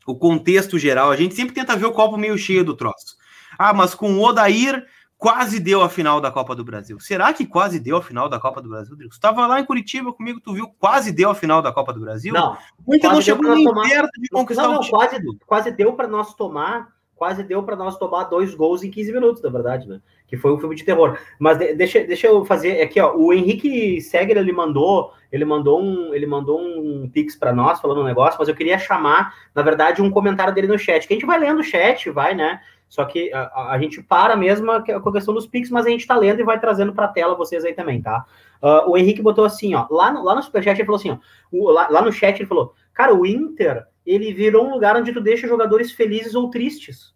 o 0.06 0.16
contexto 0.16 0.78
geral. 0.78 1.12
A 1.12 1.16
gente 1.16 1.36
sempre 1.36 1.54
tenta 1.54 1.76
ver 1.76 1.86
o 1.86 1.92
copo 1.92 2.18
meio 2.18 2.38
cheio 2.38 2.64
do 2.64 2.76
troço. 2.76 3.18
Ah, 3.58 3.74
mas 3.74 3.94
com 3.94 4.14
o 4.14 4.24
Odair 4.24 4.86
quase 5.18 5.60
deu 5.60 5.84
a 5.84 5.90
final 5.90 6.20
da 6.20 6.32
Copa 6.32 6.56
do 6.56 6.64
Brasil. 6.64 7.00
Será 7.00 7.32
que 7.32 7.46
quase 7.46 7.80
deu 7.80 7.98
a 7.98 8.02
final 8.02 8.28
da 8.28 8.40
Copa 8.40 8.60
do 8.60 8.70
Brasil, 8.70 8.96
Você 8.98 9.06
estava 9.06 9.46
lá 9.46 9.60
em 9.60 9.66
Curitiba 9.66 10.12
comigo, 10.12 10.40
tu 10.42 10.54
viu 10.54 10.68
quase 10.80 11.12
deu 11.12 11.30
a 11.30 11.36
final 11.36 11.62
da 11.62 11.72
Copa 11.72 11.94
do 11.94 12.00
Brasil? 12.00 12.34
Não. 12.34 12.58
O 12.86 12.96
Inter 12.96 13.12
não 13.12 13.22
chegou 13.22 13.54
nem 13.54 13.64
tomar... 13.64 13.88
perto 13.88 14.20
de 14.20 14.30
conquistar 14.30 14.64
não, 14.64 14.74
não, 14.74 14.80
o 14.80 14.84
título. 14.84 15.00
Quase, 15.00 15.40
quase 15.46 15.72
deu 15.72 15.94
para 15.94 16.08
nós 16.08 16.34
tomar 16.34 16.90
quase 17.22 17.44
deu 17.44 17.62
para 17.62 17.76
nós 17.76 18.00
tomar 18.00 18.24
dois 18.24 18.56
gols 18.56 18.82
em 18.82 18.90
15 18.90 19.14
minutos, 19.14 19.44
na 19.44 19.50
verdade, 19.52 19.88
né? 19.88 20.02
Que 20.26 20.36
foi 20.36 20.52
um 20.52 20.58
filme 20.58 20.76
de 20.76 20.84
terror. 20.84 21.20
Mas 21.38 21.56
de, 21.56 21.76
deixa, 21.76 22.04
deixa 22.04 22.26
eu 22.26 22.44
fazer 22.44 22.82
aqui, 22.82 23.00
ó. 23.00 23.16
O 23.16 23.32
Henrique 23.32 24.02
Seger 24.02 24.38
ele 24.38 24.52
mandou, 24.52 25.14
ele 25.32 25.46
mandou 25.46 25.80
um, 25.80 26.16
ele 26.16 26.26
mandou 26.26 26.60
um 26.60 27.08
pix 27.08 27.36
para 27.36 27.54
nós 27.54 27.80
falando 27.80 28.02
um 28.02 28.06
negócio, 28.06 28.40
mas 28.40 28.50
eu 28.50 28.56
queria 28.56 28.80
chamar, 28.80 29.36
na 29.54 29.62
verdade, 29.62 30.02
um 30.02 30.10
comentário 30.10 30.52
dele 30.52 30.66
no 30.66 30.80
chat. 30.80 31.08
Que 31.08 31.14
a 31.14 31.16
gente 31.16 31.28
vai 31.28 31.38
lendo 31.38 31.60
o 31.60 31.64
chat, 31.64 32.10
vai, 32.10 32.34
né? 32.34 32.60
Só 32.90 33.06
que 33.06 33.32
a, 33.32 33.70
a 33.70 33.78
gente 33.78 34.02
para 34.02 34.36
mesmo 34.36 34.72
com 35.04 35.10
a 35.10 35.14
questão 35.14 35.36
dos 35.36 35.46
pix, 35.46 35.70
mas 35.70 35.86
a 35.86 35.90
gente 35.90 36.08
tá 36.08 36.18
lendo 36.18 36.40
e 36.40 36.44
vai 36.44 36.60
trazendo 36.60 36.92
para 36.92 37.08
tela 37.08 37.36
vocês 37.36 37.64
aí 37.64 37.76
também, 37.76 38.02
tá? 38.02 38.26
Uh, 38.64 38.90
o 38.90 38.98
Henrique 38.98 39.22
botou 39.22 39.46
assim, 39.46 39.76
ó, 39.76 39.86
lá 39.92 40.12
no, 40.12 40.24
lá 40.24 40.34
no 40.34 40.42
superchat 40.42 40.80
ele 40.80 40.88
falou 40.88 40.98
assim, 40.98 41.12
ó, 41.12 41.18
o, 41.52 41.70
lá, 41.70 41.88
lá 41.88 42.02
no 42.02 42.12
chat 42.12 42.40
ele 42.40 42.50
falou, 42.50 42.74
cara, 42.96 43.14
o 43.14 43.28
Inter 43.28 43.86
ele 44.06 44.34
virou 44.34 44.68
um 44.68 44.74
lugar 44.74 44.96
onde 44.96 45.14
tu 45.14 45.22
deixa 45.22 45.48
jogadores 45.48 45.92
felizes 45.92 46.36
ou 46.36 46.50
tristes. 46.50 47.14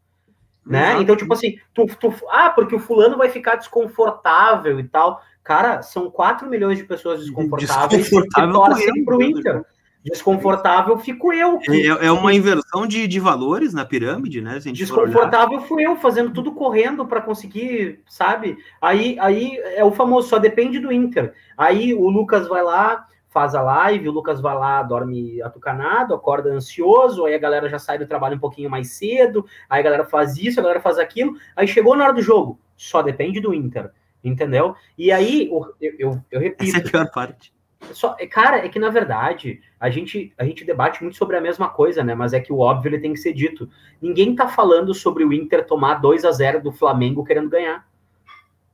Né? 0.65 0.87
Exato. 0.87 1.03
Então, 1.03 1.15
tipo 1.15 1.33
assim, 1.33 1.59
tu, 1.73 1.85
tu, 1.99 2.13
ah, 2.29 2.49
porque 2.49 2.75
o 2.75 2.79
fulano 2.79 3.17
vai 3.17 3.29
ficar 3.29 3.55
desconfortável 3.55 4.79
e 4.79 4.83
tal. 4.83 5.21
Cara, 5.43 5.83
são 5.83 6.09
4 6.09 6.49
milhões 6.49 6.77
de 6.77 6.83
pessoas 6.83 7.19
desconfortáveis 7.19 8.01
desconfortável 8.01 8.49
que 8.49 8.67
torcem 8.67 9.05
pro 9.05 9.21
Inter. 9.21 9.65
Desconfortável 10.03 10.97
fico 10.99 11.33
eu. 11.33 11.57
Que, 11.57 11.89
é, 11.89 12.05
é, 12.05 12.11
uma 12.11 12.31
inversão 12.31 12.85
de, 12.85 13.07
de 13.07 13.19
valores 13.19 13.73
na 13.73 13.83
pirâmide, 13.83 14.39
né? 14.39 14.59
Desconfortável 14.59 15.61
fui 15.61 15.83
eu, 15.83 15.95
fazendo 15.95 16.31
tudo 16.31 16.51
correndo 16.51 17.07
para 17.07 17.21
conseguir, 17.21 18.01
sabe? 18.07 18.57
Aí, 18.79 19.17
aí 19.19 19.57
é 19.75 19.83
o 19.83 19.91
famoso, 19.91 20.29
só 20.29 20.37
depende 20.37 20.79
do 20.79 20.91
Inter. 20.91 21.33
Aí 21.57 21.91
o 21.93 22.07
Lucas 22.07 22.47
vai 22.47 22.63
lá, 22.63 23.07
faz 23.35 23.53
a 23.53 23.61
live, 23.61 24.07
o 24.07 24.13
Lucas 24.13 24.39
vai 24.39 24.55
lá, 24.55 24.81
dorme 24.81 25.41
atucanado, 25.41 26.13
acorda 26.13 26.49
ansioso, 26.49 27.25
aí 27.25 27.35
a 27.35 27.37
galera 27.37 27.67
já 27.67 27.77
sai 27.77 27.97
do 27.97 28.07
trabalho 28.07 28.37
um 28.37 28.39
pouquinho 28.39 28.69
mais 28.69 28.91
cedo, 28.91 29.45
aí 29.69 29.81
a 29.81 29.83
galera 29.83 30.05
faz 30.05 30.37
isso, 30.37 30.57
a 30.57 30.63
galera 30.63 30.79
faz 30.79 30.97
aquilo, 30.97 31.33
aí 31.53 31.67
chegou 31.67 31.97
na 31.97 32.05
hora 32.05 32.13
do 32.13 32.21
jogo, 32.21 32.57
só 32.77 33.01
depende 33.01 33.41
do 33.41 33.53
Inter, 33.53 33.91
entendeu? 34.23 34.73
E 34.97 35.11
aí, 35.11 35.49
eu, 35.51 35.93
eu, 35.99 36.23
eu 36.31 36.39
repito... 36.39 36.77
Essa 36.77 36.77
é 36.77 36.87
a 36.87 36.91
pior 36.91 37.11
parte. 37.11 37.53
Só, 37.91 38.15
cara, 38.31 38.65
é 38.65 38.69
que 38.69 38.79
na 38.79 38.89
verdade 38.89 39.61
a 39.77 39.89
gente, 39.89 40.33
a 40.37 40.45
gente 40.45 40.63
debate 40.63 41.03
muito 41.03 41.17
sobre 41.17 41.35
a 41.35 41.41
mesma 41.41 41.67
coisa, 41.67 42.05
né? 42.05 42.15
Mas 42.15 42.31
é 42.31 42.39
que 42.39 42.53
o 42.53 42.59
óbvio 42.59 42.89
ele 42.89 42.99
tem 42.99 43.11
que 43.11 43.19
ser 43.19 43.33
dito. 43.33 43.69
Ninguém 44.01 44.33
tá 44.33 44.47
falando 44.47 44.93
sobre 44.93 45.25
o 45.25 45.33
Inter 45.33 45.67
tomar 45.67 45.95
2 45.95 46.23
a 46.23 46.31
0 46.31 46.63
do 46.63 46.71
Flamengo 46.71 47.23
querendo 47.23 47.49
ganhar. 47.49 47.85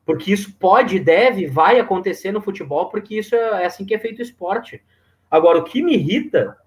Porque 0.05 0.31
isso 0.31 0.53
pode, 0.59 0.99
deve, 0.99 1.47
vai 1.47 1.79
acontecer 1.79 2.31
no 2.31 2.41
futebol, 2.41 2.89
porque 2.89 3.19
isso 3.19 3.35
é, 3.35 3.63
é 3.63 3.65
assim 3.65 3.85
que 3.85 3.93
é 3.93 3.99
feito 3.99 4.19
o 4.19 4.23
esporte. 4.23 4.83
Agora, 5.29 5.59
o 5.59 5.63
que 5.63 5.81
me 5.81 5.93
irrita, 5.93 6.57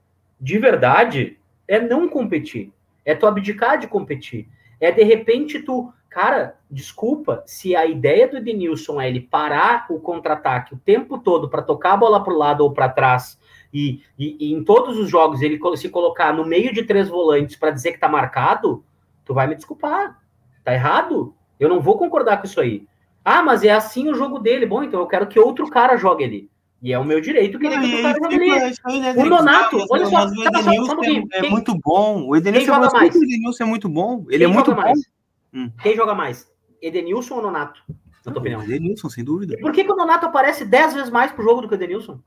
de 0.40 0.58
verdade, 0.58 1.38
é 1.66 1.80
não 1.80 2.08
competir. 2.08 2.72
É 3.04 3.14
tu 3.14 3.26
abdicar 3.26 3.78
de 3.78 3.86
competir. 3.86 4.48
É 4.80 4.90
de 4.90 5.02
repente 5.02 5.60
tu. 5.60 5.92
Cara, 6.08 6.56
desculpa, 6.70 7.42
se 7.44 7.74
a 7.74 7.84
ideia 7.84 8.28
do 8.28 8.36
Edenilson 8.36 9.00
é 9.00 9.08
ele 9.08 9.20
parar 9.20 9.86
o 9.90 9.98
contra-ataque 9.98 10.74
o 10.74 10.78
tempo 10.78 11.18
todo 11.18 11.48
para 11.48 11.60
tocar 11.60 11.94
a 11.94 11.96
bola 11.96 12.22
para 12.22 12.32
o 12.32 12.38
lado 12.38 12.60
ou 12.60 12.72
para 12.72 12.88
trás 12.88 13.36
e, 13.72 14.00
e, 14.16 14.36
e, 14.38 14.52
em 14.52 14.62
todos 14.62 14.96
os 14.96 15.10
jogos 15.10 15.42
ele 15.42 15.58
se 15.76 15.88
colocar 15.88 16.32
no 16.32 16.46
meio 16.46 16.72
de 16.72 16.84
três 16.84 17.08
volantes 17.08 17.56
para 17.56 17.72
dizer 17.72 17.90
que 17.90 17.98
tá 17.98 18.08
marcado, 18.08 18.84
tu 19.24 19.34
vai 19.34 19.48
me 19.48 19.56
desculpar. 19.56 20.22
Tá 20.62 20.72
errado? 20.72 21.34
Eu 21.58 21.68
não 21.68 21.80
vou 21.80 21.98
concordar 21.98 22.36
com 22.36 22.46
isso 22.46 22.60
aí. 22.60 22.86
Ah, 23.24 23.42
mas 23.42 23.64
é 23.64 23.72
assim 23.72 24.08
o 24.10 24.14
jogo 24.14 24.38
dele. 24.38 24.66
Bom, 24.66 24.82
então 24.82 25.00
eu 25.00 25.06
quero 25.06 25.26
que 25.26 25.38
outro 25.38 25.68
cara 25.70 25.96
jogue 25.96 26.24
ali. 26.24 26.50
E 26.82 26.92
é 26.92 26.98
o 26.98 27.04
meu 27.04 27.20
direito 27.20 27.58
que 27.58 27.66
ele 27.66 28.02
cara 28.02 28.18
jogue 28.20 28.34
ali. 28.34 29.00
Né, 29.00 29.14
o 29.16 29.24
Nonato, 29.24 29.78
olha 29.90 30.06
só, 30.06 30.26
o 30.26 30.44
Edenilson 30.44 31.26
é, 31.32 31.38
é 31.38 31.50
muito 31.50 31.74
bom. 31.78 32.26
O 32.26 32.36
Edenilson, 32.36 32.66
joga 32.66 32.90
mais? 32.90 33.14
o 33.14 33.24
Edenilson 33.24 33.64
é 33.64 33.66
muito 33.66 33.88
bom. 33.88 34.26
Ele 34.28 34.44
Quem 34.44 34.52
é 34.52 34.54
muito 34.54 34.76
mais? 34.76 34.98
bom. 34.98 35.60
Hum. 35.60 35.70
Quem 35.82 35.96
joga 35.96 36.14
mais? 36.14 36.46
Edenilson 36.82 37.36
ou 37.36 37.42
Nonato? 37.42 37.80
Na 38.26 38.32
tua 38.32 38.40
opinião? 38.40 38.62
Edenilson, 38.62 39.08
sem 39.08 39.24
dúvida. 39.24 39.54
E 39.54 39.60
por 39.60 39.72
que, 39.72 39.84
que 39.84 39.92
o 39.92 39.96
Nonato 39.96 40.26
aparece 40.26 40.64
10 40.64 40.94
vezes 40.94 41.10
mais 41.10 41.32
pro 41.32 41.42
jogo 41.42 41.62
do 41.62 41.68
que 41.68 41.74
o 41.74 41.76
Edenilson? 41.76 42.20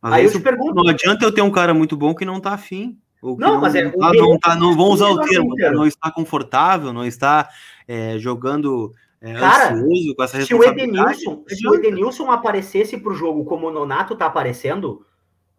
Mas 0.00 0.12
aí 0.12 0.24
eu 0.24 0.32
te 0.32 0.40
pergunto. 0.40 0.74
Não 0.74 0.88
adianta 0.88 1.24
eu 1.24 1.32
ter 1.32 1.42
um 1.42 1.50
cara 1.50 1.74
muito 1.74 1.96
bom 1.96 2.14
que 2.14 2.24
não 2.24 2.40
tá 2.40 2.52
afim. 2.52 2.98
Não, 3.22 3.36
não, 3.36 3.60
mas 3.60 3.74
é. 3.74 3.88
Tá, 3.88 4.12
não, 4.12 4.38
tá, 4.38 4.56
não 4.56 4.76
vão 4.76 4.88
usar 4.88 5.08
o 5.08 5.20
termo, 5.20 5.54
né? 5.54 5.70
não 5.70 5.86
está 5.86 6.10
confortável, 6.10 6.92
não 6.92 7.04
está 7.04 7.48
é, 7.86 8.18
jogando 8.18 8.92
é, 9.22 9.34
Cara, 9.34 9.76
com 10.16 10.22
essa 10.24 10.44
se 10.44 10.52
o 10.52 10.64
Edenilson, 10.64 11.44
se 11.46 11.68
o 11.68 11.74
Edenilson 11.76 12.28
aparecesse 12.28 12.98
pro 12.98 13.14
jogo 13.14 13.44
como 13.44 13.68
o 13.68 13.70
Nonato 13.70 14.16
tá 14.16 14.26
aparecendo, 14.26 15.06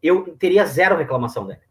eu 0.02 0.36
teria 0.38 0.65
zero 0.65 0.97
reclamação 0.97 1.47
dele. 1.47 1.62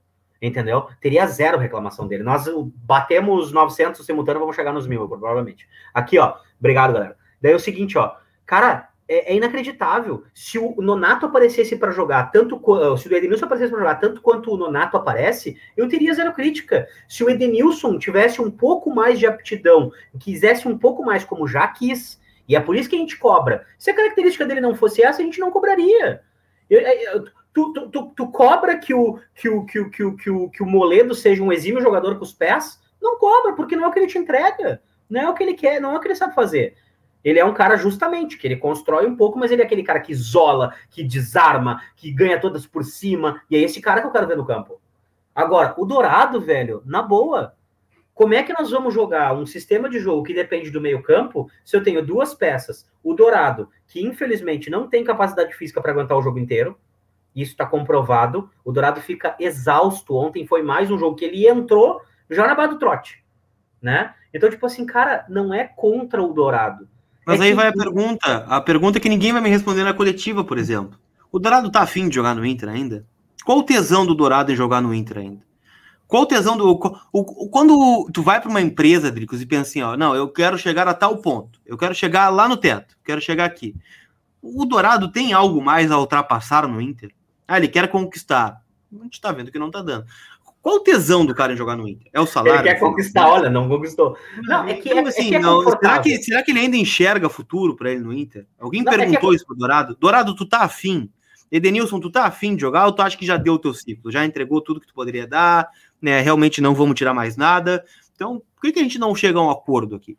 Entendeu? 0.41 0.89
Teria 1.01 1.27
zero 1.27 1.59
reclamação 1.59 2.09
dele. 2.09 2.23
Nós 2.23 2.47
batemos 2.75 3.53
900 3.53 4.05
simultâneo, 4.05 4.41
vamos 4.41 4.57
chegar 4.57 4.73
nos 4.73 4.87
mil, 4.87 5.07
provavelmente. 5.07 5.69
Aqui, 5.93 6.19
ó. 6.19 6.35
Obrigado, 6.59 6.95
galera. 6.95 7.17
Daí 7.41 7.53
é 7.53 7.55
o 7.57 7.61
seguinte, 7.61 7.99
ó. 7.99 8.17
Cara, 8.47 8.89
é, 9.13 9.33
é 9.33 9.37
inacreditável. 9.37 10.25
Se 10.33 10.59
o 10.59 10.75
Nonato 10.81 11.27
aparecesse 11.27 11.77
para 11.77 11.91
jogar 11.91 12.31
tanto 12.31 12.61
se 12.97 13.09
o 13.09 13.15
Edenilson 13.15 13.45
aparecesse 13.45 13.71
para 13.71 13.81
jogar 13.81 13.97
tanto 13.97 14.23
quanto 14.23 14.51
o 14.51 14.57
Nonato 14.57 14.97
aparece, 14.97 15.59
eu 15.77 15.87
teria 15.87 16.15
zero 16.15 16.33
crítica. 16.33 16.89
Se 17.07 17.23
o 17.23 17.29
Edenilson 17.29 17.99
tivesse 17.99 18.41
um 18.41 18.51
pouco 18.51 18.95
mais 18.95 19.19
de 19.19 19.27
aptidão, 19.27 19.93
quisesse 20.19 20.67
um 20.67 20.79
pouco 20.79 21.05
mais 21.05 21.25
como 21.25 21.47
já 21.47 21.69
quis, 21.69 22.19
e 22.49 22.57
é 22.57 22.61
por 22.61 22.75
isso 22.75 22.89
que 22.89 22.97
a 22.97 22.99
gente 22.99 23.19
cobra. 23.19 23.67
Se 23.79 23.91
a 23.91 23.95
característica 23.95 24.47
dele 24.47 24.63
não 24.63 24.75
fosse 24.75 25.03
essa, 25.03 25.21
a 25.21 25.25
gente 25.25 25.39
não 25.41 25.51
cobraria. 25.51 26.23
Eu, 26.71 26.81
eu, 26.81 27.25
tu, 27.53 27.73
tu, 27.73 27.91
tu, 27.91 28.13
tu, 28.17 28.29
cobra 28.29 28.79
que 28.79 28.95
o, 28.95 29.19
que, 29.35 29.49
o, 29.49 29.67
que, 29.67 29.79
o, 29.79 29.91
que, 29.91 30.03
o, 30.03 30.17
que, 30.17 30.31
o, 30.31 30.49
que 30.49 30.63
o 30.63 30.67
Moledo 30.67 31.15
seja 31.15 31.43
um 31.43 31.53
exímio 31.53 31.83
jogador 31.83 32.17
com 32.17 32.25
os 32.25 32.33
pés? 32.33 32.81
Não 33.01 33.19
cobra, 33.19 33.53
porque 33.53 33.77
não 33.77 33.85
é 33.85 33.89
o 33.89 33.93
que 33.93 33.99
ele 33.99 34.07
te 34.07 34.19
entrega. 34.19 34.81
Não 35.09 35.21
é 35.21 35.29
o 35.29 35.35
que 35.35 35.43
ele 35.43 35.55
quer, 35.55 35.81
não 35.81 35.93
é 35.93 35.99
o 35.99 36.01
que 36.01 36.09
ele 36.09 36.15
sabe 36.15 36.35
fazer. 36.35 36.75
Ele 37.25 37.39
é 37.39 37.45
um 37.45 37.55
cara 37.55 37.77
justamente 37.77 38.37
que 38.37 38.47
ele 38.47 38.57
constrói 38.57 39.07
um 39.07 39.17
pouco, 39.17 39.39
mas 39.39 39.51
ele 39.51 39.63
é 39.63 39.65
aquele 39.65 39.83
cara 39.83 40.01
que 40.01 40.13
isola, 40.13 40.75
que 40.91 41.05
desarma, 41.05 41.81
que 41.97 42.11
ganha 42.11 42.41
todas 42.41 42.67
por 42.67 42.85
cima. 42.85 43.41
E 43.51 43.57
é 43.57 43.61
esse 43.61 43.81
cara 43.81 44.01
que 44.01 44.07
eu 44.07 44.11
quero 44.11 44.27
ver 44.27 44.37
no 44.37 44.47
campo. 44.47 44.81
Agora, 45.35 45.75
o 45.79 45.87
Dourado, 45.87 46.41
velho, 46.41 46.83
na 46.85 47.01
boa. 47.01 47.55
Como 48.13 48.35
é 48.35 48.43
que 48.43 48.53
nós 48.53 48.71
vamos 48.71 48.93
jogar 48.93 49.35
um 49.35 49.47
sistema 49.47 49.89
de 49.89 49.99
jogo 49.99 50.23
que 50.23 50.35
depende 50.35 50.71
do 50.71 50.81
meio-campo 50.81 51.49
se 51.65 51.77
eu 51.77 51.83
tenho 51.83 52.05
duas 52.05 52.35
peças? 52.35 52.87
O 53.03 53.15
Dourado, 53.15 53.71
que 53.87 54.05
infelizmente 54.05 54.69
não 54.69 54.89
tem 54.89 55.03
capacidade 55.03 55.55
física 55.55 55.81
para 55.81 55.93
aguentar 55.93 56.19
o 56.19 56.23
jogo 56.23 56.39
inteiro, 56.39 56.79
isso 57.35 57.53
está 57.53 57.65
comprovado. 57.65 58.51
O 58.63 58.71
Dourado 58.71 59.01
fica 59.01 59.35
exausto. 59.41 60.15
Ontem 60.15 60.47
foi 60.47 60.63
mais 60.63 60.91
um 60.91 60.99
jogo 60.99 61.17
que 61.17 61.25
ele 61.25 61.49
entrou 61.49 62.03
já 62.29 62.47
na 62.47 62.55
barra 62.55 62.69
do 62.69 62.79
trote, 62.79 63.25
né? 63.81 64.15
Então, 64.33 64.51
tipo 64.51 64.65
assim, 64.67 64.85
cara, 64.85 65.25
não 65.29 65.53
é 65.53 65.65
contra 65.65 66.23
o 66.23 66.33
Dourado. 66.33 66.89
Mas 67.27 67.41
é 67.41 67.45
aí 67.45 67.51
que... 67.51 67.57
vai 67.57 67.69
a 67.69 67.73
pergunta, 67.73 68.37
a 68.49 68.61
pergunta 68.61 69.01
que 69.01 69.09
ninguém 69.09 69.33
vai 69.33 69.41
me 69.41 69.49
responder 69.49 69.85
na 69.85 69.95
coletiva, 69.95 70.45
por 70.45 70.59
exemplo. 70.59 70.99
O 71.31 71.39
Dourado 71.39 71.71
tá 71.71 71.81
afim 71.81 72.09
de 72.09 72.15
jogar 72.15 72.35
no 72.35 72.45
Inter 72.45 72.69
ainda? 72.69 73.07
Qual 73.45 73.59
o 73.59 73.63
tesão 73.63 74.05
do 74.05 74.15
Dourado 74.15 74.53
em 74.53 74.57
jogar 74.57 74.81
no 74.81 74.95
Inter 74.95 75.19
ainda? 75.19 75.43
Qual 76.07 76.25
o 76.25 76.27
tesão 76.27 76.57
do. 76.57 76.71
O, 76.71 76.99
o, 77.13 77.49
quando 77.49 78.11
tu 78.13 78.23
vai 78.23 78.41
para 78.41 78.51
uma 78.51 78.61
empresa, 78.61 79.11
Dricos, 79.11 79.41
e 79.41 79.47
pensa 79.47 79.71
assim, 79.71 79.83
ó, 79.83 79.97
não, 79.97 80.15
eu 80.15 80.29
quero 80.29 80.59
chegar 80.59 80.87
a 80.87 80.93
tal 80.93 81.17
ponto, 81.19 81.59
eu 81.65 81.79
quero 81.79 81.95
chegar 81.95 82.29
lá 82.29 82.47
no 82.47 82.57
teto, 82.57 82.97
quero 83.03 83.21
chegar 83.21 83.47
aqui. 83.47 83.75
O 84.43 84.67
Dourado 84.67 85.11
tem 85.11 85.33
algo 85.33 85.63
mais 85.63 85.91
a 85.91 85.99
ultrapassar 85.99 86.69
no 86.69 86.81
Inter? 86.81 87.13
Ah, 87.49 87.57
ele 87.57 87.69
quer 87.69 87.89
conquistar. 87.89 88.61
A 88.93 89.05
gente 89.05 89.21
tá 89.21 89.33
vendo 89.33 89.51
que 89.51 89.59
não 89.59 89.71
tá 89.71 89.81
dando. 89.81 90.05
Qual 90.63 90.77
o 90.77 90.81
tesão 90.81 91.27
do 91.27 91.35
cara 91.35 91.53
em 91.53 91.57
jogar 91.57 91.77
no 91.77 91.89
Inter? 91.89 92.09
É 92.13 92.21
o 92.21 92.27
salário? 92.27 92.61
Ele 92.61 92.69
quer 92.69 92.79
conquistar, 92.79 93.29
olha, 93.29 93.51
não 93.51 93.69
conquistou. 93.69 94.17
Não, 94.45 94.65
é 94.65 94.75
que, 94.75 94.91
então, 94.91 95.05
é, 95.05 95.09
assim, 95.09 95.27
é, 95.27 95.29
que 95.31 95.35
é 95.35 95.39
não, 95.41 95.69
será, 95.69 95.99
que, 95.99 96.23
será 96.23 96.43
que 96.43 96.53
ele 96.53 96.61
ainda 96.61 96.77
enxerga 96.77 97.29
futuro 97.29 97.75
para 97.75 97.91
ele 97.91 98.01
no 98.01 98.13
Inter? 98.13 98.47
Alguém 98.61 98.85
não, 98.85 98.93
é 98.93 98.97
perguntou 98.97 99.33
é 99.33 99.37
isso 99.37 99.45
pro 99.45 99.57
Dourado? 99.57 99.97
Dourado, 99.99 100.37
tu 100.37 100.47
tá 100.47 100.61
afim? 100.61 101.11
Edenilson, 101.51 101.99
tu 101.99 102.11
tá 102.11 102.27
afim 102.27 102.55
de 102.55 102.61
jogar 102.61 102.87
ou 102.87 102.93
tu 102.93 103.03
acha 103.03 103.17
que 103.17 103.27
já 103.27 103.37
deu 103.37 103.55
o 103.55 103.59
teu 103.59 103.75
ciclo? 103.75 104.13
Já 104.13 104.25
entregou 104.25 104.61
tudo 104.61 104.81
que 104.81 104.87
tu 104.87 104.95
poderia 104.95 105.27
dar, 105.27 105.69
né? 106.01 106.21
Realmente 106.21 106.61
não 106.61 106.77
vamos 106.77 106.95
tirar 106.95 107.13
mais 107.13 107.37
nada. 107.37 107.85
Então, 108.15 108.41
por 108.55 108.63
que, 108.63 108.73
que 108.73 108.79
a 108.79 108.83
gente 108.83 109.01
não 109.01 109.17
chega 109.17 109.41
a 109.41 109.43
um 109.43 109.51
acordo 109.51 109.97
aqui? 109.97 110.17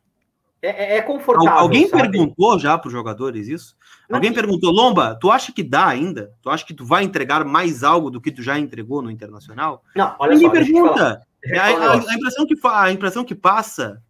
É, 0.64 0.96
é, 0.96 0.98
é 0.98 1.02
confortável. 1.02 1.60
Alguém 1.60 1.90
sabe? 1.90 2.04
perguntou 2.04 2.58
já 2.58 2.78
para 2.78 2.88
os 2.88 2.94
jogadores 2.94 3.50
isso? 3.50 3.76
Não, 4.10 4.16
Alguém 4.16 4.32
perguntou, 4.32 4.72
Lomba, 4.72 5.14
tu 5.20 5.30
acha 5.30 5.52
que 5.52 5.62
dá 5.62 5.86
ainda? 5.86 6.32
Tu 6.42 6.50
acha 6.50 6.66
que 6.66 6.74
tu 6.74 6.86
vai 6.86 7.04
entregar 7.04 7.44
mais 7.44 7.84
algo 7.84 8.10
do 8.10 8.22
que 8.22 8.32
tu 8.32 8.42
já 8.42 8.58
entregou 8.58 9.02
no 9.02 9.12
Internacional? 9.12 9.84
Não, 9.94 10.16
olha 10.18 10.36
Ninguém 10.36 10.48
só, 10.48 10.54
pergunta. 10.54 11.22
É, 11.44 11.60
a, 11.60 11.66
a, 11.66 11.94
a, 11.96 12.16
impressão 12.16 12.48
que, 12.48 12.56
a 12.64 12.92
impressão 12.92 13.26
que 13.26 13.36
passa, 13.36 14.02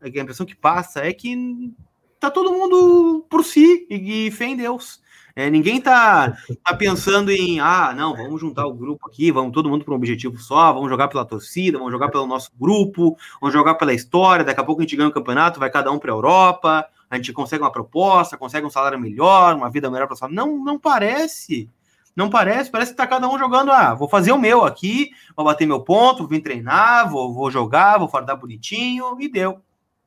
a 0.00 0.08
impressão 0.08 0.46
que 0.46 0.56
passa 0.56 1.06
é 1.06 1.12
que 1.12 1.74
tá 2.18 2.30
todo 2.30 2.52
mundo 2.54 3.26
por 3.28 3.44
si 3.44 3.86
e, 3.90 4.28
e 4.28 4.30
fé 4.30 4.46
em 4.46 4.56
Deus. 4.56 4.98
É, 5.34 5.48
ninguém 5.48 5.80
tá, 5.80 6.36
tá 6.62 6.74
pensando 6.76 7.30
em, 7.30 7.58
ah, 7.58 7.92
não, 7.96 8.14
vamos 8.14 8.40
juntar 8.40 8.66
o 8.66 8.74
grupo 8.74 9.06
aqui, 9.08 9.32
vamos 9.32 9.52
todo 9.52 9.68
mundo 9.68 9.84
para 9.84 9.94
um 9.94 9.96
objetivo 9.96 10.38
só, 10.38 10.72
vamos 10.72 10.90
jogar 10.90 11.08
pela 11.08 11.24
torcida, 11.24 11.78
vamos 11.78 11.92
jogar 11.92 12.10
pelo 12.10 12.26
nosso 12.26 12.50
grupo, 12.58 13.16
vamos 13.40 13.54
jogar 13.54 13.76
pela 13.76 13.94
história, 13.94 14.44
daqui 14.44 14.60
a 14.60 14.64
pouco 14.64 14.82
a 14.82 14.84
gente 14.84 14.96
ganha 14.96 15.08
o 15.08 15.12
campeonato, 15.12 15.58
vai 15.58 15.70
cada 15.70 15.90
um 15.90 15.98
para 15.98 16.10
a 16.10 16.14
Europa, 16.14 16.86
a 17.08 17.16
gente 17.16 17.32
consegue 17.32 17.62
uma 17.62 17.72
proposta, 17.72 18.36
consegue 18.36 18.66
um 18.66 18.70
salário 18.70 18.98
melhor, 18.98 19.54
uma 19.54 19.70
vida 19.70 19.90
melhor 19.90 20.06
para 20.06 20.16
sua. 20.16 20.28
Não, 20.28 20.62
não 20.62 20.78
parece. 20.78 21.68
Não 22.14 22.28
parece, 22.28 22.70
parece 22.70 22.90
que 22.90 22.96
tá 22.96 23.06
cada 23.06 23.26
um 23.26 23.38
jogando, 23.38 23.72
ah, 23.72 23.94
vou 23.94 24.06
fazer 24.06 24.32
o 24.32 24.38
meu 24.38 24.64
aqui, 24.64 25.10
vou 25.34 25.46
bater 25.46 25.66
meu 25.66 25.80
ponto, 25.80 26.18
vou 26.18 26.28
vir 26.28 26.42
treinar, 26.42 27.10
vou, 27.10 27.32
vou 27.32 27.50
jogar, 27.50 27.98
vou 27.98 28.08
fardar 28.08 28.36
bonitinho, 28.36 29.18
e 29.18 29.28
deu. 29.28 29.62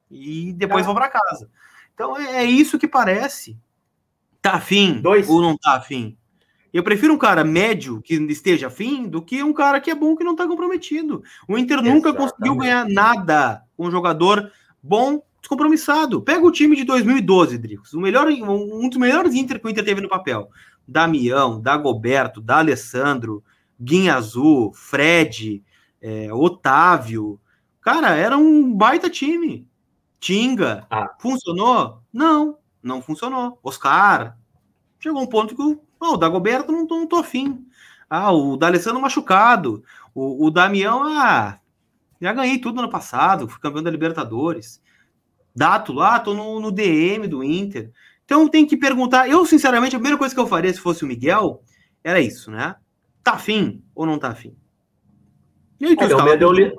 E 0.10 0.54
depois 0.54 0.84
tá. 0.84 0.86
vou 0.92 0.96
para 0.96 1.10
casa. 1.10 1.50
Então 1.96 2.16
é, 2.16 2.44
é 2.44 2.44
isso 2.44 2.78
que 2.78 2.88
parece. 2.88 3.58
Tá 4.46 4.58
afim 4.58 5.02
Dois. 5.02 5.28
ou 5.28 5.42
não 5.42 5.58
tá 5.58 5.74
afim? 5.74 6.16
Eu 6.72 6.84
prefiro 6.84 7.12
um 7.12 7.18
cara 7.18 7.44
médio 7.44 8.00
que 8.00 8.14
esteja 8.14 8.68
afim 8.68 9.08
do 9.08 9.20
que 9.20 9.42
um 9.42 9.52
cara 9.52 9.82
que 9.82 9.90
é 9.90 9.96
bom 9.96 10.16
que 10.16 10.24
não 10.24 10.36
tá 10.36 10.48
comprometido. 10.48 11.24
O 11.48 11.58
Inter 11.58 11.80
Exatamente. 11.80 11.96
nunca 11.96 12.14
conseguiu 12.14 12.56
ganhar 12.56 12.88
nada 12.88 13.64
com 13.76 13.88
um 13.88 13.92
jogador 13.92 14.52
bom, 14.84 15.20
descompromissado. 15.42 16.22
Pega 16.22 16.46
o 16.46 16.52
time 16.52 16.76
de 16.76 16.84
2012, 16.84 17.58
Dricos. 17.58 17.94
O 17.96 18.00
melhor, 18.00 18.28
um 18.28 18.88
dos 18.88 19.00
melhores 19.00 19.34
Inter 19.34 19.60
que 19.60 19.66
o 19.66 19.70
Inter 19.70 19.84
teve 19.84 20.02
no 20.02 20.10
papel. 20.10 20.48
Damião, 20.88 21.60
Dagoberto, 21.60 22.40
D'Alessandro, 22.40 23.44
Guinha 23.82 24.14
Azul, 24.14 24.72
Fred, 24.76 25.64
é, 26.00 26.32
Otávio. 26.32 27.40
Cara, 27.82 28.14
era 28.14 28.38
um 28.38 28.72
baita 28.72 29.10
time. 29.10 29.68
Tinga. 30.20 30.86
Ah. 30.88 31.16
Funcionou? 31.18 32.04
Não 32.14 32.60
não 32.86 33.02
funcionou. 33.02 33.60
Oscar, 33.64 34.38
chegou 35.00 35.22
um 35.22 35.28
ponto 35.28 35.56
que 35.56 35.62
o, 35.62 35.82
oh, 36.00 36.14
o 36.14 36.18
Dagoberto 36.18 36.72
não, 36.72 36.86
não 36.86 37.08
tô 37.08 37.18
afim. 37.18 37.66
Ah, 38.10 38.32
o 38.32 38.56
D'Alessandro 38.56 39.02
machucado. 39.02 39.84
O, 40.14 40.46
o 40.46 40.52
Damião, 40.52 41.04
ah, 41.04 41.60
já 42.22 42.32
ganhei 42.32 42.60
tudo 42.60 42.80
ano 42.80 42.90
passado, 42.90 43.48
fui 43.48 43.60
campeão 43.60 43.84
da 43.84 43.90
Libertadores. 43.90 44.82
Dato 45.56 45.92
lá, 45.92 46.20
tô 46.20 46.34
no, 46.34 46.60
no 46.60 46.72
DM 46.72 47.28
do 47.28 47.44
Inter. 47.44 47.92
Então 48.24 48.48
tem 48.48 48.66
que 48.66 48.78
perguntar. 48.78 49.28
Eu, 49.28 49.46
sinceramente, 49.46 49.96
a 49.96 50.00
primeira 50.00 50.18
coisa 50.18 50.34
que 50.34 50.40
eu 50.40 50.48
faria 50.48 50.74
se 50.74 50.80
fosse 50.80 51.04
o 51.04 51.08
Miguel 51.08 51.64
era 52.04 52.20
isso, 52.20 52.52
né? 52.52 52.76
Tá 53.24 53.34
afim 53.34 53.84
ou 53.96 54.06
não 54.06 54.20
tá 54.20 54.30
afim? 54.30 54.56
E 55.80 55.86
aí, 55.86 55.96
é, 56.00 56.08
meu, 56.08 56.24
medo 56.24 56.52
li... 56.52 56.74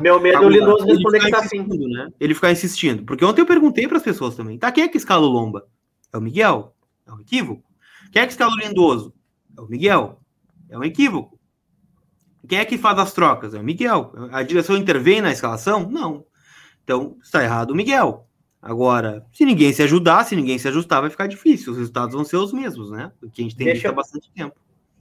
meu 0.00 0.20
medo 0.20 0.42
é 0.42 0.46
o 0.46 0.48
Lindoso 0.48 0.84
responder 0.84 1.20
que 1.20 1.30
tá 1.30 1.38
afim. 1.38 1.64
Né? 1.64 2.08
Ele 2.18 2.34
ficar 2.34 2.50
insistindo. 2.50 3.04
Porque 3.04 3.24
ontem 3.24 3.40
eu 3.40 3.46
perguntei 3.46 3.86
para 3.86 3.98
as 3.98 4.02
pessoas 4.02 4.34
também. 4.34 4.58
Tá, 4.58 4.72
quem 4.72 4.84
é 4.84 4.88
que 4.88 4.96
escala 4.96 5.24
o 5.24 5.30
Lomba? 5.30 5.66
É 6.12 6.18
o 6.18 6.20
Miguel? 6.20 6.74
É 7.06 7.12
um 7.12 7.20
equívoco. 7.20 7.62
Quem 8.10 8.22
é 8.22 8.26
que 8.26 8.32
escala 8.32 8.52
o 8.52 8.58
Lindoso? 8.58 9.14
É 9.56 9.60
o 9.60 9.66
Miguel. 9.66 10.20
É 10.68 10.76
um 10.76 10.82
equívoco. 10.82 11.38
Quem 12.48 12.58
é 12.58 12.64
que 12.64 12.76
faz 12.76 12.98
as 12.98 13.12
trocas? 13.12 13.54
É 13.54 13.60
o 13.60 13.64
Miguel. 13.64 14.12
A 14.32 14.42
direção 14.42 14.76
intervém 14.76 15.20
na 15.20 15.30
escalação? 15.30 15.88
Não. 15.88 16.24
Então, 16.82 17.16
está 17.22 17.42
errado 17.42 17.70
o 17.70 17.74
Miguel. 17.76 18.26
Agora, 18.60 19.24
se 19.32 19.44
ninguém 19.44 19.72
se 19.72 19.82
ajudar, 19.82 20.24
se 20.24 20.36
ninguém 20.36 20.58
se 20.58 20.68
ajustar, 20.68 21.00
vai 21.00 21.10
ficar 21.10 21.26
difícil. 21.26 21.72
Os 21.72 21.78
resultados 21.78 22.14
vão 22.14 22.24
ser 22.24 22.36
os 22.36 22.52
mesmos, 22.52 22.90
né? 22.90 23.12
O 23.22 23.30
que 23.30 23.42
a 23.42 23.44
gente 23.44 23.56
tem 23.56 23.72
visto 23.72 23.86
há 23.86 23.92
bastante 23.92 24.30
tempo. 24.32 24.54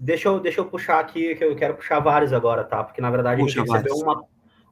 Deixa 0.04 0.30
eu, 0.30 0.40
deixa 0.40 0.60
eu 0.60 0.66
puxar 0.66 1.00
aqui, 1.00 1.36
que 1.36 1.44
eu 1.44 1.56
quero 1.56 1.76
puxar 1.76 2.00
vários 2.00 2.34
agora, 2.34 2.64
tá? 2.64 2.84
Porque, 2.84 3.00
na 3.00 3.12
verdade, 3.12 3.40
Puxa 3.40 3.62
a 3.62 3.64
gente 3.64 3.72
recebeu 3.72 3.96
uma, 3.98 4.24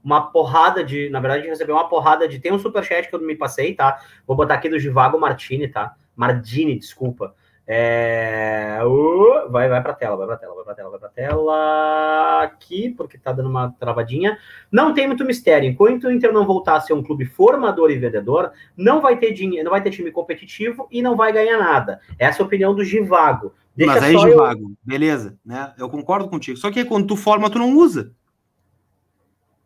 uma 0.03 0.31
porrada 0.31 0.83
de. 0.83 1.07
Na 1.11 1.19
verdade, 1.19 1.41
a 1.41 1.43
gente 1.43 1.51
recebeu 1.51 1.75
uma 1.75 1.87
porrada 1.87 2.27
de. 2.27 2.39
Tem 2.39 2.51
um 2.51 2.57
superchat 2.57 3.07
que 3.07 3.13
eu 3.13 3.19
não 3.19 3.27
me 3.27 3.35
passei, 3.35 3.75
tá? 3.75 4.01
Vou 4.25 4.35
botar 4.35 4.55
aqui 4.55 4.67
do 4.67 4.79
Givago 4.79 5.19
Martini, 5.19 5.67
tá? 5.67 5.93
Mardini, 6.15 6.79
desculpa. 6.79 7.35
É... 7.71 8.79
Uh, 8.83 9.47
vai, 9.51 9.69
vai 9.69 9.79
para 9.83 9.93
tela, 9.93 10.17
vai 10.17 10.25
para 10.25 10.37
tela, 10.37 10.55
vai 10.55 10.63
para 10.63 10.73
tela, 10.73 10.89
vai 10.89 10.99
para 10.99 11.09
tela 11.09 12.41
aqui, 12.41 12.89
porque 12.89 13.15
tá 13.15 13.31
dando 13.31 13.47
uma 13.47 13.71
travadinha. 13.79 14.39
Não 14.71 14.91
tem 14.91 15.05
muito 15.05 15.23
mistério. 15.23 15.69
Enquanto 15.69 16.05
o 16.05 16.11
Inter 16.11 16.33
não 16.33 16.47
voltar 16.47 16.77
a 16.77 16.81
ser 16.81 16.93
um 16.93 17.03
clube 17.03 17.25
formador 17.25 17.91
e 17.91 17.99
vendedor, 17.99 18.51
não 18.75 18.99
vai 19.01 19.17
ter 19.17 19.33
dinheiro, 19.33 19.65
não 19.65 19.71
vai 19.71 19.83
ter 19.83 19.91
time 19.91 20.11
competitivo 20.11 20.87
e 20.89 20.99
não 20.99 21.15
vai 21.15 21.31
ganhar 21.31 21.59
nada. 21.59 22.01
Essa 22.17 22.41
é 22.41 22.43
a 22.43 22.45
opinião 22.47 22.73
do 22.73 22.83
Givago. 22.83 23.53
Deixa 23.75 23.93
Mas 23.93 24.03
aí, 24.03 24.17
Givago, 24.17 24.63
eu... 24.63 24.71
beleza, 24.83 25.37
né? 25.45 25.71
Eu 25.77 25.87
concordo 25.89 26.27
contigo. 26.27 26.57
Só 26.57 26.71
que 26.71 26.83
quando 26.83 27.05
tu 27.05 27.15
forma, 27.15 27.51
tu 27.51 27.59
não 27.59 27.77
usa. 27.77 28.11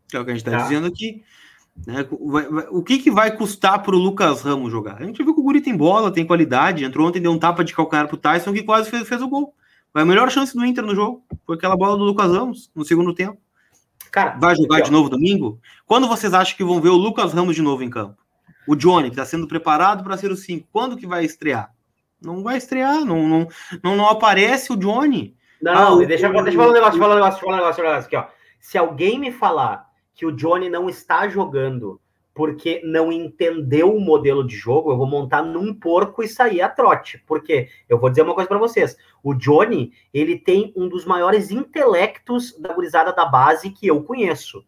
Que 0.09 0.17
é 0.17 0.19
o 0.19 0.25
que 0.25 0.31
a 0.31 0.33
gente 0.33 0.43
tá, 0.43 0.51
tá. 0.51 0.57
dizendo 0.57 0.87
aqui. 0.87 1.23
Né? 1.85 2.05
O 2.69 2.83
que, 2.83 2.99
que 2.99 3.11
vai 3.11 3.35
custar 3.35 3.81
para 3.81 3.95
o 3.95 3.99
Lucas 3.99 4.41
Ramos 4.41 4.71
jogar? 4.71 5.01
A 5.01 5.05
gente 5.05 5.23
viu 5.23 5.33
que 5.33 5.39
o 5.39 5.43
Guri 5.43 5.61
tem 5.61 5.75
bola, 5.75 6.11
tem 6.11 6.25
qualidade. 6.25 6.85
Entrou 6.85 7.07
ontem, 7.07 7.21
deu 7.21 7.31
um 7.31 7.39
tapa 7.39 7.63
de 7.63 7.73
calcanhar 7.73 8.07
pro 8.07 8.17
Tyson 8.17 8.53
que 8.53 8.63
quase 8.63 8.89
fez, 8.89 9.07
fez 9.07 9.21
o 9.21 9.27
gol. 9.27 9.53
Foi 9.91 10.01
a 10.01 10.05
melhor 10.05 10.29
chance 10.31 10.55
do 10.55 10.65
Inter 10.65 10.83
no 10.83 10.95
jogo. 10.95 11.23
Foi 11.45 11.55
aquela 11.55 11.75
bola 11.75 11.97
do 11.97 12.03
Lucas 12.03 12.31
Ramos 12.31 12.71
no 12.75 12.85
segundo 12.85 13.13
tempo. 13.13 13.37
Cara, 14.11 14.37
vai 14.39 14.55
jogar 14.55 14.81
de 14.81 14.91
novo 14.91 15.09
domingo? 15.09 15.59
Quando 15.85 16.07
vocês 16.07 16.33
acham 16.33 16.55
que 16.55 16.63
vão 16.63 16.79
ver 16.79 16.89
o 16.89 16.97
Lucas 16.97 17.33
Ramos 17.33 17.55
de 17.55 17.61
novo 17.61 17.83
em 17.83 17.89
campo? 17.89 18.21
O 18.67 18.75
Johnny, 18.75 19.09
que 19.09 19.15
está 19.15 19.25
sendo 19.25 19.47
preparado 19.47 20.03
para 20.03 20.15
ser 20.17 20.31
o 20.31 20.37
5. 20.37 20.67
Quando 20.71 20.95
que 20.95 21.07
vai 21.07 21.25
estrear? 21.25 21.73
Não 22.21 22.41
vai 22.41 22.57
estrear, 22.57 23.03
não, 23.03 23.27
não, 23.27 23.47
não, 23.83 23.97
não 23.97 24.07
aparece 24.07 24.71
o 24.71 24.77
Johnny. 24.77 25.35
Não, 25.61 25.73
ah, 25.73 25.93
o, 25.93 26.05
deixa, 26.05 26.29
o, 26.29 26.43
deixa 26.43 26.51
eu 26.51 26.53
falar 26.55 26.69
um 26.69 26.73
negócio, 26.73 26.99
falar 26.99 27.13
um 27.13 27.15
negócio, 27.15 27.39
falar 27.41 27.53
um 27.53 27.57
negócio, 27.57 27.83
um 27.83 27.87
negócio 27.87 28.07
aqui, 28.07 28.15
ó. 28.15 28.25
Se 28.59 28.77
alguém 28.77 29.19
me 29.19 29.31
falar 29.31 29.89
que 30.13 30.25
o 30.25 30.31
Johnny 30.31 30.69
não 30.69 30.89
está 30.89 31.27
jogando 31.27 31.99
porque 32.33 32.81
não 32.83 33.11
entendeu 33.11 33.95
o 33.95 34.01
modelo 34.01 34.45
de 34.45 34.55
jogo, 34.55 34.91
eu 34.91 34.97
vou 34.97 35.05
montar 35.05 35.43
num 35.43 35.73
porco 35.73 36.23
e 36.23 36.27
sair 36.27 36.61
a 36.61 36.69
trote. 36.69 37.23
Porque 37.27 37.69
eu 37.87 37.99
vou 37.99 38.09
dizer 38.09 38.23
uma 38.23 38.33
coisa 38.33 38.47
para 38.47 38.57
vocês: 38.57 38.97
o 39.23 39.33
Johnny, 39.33 39.93
ele 40.13 40.37
tem 40.37 40.73
um 40.75 40.89
dos 40.89 41.05
maiores 41.05 41.51
intelectos 41.51 42.57
da 42.59 42.73
gurizada 42.73 43.13
da 43.13 43.25
base 43.25 43.69
que 43.69 43.85
eu 43.85 44.01
conheço. 44.03 44.65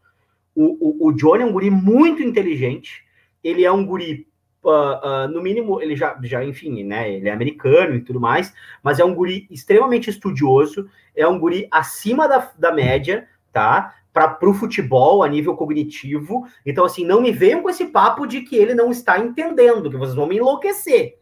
O, 0.53 1.05
o, 1.05 1.07
o 1.07 1.11
Johnny 1.11 1.43
é 1.43 1.45
um 1.45 1.51
guri 1.51 1.69
muito 1.69 2.21
inteligente, 2.21 3.03
ele 3.43 3.65
é 3.65 3.71
um 3.71 3.85
guri. 3.85 4.27
Uh, 4.63 4.69
uh, 4.69 5.27
no 5.27 5.43
mínimo, 5.43 5.79
ele 5.79 5.95
já, 5.95 6.19
já, 6.23 6.43
enfim, 6.43 6.83
né? 6.83 7.13
Ele 7.13 7.29
é 7.29 7.31
americano 7.31 7.93
e 7.93 8.01
tudo 8.01 8.19
mais, 8.19 8.51
mas 8.81 8.99
é 8.99 9.05
um 9.05 9.13
guri 9.13 9.47
extremamente 9.51 10.09
estudioso, 10.09 10.89
é 11.15 11.27
um 11.27 11.37
guri 11.37 11.67
acima 11.69 12.27
da, 12.27 12.51
da 12.57 12.71
média, 12.71 13.27
tá? 13.53 13.93
Para 14.15 14.49
o 14.49 14.53
futebol 14.53 15.21
a 15.21 15.27
nível 15.27 15.57
cognitivo. 15.57 16.47
Então, 16.65 16.85
assim, 16.85 17.05
não 17.05 17.21
me 17.21 17.33
venham 17.33 17.61
com 17.61 17.69
esse 17.69 17.87
papo 17.87 18.25
de 18.25 18.41
que 18.41 18.55
ele 18.55 18.73
não 18.73 18.89
está 18.89 19.19
entendendo, 19.19 19.89
que 19.89 19.97
vocês 19.97 20.15
vão 20.15 20.25
me 20.25 20.37
enlouquecer. 20.37 21.19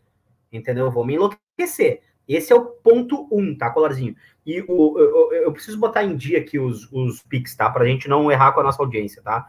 Entendeu? 0.52 0.92
Vão 0.92 1.04
me 1.04 1.16
enlouquecer. 1.16 2.02
Esse 2.30 2.54
é 2.54 2.56
o 2.56 2.66
ponto 2.66 3.28
um, 3.32 3.58
tá, 3.58 3.72
Colarzinho? 3.72 4.16
E 4.46 4.64
o, 4.68 5.00
eu, 5.00 5.34
eu, 5.34 5.52
preciso 5.52 5.80
botar 5.80 6.04
em 6.04 6.16
dia 6.16 6.38
aqui 6.38 6.60
os, 6.60 6.88
os 6.92 7.24
pics, 7.24 7.56
tá? 7.56 7.68
Pra 7.68 7.86
gente 7.86 8.08
não 8.08 8.32
errar 8.32 8.52
com 8.52 8.60
a 8.60 8.64
nossa 8.64 8.82
audiência, 8.82 9.24
tá? 9.24 9.48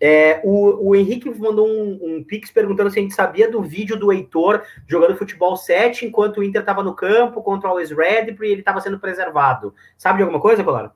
É, 0.00 0.40
o, 0.44 0.90
o 0.90 0.94
Henrique 0.94 1.28
mandou 1.36 1.66
um, 1.66 1.98
um 2.00 2.24
pix 2.24 2.50
perguntando 2.50 2.90
se 2.90 2.98
a 2.98 3.02
gente 3.02 3.14
sabia 3.14 3.50
do 3.50 3.60
vídeo 3.60 3.96
do 3.96 4.12
Heitor 4.12 4.62
jogando 4.86 5.16
futebol 5.16 5.56
7 5.56 6.06
enquanto 6.06 6.38
o 6.38 6.44
Inter 6.44 6.60
estava 6.60 6.82
no 6.82 6.94
campo 6.94 7.42
contra 7.42 7.68
o 7.68 7.70
Always 7.70 7.90
Ready 7.90 8.36
e 8.40 8.46
ele 8.46 8.60
estava 8.60 8.80
sendo 8.80 9.00
preservado. 9.00 9.74
Sabe 9.98 10.18
de 10.18 10.22
alguma 10.22 10.40
coisa, 10.40 10.62
Colar? 10.62 10.94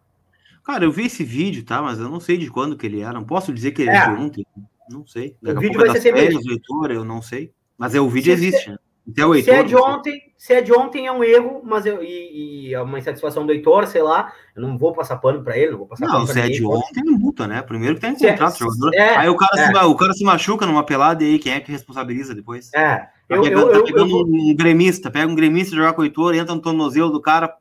Cara, 0.68 0.84
eu 0.84 0.92
vi 0.92 1.06
esse 1.06 1.24
vídeo, 1.24 1.64
tá? 1.64 1.80
Mas 1.80 1.98
eu 1.98 2.10
não 2.10 2.20
sei 2.20 2.36
de 2.36 2.50
quando 2.50 2.76
que 2.76 2.84
ele 2.84 3.00
era. 3.00 3.14
Não 3.14 3.24
posso 3.24 3.54
dizer 3.54 3.72
que 3.72 3.80
ele 3.80 3.90
é, 3.90 3.96
é 3.96 4.04
de 4.04 4.20
ontem. 4.20 4.46
Não 4.90 5.06
sei. 5.06 5.34
Daqui 5.40 5.56
o 5.56 5.60
vídeo 5.62 5.80
vai 5.80 5.88
ser 5.92 6.02
sempre 6.02 6.28
leitor, 6.28 6.90
eu 6.90 7.06
não 7.06 7.22
sei. 7.22 7.50
Mas 7.78 7.94
é, 7.94 8.00
o 8.00 8.08
vídeo 8.10 8.36
se 8.36 8.44
existe, 8.44 8.68
né? 8.68 8.76
Até 9.10 9.24
o 9.24 9.34
Heitor, 9.34 9.54
se 9.54 9.60
é 9.60 9.62
de 9.62 9.74
ontem, 9.74 10.20
se 10.36 10.52
é 10.52 10.60
de 10.60 10.70
ontem 10.70 11.06
é 11.06 11.12
um 11.12 11.24
erro, 11.24 11.62
mas 11.64 11.86
eu, 11.86 12.02
e, 12.02 12.66
e 12.68 12.74
é 12.74 12.82
uma 12.82 12.98
insatisfação 12.98 13.46
do 13.46 13.52
Heitor, 13.52 13.86
sei 13.86 14.02
lá. 14.02 14.30
Eu 14.54 14.60
não 14.60 14.76
vou 14.76 14.92
passar 14.92 15.16
pano 15.16 15.42
para 15.42 15.56
ele, 15.56 15.70
não 15.70 15.78
vou 15.78 15.86
passar 15.86 16.06
não, 16.06 16.26
se 16.26 16.38
é 16.38 16.48
de 16.48 16.62
ontem, 16.62 17.00
é 17.00 17.02
multa, 17.02 17.46
né? 17.46 17.62
Primeiro 17.62 17.94
que 17.94 18.02
tem 18.02 18.10
é, 18.10 18.32
contrato, 18.32 18.56
é, 18.56 18.58
jogador. 18.58 18.94
É, 18.94 19.16
aí 19.16 19.28
o 19.30 19.36
cara, 19.36 19.62
é. 19.62 19.66
se, 19.72 19.86
o 19.86 19.94
cara 19.94 20.12
se 20.12 20.24
machuca 20.24 20.66
numa 20.66 20.84
pelada 20.84 21.24
e 21.24 21.28
aí 21.28 21.38
quem 21.38 21.54
é 21.54 21.60
que 21.60 21.72
responsabiliza 21.72 22.34
depois? 22.34 22.70
É. 22.74 22.98
Tá 22.98 23.10
eu, 23.30 23.40
pegando, 23.40 23.70
eu, 23.70 23.78
tá 23.78 23.86
pegando 23.86 24.10
eu, 24.10 24.26
um 24.26 24.54
gremista, 24.54 25.10
pega 25.10 25.32
um 25.32 25.34
gremista 25.34 25.74
jogar 25.74 25.94
com 25.94 26.02
o 26.02 26.04
Heitor, 26.04 26.34
entra 26.34 26.54
no 26.54 26.60
tornozelo 26.60 27.10
do 27.10 27.22
cara, 27.22 27.56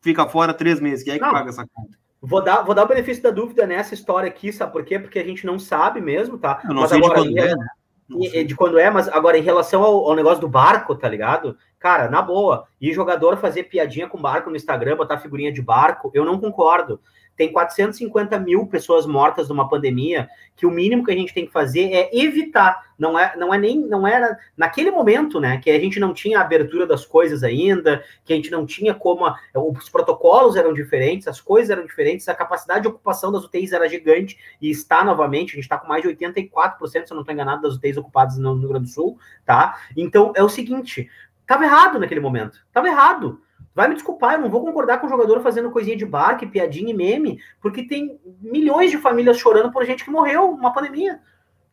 fica 0.00 0.28
fora 0.28 0.54
três 0.54 0.78
meses. 0.78 1.02
Quem 1.02 1.14
é 1.14 1.18
que 1.18 1.24
não, 1.24 1.32
paga 1.32 1.50
essa 1.50 1.66
conta? 1.74 2.01
Vou 2.24 2.40
dar, 2.40 2.62
vou 2.62 2.72
dar 2.72 2.84
o 2.84 2.88
benefício 2.88 3.20
da 3.20 3.32
dúvida 3.32 3.66
nessa 3.66 3.94
história 3.94 4.28
aqui, 4.28 4.52
sabe 4.52 4.70
por 4.72 4.84
quê? 4.84 4.96
Porque 4.96 5.18
a 5.18 5.24
gente 5.24 5.44
não 5.44 5.58
sabe 5.58 6.00
mesmo, 6.00 6.38
tá? 6.38 6.60
Eu 6.62 6.72
não 6.72 6.82
mas 6.82 6.90
sei 6.90 6.98
agora, 6.98 7.20
de 7.20 7.26
quando 7.26 7.38
é, 7.38 7.56
né? 7.56 8.44
De 8.44 8.54
quando 8.54 8.78
é, 8.78 8.90
mas 8.90 9.08
agora 9.08 9.36
em 9.36 9.42
relação 9.42 9.82
ao, 9.82 10.08
ao, 10.08 10.14
negócio 10.14 10.40
do 10.40 10.48
barco, 10.48 10.94
tá 10.94 11.08
ligado? 11.08 11.56
Cara, 11.82 12.08
na 12.08 12.22
boa, 12.22 12.68
e 12.80 12.92
jogador 12.92 13.36
fazer 13.38 13.64
piadinha 13.64 14.08
com 14.08 14.16
barco 14.16 14.48
no 14.48 14.54
Instagram, 14.54 14.96
botar 14.96 15.18
figurinha 15.18 15.52
de 15.52 15.60
barco, 15.60 16.12
eu 16.14 16.24
não 16.24 16.38
concordo 16.38 17.00
tem 17.36 17.50
450 17.50 18.38
mil 18.38 18.66
pessoas 18.66 19.06
mortas 19.06 19.48
numa 19.48 19.68
pandemia, 19.68 20.28
que 20.54 20.66
o 20.66 20.70
mínimo 20.70 21.04
que 21.04 21.10
a 21.10 21.16
gente 21.16 21.32
tem 21.32 21.46
que 21.46 21.52
fazer 21.52 21.92
é 21.92 22.10
evitar. 22.12 22.92
Não 22.98 23.18
é, 23.18 23.34
não 23.36 23.52
é 23.52 23.58
nem, 23.58 23.80
não 23.80 24.06
era 24.06 24.38
naquele 24.56 24.90
momento, 24.90 25.40
né, 25.40 25.58
que 25.58 25.70
a 25.70 25.80
gente 25.80 25.98
não 25.98 26.12
tinha 26.14 26.38
a 26.38 26.42
abertura 26.42 26.86
das 26.86 27.04
coisas 27.04 27.42
ainda, 27.42 28.04
que 28.24 28.32
a 28.32 28.36
gente 28.36 28.50
não 28.50 28.64
tinha 28.64 28.94
como 28.94 29.26
a, 29.26 29.36
os 29.54 29.88
protocolos 29.88 30.56
eram 30.56 30.72
diferentes, 30.72 31.26
as 31.26 31.40
coisas 31.40 31.70
eram 31.70 31.84
diferentes, 31.84 32.28
a 32.28 32.34
capacidade 32.34 32.82
de 32.82 32.88
ocupação 32.88 33.32
das 33.32 33.44
UTIs 33.44 33.72
era 33.72 33.88
gigante 33.88 34.38
e 34.60 34.70
está 34.70 35.02
novamente, 35.02 35.52
a 35.52 35.54
gente 35.54 35.64
está 35.64 35.78
com 35.78 35.88
mais 35.88 36.02
de 36.02 36.08
84%, 36.08 36.78
se 36.88 36.96
eu 36.96 37.14
não 37.14 37.22
estou 37.22 37.32
enganado, 37.32 37.62
das 37.62 37.74
UTIs 37.74 37.96
ocupadas 37.96 38.38
no 38.38 38.54
Rio 38.54 38.68
Grande 38.68 38.84
do 38.84 38.90
Sul, 38.90 39.18
tá? 39.44 39.80
Então 39.96 40.32
é 40.36 40.44
o 40.44 40.48
seguinte, 40.48 41.10
estava 41.42 41.64
errado 41.64 41.98
naquele 41.98 42.20
momento, 42.20 42.58
estava 42.66 42.88
errado. 42.88 43.40
Vai 43.74 43.88
me 43.88 43.94
desculpar, 43.94 44.34
eu 44.34 44.40
não 44.40 44.50
vou 44.50 44.62
concordar 44.62 44.98
com 44.98 45.06
o 45.06 45.10
jogador 45.10 45.40
fazendo 45.40 45.70
coisinha 45.70 45.96
de 45.96 46.04
barco, 46.04 46.46
piadinha 46.46 46.90
e 46.90 46.96
meme, 46.96 47.40
porque 47.60 47.82
tem 47.82 48.20
milhões 48.40 48.90
de 48.90 48.98
famílias 48.98 49.38
chorando 49.38 49.72
por 49.72 49.84
gente 49.84 50.04
que 50.04 50.10
morreu 50.10 50.52
numa 50.52 50.72
pandemia. 50.72 51.20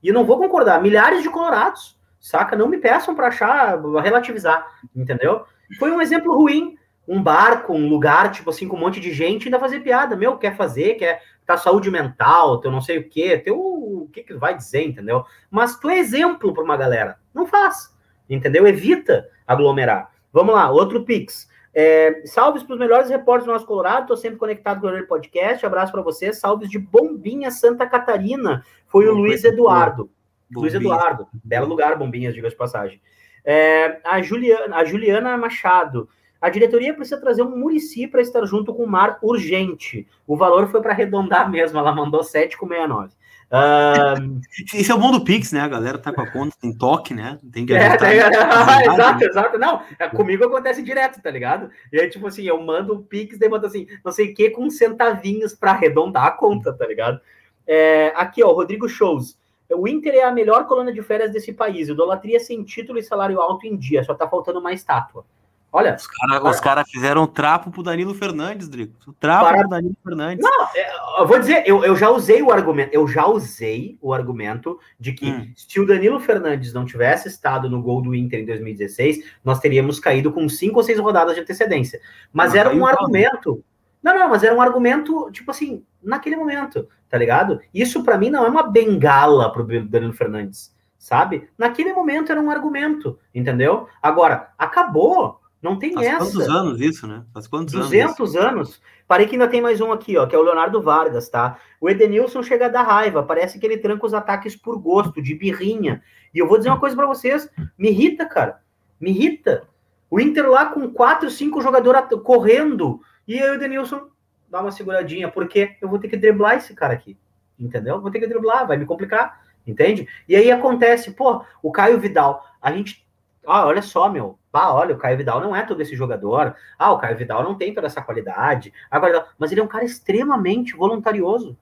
E 0.02 0.12
não 0.12 0.24
vou 0.24 0.38
concordar. 0.38 0.82
Milhares 0.82 1.22
de 1.22 1.30
colorados, 1.30 2.00
saca? 2.20 2.56
Não 2.56 2.70
me 2.70 2.78
peçam 2.78 3.14
para 3.14 3.28
achar, 3.28 3.82
relativizar, 4.02 4.66
entendeu? 4.96 5.44
Foi 5.78 5.92
um 5.92 6.02
exemplo 6.02 6.34
ruim. 6.34 6.78
Um 7.06 7.24
barco, 7.24 7.74
um 7.74 7.90
lugar, 7.90 8.32
tipo 8.32 8.52
assim, 8.52 8.68
com 8.68 8.78
um 8.78 8.80
monte 8.80 9.00
de 9.00 9.12
gente, 9.12 9.48
ainda 9.48 9.60
fazer 9.60 9.80
piada. 9.80 10.16
Meu, 10.16 10.38
quer 10.38 10.56
fazer, 10.56 10.94
quer 10.94 11.24
tá 11.44 11.58
saúde 11.58 11.90
mental, 11.90 12.60
teu 12.60 12.70
não 12.70 12.80
sei 12.80 13.00
o 13.00 13.10
quê, 13.10 13.36
teu 13.36 13.58
o 13.60 14.08
que 14.14 14.22
que 14.22 14.36
vai 14.36 14.56
dizer, 14.56 14.84
entendeu? 14.86 15.26
Mas 15.50 15.80
tu 15.80 15.90
é 15.90 15.98
exemplo 15.98 16.54
para 16.54 16.64
uma 16.64 16.78
galera. 16.78 17.20
Não 17.34 17.48
faz, 17.48 17.92
entendeu? 18.30 18.68
Evita 18.68 19.28
aglomerar. 19.48 20.12
Vamos 20.32 20.54
lá, 20.54 20.70
outro 20.70 21.04
Pix. 21.04 21.50
É, 21.74 22.24
salves 22.26 22.64
para 22.64 22.74
os 22.74 22.80
melhores 22.80 23.10
repórteres 23.10 23.46
do 23.46 23.54
nosso 23.54 23.66
Colorado. 23.66 24.02
Estou 24.02 24.18
sempre 24.18 24.38
conectado 24.38 24.82
com 24.82 24.88
o 24.88 25.08
podcast. 25.08 25.66
Abraço 25.66 25.92
para 25.92 26.02
vocês. 26.02 26.38
Salves 26.38 26.70
de 26.70 26.78
Bombinha, 26.78 27.52
Santa 27.52 27.88
Catarina. 27.88 28.64
Foi 28.88 29.08
o 29.08 29.14
Luiz 29.14 29.44
Eduardo. 29.44 30.10
Luiz 30.52 30.74
Eduardo. 30.74 31.28
Belo 31.44 31.68
lugar, 31.68 31.98
Bombinhas, 31.98 32.34
diga 32.34 32.50
de 32.50 32.56
passagem. 32.56 33.02
É, 33.46 34.02
a, 34.04 34.22
Juliana, 34.22 34.78
a 34.78 34.84
Juliana 34.84 35.38
Machado. 35.38 36.10
A 36.42 36.50
diretoria 36.50 36.94
precisa 36.94 37.20
trazer 37.20 37.44
um 37.44 37.58
Murici 37.58 38.08
para 38.08 38.22
estar 38.22 38.46
junto 38.46 38.74
com 38.74 38.84
o 38.84 38.88
Mar 38.88 39.20
urgente. 39.22 40.08
O 40.26 40.38
valor 40.38 40.68
foi 40.70 40.82
para 40.82 40.94
arredondar 40.94 41.52
mesmo. 41.52 41.78
Ela 41.78 41.94
mandou 41.94 42.22
7,69. 42.22 43.12
Um... 43.52 44.40
Isso 44.74 44.92
é 44.92 44.96
o 44.96 45.00
bom 45.00 45.12
do 45.12 45.24
Pix, 45.24 45.52
né? 45.52 45.62
A 45.62 45.68
galera 45.68 45.98
tá 45.98 46.14
com 46.14 46.22
a 46.22 46.30
conta, 46.30 46.56
tem 46.62 46.72
toque, 46.72 47.14
né? 47.14 47.40
Tem 47.52 47.66
que 47.66 47.74
é, 47.74 47.98
tem... 47.98 48.18
exato, 48.94 49.24
exato. 49.24 49.58
Não, 49.58 49.82
é, 49.98 50.08
comigo 50.08 50.46
acontece 50.46 50.84
direto, 50.84 51.22
tá 51.22 51.32
ligado? 51.32 51.70
E 51.92 52.00
aí, 52.00 52.10
tipo 52.10 52.28
assim, 52.28 52.44
eu 52.44 52.62
mando 52.62 52.94
o 52.94 53.04
Pix, 53.04 53.40
daí 53.40 53.50
mando 53.50 53.66
assim, 53.66 53.88
não 54.06 54.12
sei 54.12 54.32
o 54.32 54.36
que, 54.36 54.52
com 54.52 54.70
centavinhos 54.70 55.56
para 55.56 55.72
arredondar 55.72 56.26
a 56.26 56.32
conta, 56.32 56.72
tá 56.72 56.86
ligado? 56.86 57.20
É, 57.66 58.14
aqui, 58.16 58.44
ó, 58.44 58.52
Rodrigo 58.52 58.88
Shows. 58.88 59.38
O 59.72 59.88
Inter 59.88 60.16
é 60.16 60.24
a 60.24 60.32
melhor 60.32 60.66
coluna 60.66 60.92
de 60.92 61.02
férias 61.02 61.32
desse 61.32 61.54
país. 61.54 61.90
Idolatria 61.90 62.40
sem 62.40 62.64
título 62.64 62.98
e 62.98 63.04
salário 63.04 63.40
alto 63.40 63.68
em 63.68 63.78
dia. 63.78 64.04
Só 64.04 64.16
tá 64.16 64.28
faltando 64.28 64.60
uma 64.60 64.74
estátua. 64.74 65.26
Olha. 65.72 65.96
Os 65.96 66.08
caras 66.08 66.60
cara 66.60 66.86
fizeram 66.86 67.28
trapo 67.28 67.70
pro 67.70 67.84
Danilo 67.84 68.16
Fernandes, 68.16 68.68
Drico. 68.68 68.94
O 69.08 69.14
trapo 69.14 69.46
para... 69.46 69.60
pro 69.60 69.70
Danilo 69.70 69.96
Fernandes. 70.04 70.44
Não, 70.44 70.64
é, 70.76 71.22
eu 71.22 71.28
vou 71.28 71.40
dizer, 71.40 71.64
eu, 71.66 71.84
eu 71.84 71.96
já 71.96 72.10
usei 72.10 72.42
o 72.42 72.52
argumento, 72.52 72.90
eu 72.92 73.08
já 73.08 73.28
usei 73.28 73.98
o 74.02 74.14
argumento 74.14 74.80
de 75.00 75.14
que 75.14 75.30
hum. 75.30 75.52
se 75.56 75.80
o 75.80 75.86
Danilo 75.86 76.20
Fernandes 76.20 76.74
não 76.74 76.86
tivesse 76.86 77.28
estado 77.28 77.70
no 77.70 77.82
gol 77.82 78.02
do 78.02 78.16
Inter 78.16 78.40
em 78.40 78.46
2016, 78.46 79.24
nós 79.44 79.60
teríamos 79.60 80.00
caído 80.00 80.32
com 80.32 80.50
cinco 80.50 80.78
ou 80.78 80.84
seis 80.84 81.00
rodadas 81.00 81.36
de 81.36 81.42
antecedência. 81.42 82.00
Mas 82.34 82.54
não, 82.54 82.60
era 82.60 82.76
um 82.76 82.86
argumento. 82.86 83.64
Não, 84.02 84.18
não, 84.18 84.30
mas 84.30 84.44
era 84.44 84.56
um 84.56 84.62
argumento, 84.62 85.30
tipo 85.32 85.52
assim, 85.52 85.84
naquele 86.02 86.36
momento, 86.36 86.88
tá 87.08 87.18
ligado? 87.18 87.60
Isso 87.74 88.04
para 88.04 88.18
mim 88.18 88.30
não 88.30 88.46
é 88.46 88.50
uma 88.50 88.64
bengala 88.64 89.52
pro 89.52 89.66
Danilo 89.66 90.14
Fernandes, 90.14 90.74
sabe? 90.98 91.48
Naquele 91.58 91.94
momento 91.94 92.32
era 92.32 92.42
um 92.42 92.50
argumento, 92.50 93.20
entendeu? 93.36 93.88
Agora, 94.02 94.50
acabou 94.58 95.39
não 95.62 95.78
tem 95.78 95.94
Faz 95.94 96.08
essa. 96.08 96.18
quantos 96.18 96.50
anos 96.50 96.82
isso, 96.82 97.08
né? 97.08 97.24
Faz 97.34 97.48
quantos 97.48 97.74
200 97.74 98.36
anos? 98.36 98.36
anos. 98.36 98.82
Parei 99.08 99.28
que 99.28 99.34
ainda 99.34 99.48
tem 99.48 99.62
mais 99.62 99.82
um 99.82 99.92
aqui, 99.92 100.18
ó, 100.18 100.26
que 100.26 100.36
é 100.36 100.40
o 100.40 100.42
Leonardo 100.42 100.82
Vargas, 100.82 101.30
tá? 101.30 101.58
O 101.82 101.90
Edenilson 101.90 102.42
chega 102.44 102.70
da 102.70 102.82
raiva, 102.82 103.24
parece 103.24 103.60
que 103.60 103.66
ele 103.66 103.78
tranca 103.78 104.06
os 104.06 104.14
ataques 104.14 104.56
por 104.56 104.78
gosto, 104.80 105.22
de 105.22 105.36
birrinha. 105.36 106.02
E 106.34 106.40
eu 106.40 106.48
vou 106.48 106.58
dizer 106.58 106.70
uma 106.70 106.80
coisa 106.80 106.96
para 106.96 107.08
vocês, 107.08 107.50
me 107.78 107.90
irrita, 107.90 108.26
cara. 108.26 108.62
Me 109.00 109.12
irrita. 109.12 109.68
O 110.10 110.20
Inter 110.20 110.50
lá 110.50 110.68
com 110.68 110.90
quatro, 110.92 111.30
cinco 111.30 111.62
jogadores 111.62 112.02
correndo. 112.24 113.02
E 113.28 113.40
aí 113.40 113.56
o 113.56 113.60
Denilson 113.60 114.08
dá 114.50 114.62
uma 114.62 114.72
seguradinha, 114.72 115.30
porque 115.30 115.76
eu 115.82 115.90
vou 115.90 116.00
ter 116.00 116.08
que 116.08 116.18
driblar 116.18 116.56
esse 116.56 116.74
cara 116.74 116.94
aqui. 116.94 117.18
Entendeu? 117.60 118.02
Vou 118.02 118.10
ter 118.10 118.20
que 118.20 118.28
driblar, 118.28 118.66
vai 118.66 118.78
me 118.78 118.86
complicar. 118.86 119.42
Entende? 119.68 120.08
E 120.28 120.36
aí 120.36 120.50
acontece, 120.52 121.12
pô, 121.12 121.44
o 121.62 121.72
Caio 121.72 122.00
Vidal, 122.00 122.44
a 122.62 122.72
gente. 122.72 123.08
Ah, 123.46 123.66
olha 123.66 123.82
só, 123.82 124.10
meu. 124.10 124.38
Ah, 124.52 124.74
olha, 124.74 124.96
o 124.96 124.98
Caio 124.98 125.18
Vidal 125.18 125.42
não 125.42 125.56
é 125.56 125.66
todo 125.66 125.82
esse 125.82 125.96
jogador. 125.96 126.56
Ah, 126.78 126.92
o 126.92 126.98
Caio 127.00 127.18
Vidal 127.18 127.44
não 127.44 127.56
tem 127.56 127.74
toda 127.74 127.88
essa 127.88 128.02
qualidade. 128.02 128.74
Agora, 128.90 129.28
mas 129.38 129.52
ele 129.52 129.62
é 129.62 129.64
um 129.64 129.68
cara 129.68 129.86
extremamente 129.86 130.76
voluntarioso 130.76 131.58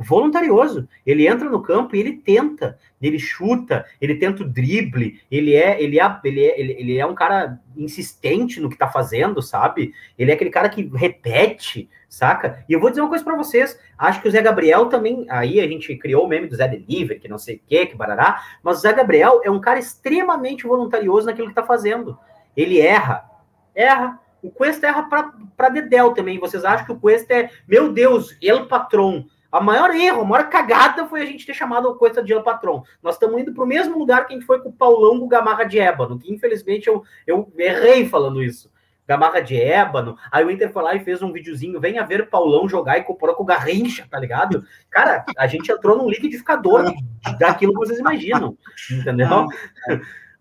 voluntarioso. 0.00 0.88
Ele 1.04 1.26
entra 1.26 1.48
no 1.48 1.62
campo 1.62 1.94
e 1.94 2.00
ele 2.00 2.16
tenta, 2.16 2.78
ele 3.00 3.18
chuta, 3.18 3.84
ele 4.00 4.14
tenta 4.14 4.42
o 4.42 4.48
drible, 4.48 5.20
ele 5.30 5.54
é, 5.54 5.80
ele 5.82 6.00
é, 6.00 6.20
ele 6.24 6.44
é, 6.44 6.60
ele, 6.60 6.98
é 6.98 7.06
um 7.06 7.14
cara 7.14 7.60
insistente 7.76 8.60
no 8.60 8.70
que 8.70 8.78
tá 8.78 8.88
fazendo, 8.88 9.42
sabe? 9.42 9.92
Ele 10.18 10.30
é 10.30 10.34
aquele 10.34 10.50
cara 10.50 10.68
que 10.68 10.90
repete, 10.94 11.88
saca? 12.08 12.64
E 12.68 12.72
eu 12.72 12.80
vou 12.80 12.90
dizer 12.90 13.02
uma 13.02 13.08
coisa 13.08 13.24
para 13.24 13.36
vocês, 13.36 13.78
acho 13.98 14.22
que 14.22 14.28
o 14.28 14.30
Zé 14.30 14.40
Gabriel 14.40 14.86
também, 14.86 15.26
aí 15.28 15.60
a 15.60 15.68
gente 15.68 15.94
criou 15.96 16.24
o 16.24 16.28
meme 16.28 16.46
do 16.46 16.56
Zé 16.56 16.66
Delivery, 16.66 17.20
que 17.20 17.28
não 17.28 17.38
sei 17.38 17.56
o 17.56 17.60
que, 17.66 17.86
que 17.86 17.96
barará, 17.96 18.42
mas 18.62 18.78
o 18.78 18.80
Zé 18.80 18.92
Gabriel 18.92 19.40
é 19.44 19.50
um 19.50 19.60
cara 19.60 19.78
extremamente 19.78 20.66
voluntarioso 20.66 21.26
naquilo 21.26 21.48
que 21.48 21.54
tá 21.54 21.62
fazendo. 21.62 22.18
Ele 22.56 22.80
erra, 22.80 23.24
erra, 23.74 24.18
o 24.42 24.50
Cuesta 24.50 24.86
erra 24.86 25.02
para 25.56 25.68
Dedel 25.68 26.14
também. 26.14 26.38
Vocês 26.38 26.64
acham 26.64 26.86
que 26.86 26.92
o 26.92 26.98
Cuesta 26.98 27.34
é, 27.34 27.50
meu 27.68 27.92
Deus, 27.92 28.36
ele 28.40 28.64
patrão. 28.64 29.26
A 29.50 29.60
maior 29.60 29.90
erro, 29.94 30.22
a 30.22 30.24
maior 30.24 30.48
cagada 30.48 31.06
foi 31.06 31.22
a 31.22 31.26
gente 31.26 31.44
ter 31.44 31.54
chamado 31.54 31.88
o 31.88 31.96
Coisa 31.96 32.22
de 32.22 32.32
El 32.32 32.42
Patron. 32.42 32.82
Nós 33.02 33.14
estamos 33.14 33.40
indo 33.40 33.52
para 33.52 33.64
o 33.64 33.66
mesmo 33.66 33.98
lugar 33.98 34.26
que 34.26 34.32
a 34.32 34.36
gente 34.36 34.46
foi 34.46 34.60
com 34.60 34.68
o 34.68 34.72
Paulão 34.72 35.18
do 35.18 35.26
Gamarra 35.26 35.64
de 35.64 35.78
Ébano, 35.78 36.18
que 36.18 36.32
infelizmente 36.32 36.88
eu, 36.88 37.02
eu 37.26 37.52
errei 37.58 38.08
falando 38.08 38.42
isso. 38.42 38.70
Gamarra 39.10 39.40
de 39.40 39.60
Ébano. 39.60 40.16
Aí 40.30 40.44
o 40.44 40.50
Inter 40.52 40.72
foi 40.72 40.84
lá 40.84 40.94
e 40.94 41.00
fez 41.00 41.20
um 41.20 41.32
videozinho, 41.32 41.80
venha 41.80 42.06
ver 42.06 42.20
o 42.20 42.26
Paulão 42.28 42.68
jogar 42.68 42.96
e 42.96 43.02
comparou 43.02 43.34
com 43.34 43.42
o 43.42 43.46
Garrincha, 43.46 44.06
tá 44.08 44.20
ligado? 44.20 44.64
Cara, 44.88 45.24
a 45.36 45.48
gente 45.48 45.70
entrou 45.72 45.98
num 45.98 46.08
liquidificador 46.08 46.84
daquilo 47.36 47.72
que 47.72 47.78
vocês 47.80 47.98
imaginam, 47.98 48.56
entendeu? 48.88 49.48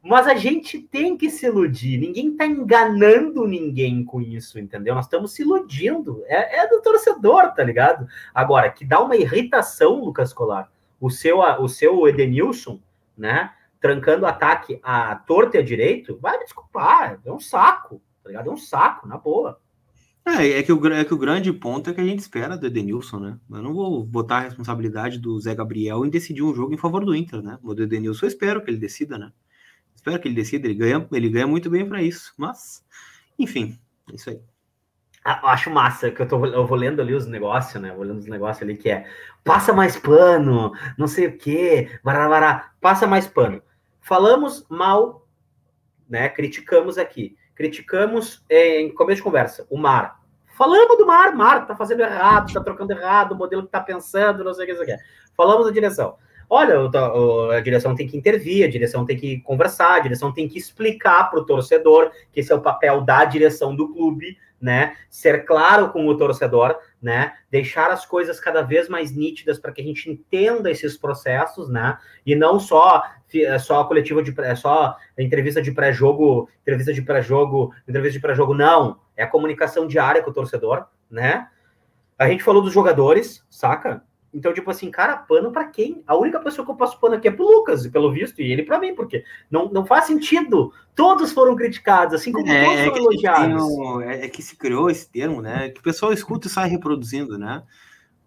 Mas 0.02 0.28
a 0.28 0.36
gente 0.36 0.80
tem 0.80 1.18
que 1.18 1.30
se 1.30 1.46
iludir. 1.46 1.98
Ninguém 1.98 2.32
está 2.32 2.46
enganando 2.46 3.46
ninguém 3.46 4.04
com 4.04 4.22
isso, 4.22 4.58
entendeu? 4.58 4.96
Nós 4.96 5.06
estamos 5.06 5.34
se 5.34 5.42
iludindo. 5.42 6.24
É, 6.28 6.62
é, 6.62 6.68
do 6.68 6.82
torcedor, 6.82 7.54
tá 7.54 7.64
ligado? 7.64 8.08
Agora, 8.34 8.70
que 8.70 8.86
dá 8.86 9.02
uma 9.02 9.18
irritação, 9.18 10.04
Lucas 10.04 10.32
Colar, 10.32 10.72
o 11.02 11.10
seu, 11.10 11.40
o 11.40 11.68
seu 11.68 12.08
Edenilson, 12.08 12.80
né? 13.18 13.52
Trancando 13.82 14.26
ataque 14.26 14.80
à 14.82 15.16
torta 15.16 15.58
e 15.58 15.60
à 15.60 15.64
direito, 15.64 16.18
vai 16.22 16.38
me 16.38 16.46
desculpar. 16.46 17.20
É 17.26 17.32
um 17.32 17.40
saco, 17.40 18.02
tá 18.24 18.30
ligado? 18.30 18.50
É 18.50 18.54
um 18.54 18.58
saco, 18.58 19.08
na 19.08 19.18
boa. 19.18 19.60
É, 20.26 20.60
é 20.60 20.64
que, 20.64 20.72
o, 20.72 20.88
é 20.94 21.04
que 21.04 21.14
o 21.14 21.18
grande 21.18 21.52
ponto 21.52 21.90
é 21.90 21.94
que 21.94 22.02
a 22.02 22.06
gente 22.06 22.20
espera 22.20 22.58
do 22.58 22.68
Edenilson, 22.68 23.20
né? 23.20 23.40
Eu 23.50 23.62
não 23.62 23.74
vou 23.74 24.04
botar 24.04 24.38
a 24.38 24.42
responsabilidade 24.42 25.18
do 25.18 25.40
Zé 25.40 25.56
Gabriel 25.56 26.06
em 26.06 26.10
decidir 26.10 26.44
um 26.44 26.54
jogo 26.54 26.74
em 26.74 26.78
favor 26.78 27.04
do 27.04 27.16
Inter, 27.16 27.42
né? 27.42 27.58
O 27.64 27.74
do 27.74 27.84
Edenilson 27.84 28.26
eu 28.26 28.30
espero 28.30 28.64
que 28.64 28.70
ele 28.70 28.78
decida, 28.78 29.18
né? 29.18 29.32
Espero 30.10 30.22
que 30.22 30.28
ele 30.28 30.36
decida, 30.36 30.68
ele 30.68 30.74
ganha, 30.74 31.08
ele 31.12 31.30
ganha 31.30 31.46
muito 31.46 31.70
bem 31.70 31.88
para 31.88 32.02
isso. 32.02 32.34
Mas, 32.36 32.84
enfim, 33.38 33.80
é 34.12 34.16
isso 34.16 34.30
aí. 34.30 34.42
Ah, 35.24 35.52
acho 35.52 35.70
massa, 35.70 36.10
que 36.10 36.22
eu, 36.22 36.28
tô, 36.28 36.44
eu 36.46 36.66
vou 36.66 36.78
lendo 36.78 37.02
ali 37.02 37.14
os 37.14 37.28
negócios, 37.28 37.80
né? 37.82 37.94
Vou 37.94 38.04
lendo 38.04 38.18
os 38.18 38.26
negócios 38.26 38.64
ali 38.64 38.76
que 38.76 38.90
é 38.90 39.06
passa 39.44 39.72
mais 39.72 39.98
pano, 39.98 40.72
não 40.98 41.08
sei 41.08 41.28
o 41.28 41.38
quê, 41.38 42.00
barará, 42.04 42.72
passa 42.82 43.06
mais 43.06 43.28
pano. 43.28 43.62
Falamos 44.02 44.66
mal, 44.70 45.28
né? 46.10 46.30
Criticamos 46.30 46.98
aqui. 46.98 47.38
Criticamos 47.54 48.44
é, 48.50 48.82
em 48.82 48.94
começo 48.94 49.18
de 49.18 49.24
conversa, 49.24 49.68
o 49.70 49.78
mar. 49.78 50.20
Falamos 50.58 50.98
do 50.98 51.06
mar, 51.06 51.36
mar 51.36 51.68
tá 51.68 51.76
fazendo 51.76 52.02
errado, 52.02 52.52
tá 52.52 52.64
trocando 52.64 52.94
errado, 52.94 53.34
o 53.34 53.36
modelo 53.36 53.64
que 53.64 53.72
tá 53.72 53.82
pensando, 53.82 54.44
não 54.44 54.54
sei 54.54 54.64
o 54.64 54.68
que, 54.68 54.74
não 54.74 54.86
sei 54.86 54.96
o 54.96 54.98
que. 54.98 55.04
Falamos 55.36 55.66
da 55.66 55.72
direção. 55.72 56.18
Olha, 56.50 56.90
a 57.56 57.60
direção 57.60 57.94
tem 57.94 58.08
que 58.08 58.18
intervir, 58.18 58.66
a 58.66 58.70
direção 58.70 59.06
tem 59.06 59.16
que 59.16 59.40
conversar, 59.42 59.98
a 59.98 60.00
direção 60.00 60.34
tem 60.34 60.48
que 60.48 60.58
explicar 60.58 61.30
para 61.30 61.40
o 61.40 61.46
torcedor 61.46 62.12
que 62.32 62.40
esse 62.40 62.52
é 62.52 62.56
o 62.56 62.62
papel 62.62 63.02
da 63.02 63.24
direção 63.24 63.76
do 63.76 63.94
clube, 63.94 64.36
né? 64.60 64.96
Ser 65.12 65.46
claro 65.46 65.92
com 65.92 66.08
o 66.08 66.18
torcedor, 66.18 66.76
né? 67.00 67.34
Deixar 67.52 67.92
as 67.92 68.04
coisas 68.04 68.40
cada 68.40 68.64
vez 68.64 68.90
mais 68.90 69.16
nítidas 69.16 69.60
para 69.60 69.72
que 69.72 69.80
a 69.80 69.84
gente 69.84 70.10
entenda 70.10 70.72
esses 70.72 70.98
processos, 70.98 71.70
né? 71.70 71.98
E 72.26 72.36
não 72.36 72.60
só 72.60 73.04
só 73.60 73.82
a 73.82 73.88
coletiva 73.88 74.24
de 74.24 74.34
só 74.56 74.98
a 75.18 75.22
entrevista 75.22 75.62
de 75.62 75.72
pré-jogo, 75.72 76.50
entrevista 76.62 76.92
de 76.92 77.04
pré-jogo, 77.04 77.72
entrevista 77.88 78.14
de 78.14 78.22
pré-jogo, 78.22 78.56
não. 78.56 79.00
É 79.16 79.24
a 79.24 79.28
comunicação 79.28 79.86
diária 79.86 80.24
com 80.24 80.32
o 80.32 80.34
torcedor, 80.34 80.88
né? 81.12 81.48
A 82.18 82.28
gente 82.28 82.44
falou 82.44 82.62
dos 82.62 82.74
jogadores, 82.74 83.46
saca? 83.50 84.04
Então, 84.34 84.54
tipo 84.54 84.70
assim, 84.70 84.92
cara, 84.92 85.18
pano 85.18 85.52
para 85.52 85.66
quem? 85.66 86.04
A 86.06 86.16
única 86.16 86.40
pessoa 86.40 86.64
que 86.64 86.72
eu 86.72 86.76
passo 86.76 87.00
pano 87.00 87.16
aqui 87.16 87.28
é 87.28 87.32
pro 87.32 87.46
Lucas, 87.46 87.88
pelo 87.88 88.12
visto, 88.12 88.42
e 88.42 88.52
ele 88.52 88.64
para 88.64 88.80
mim, 88.80 88.94
porque 88.94 89.24
não, 89.50 89.70
não 89.70 89.86
faz 89.86 90.06
sentido. 90.06 90.72
Todos 90.96 91.32
foram 91.32 91.56
criticados, 91.56 92.14
assim 92.14 92.32
como 92.32 92.48
é, 92.48 92.64
todos 92.64 92.80
é 92.80 92.86
foram 92.86 92.98
elogiados. 92.98 93.64
Um, 93.64 94.02
é, 94.02 94.26
é, 94.26 94.30
que 94.30 94.42
se 94.42 94.56
criou 94.56 94.90
esse 94.90 95.10
termo, 95.10 95.42
né? 95.42 95.70
Que 95.70 95.80
o 95.80 95.84
pessoal 95.84 96.14
escuta 96.14 96.48
e 96.48 96.50
sai 96.50 96.70
reproduzindo, 96.70 97.38
né? 97.38 97.64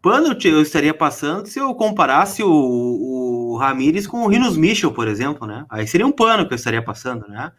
Pano 0.01 0.37
eu 0.45 0.61
estaria 0.61 0.93
passando 0.93 1.47
se 1.47 1.61
eu 1.61 1.73
comparasse 1.77 2.43
o, 2.43 2.51
o 2.51 3.57
Ramires 3.57 4.05
com 4.05 4.25
o 4.25 4.29
Rinos 4.29 4.57
Michel, 4.57 4.93
por 4.93 5.07
exemplo, 5.07 5.47
né? 5.47 5.65
Aí 5.71 5.87
seria 5.87 6.07
um 6.07 6.11
pano 6.11 6.45
que 6.47 6.53
eu 6.53 6.57
estaria 6.57 6.83
passando, 6.83 7.29
né? 7.29 7.53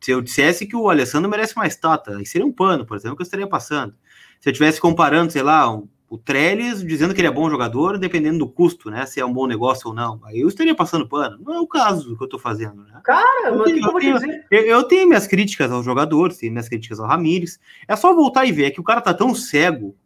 Se 0.00 0.12
eu 0.12 0.22
dissesse 0.22 0.66
que 0.66 0.76
o 0.76 0.88
Alessandro 0.88 1.28
merece 1.28 1.56
mais 1.56 1.74
tata, 1.74 2.16
aí 2.16 2.24
seria 2.24 2.46
um 2.46 2.52
pano, 2.52 2.86
por 2.86 2.96
exemplo, 2.96 3.16
que 3.16 3.22
eu 3.22 3.24
estaria 3.24 3.48
passando. 3.48 3.92
Se 4.40 4.48
eu 4.48 4.52
estivesse 4.52 4.80
comparando, 4.80 5.32
sei 5.32 5.42
lá, 5.42 5.68
um 5.68 5.88
o 6.10 6.18
Trellis 6.18 6.84
dizendo 6.84 7.14
que 7.14 7.20
ele 7.20 7.28
é 7.28 7.30
bom 7.30 7.48
jogador, 7.48 7.96
dependendo 7.96 8.40
do 8.40 8.48
custo, 8.48 8.90
né? 8.90 9.06
Se 9.06 9.20
é 9.20 9.24
um 9.24 9.32
bom 9.32 9.46
negócio 9.46 9.90
ou 9.90 9.94
não. 9.94 10.20
Aí 10.24 10.40
eu 10.40 10.48
estaria 10.48 10.74
passando 10.74 11.08
pano. 11.08 11.38
Não 11.40 11.54
é 11.54 11.60
o 11.60 11.68
caso 11.68 12.16
que 12.16 12.24
eu 12.24 12.28
tô 12.28 12.36
fazendo, 12.36 12.82
né? 12.82 13.00
Cara, 13.04 13.50
eu, 13.50 13.62
tenho, 13.62 13.78
eu, 13.78 14.18
tenho, 14.18 14.44
eu, 14.50 14.62
eu 14.62 14.82
tenho 14.82 15.06
minhas 15.06 15.28
críticas 15.28 15.70
aos 15.70 15.84
jogadores, 15.84 16.38
tenho 16.38 16.50
minhas 16.50 16.68
críticas 16.68 16.98
ao 16.98 17.06
Ramires. 17.06 17.60
É 17.86 17.94
só 17.94 18.12
voltar 18.12 18.44
e 18.44 18.50
ver 18.50 18.64
é 18.64 18.70
que 18.72 18.80
o 18.80 18.84
cara 18.84 19.00
tá 19.00 19.14
tão 19.14 19.32
cego. 19.36 19.96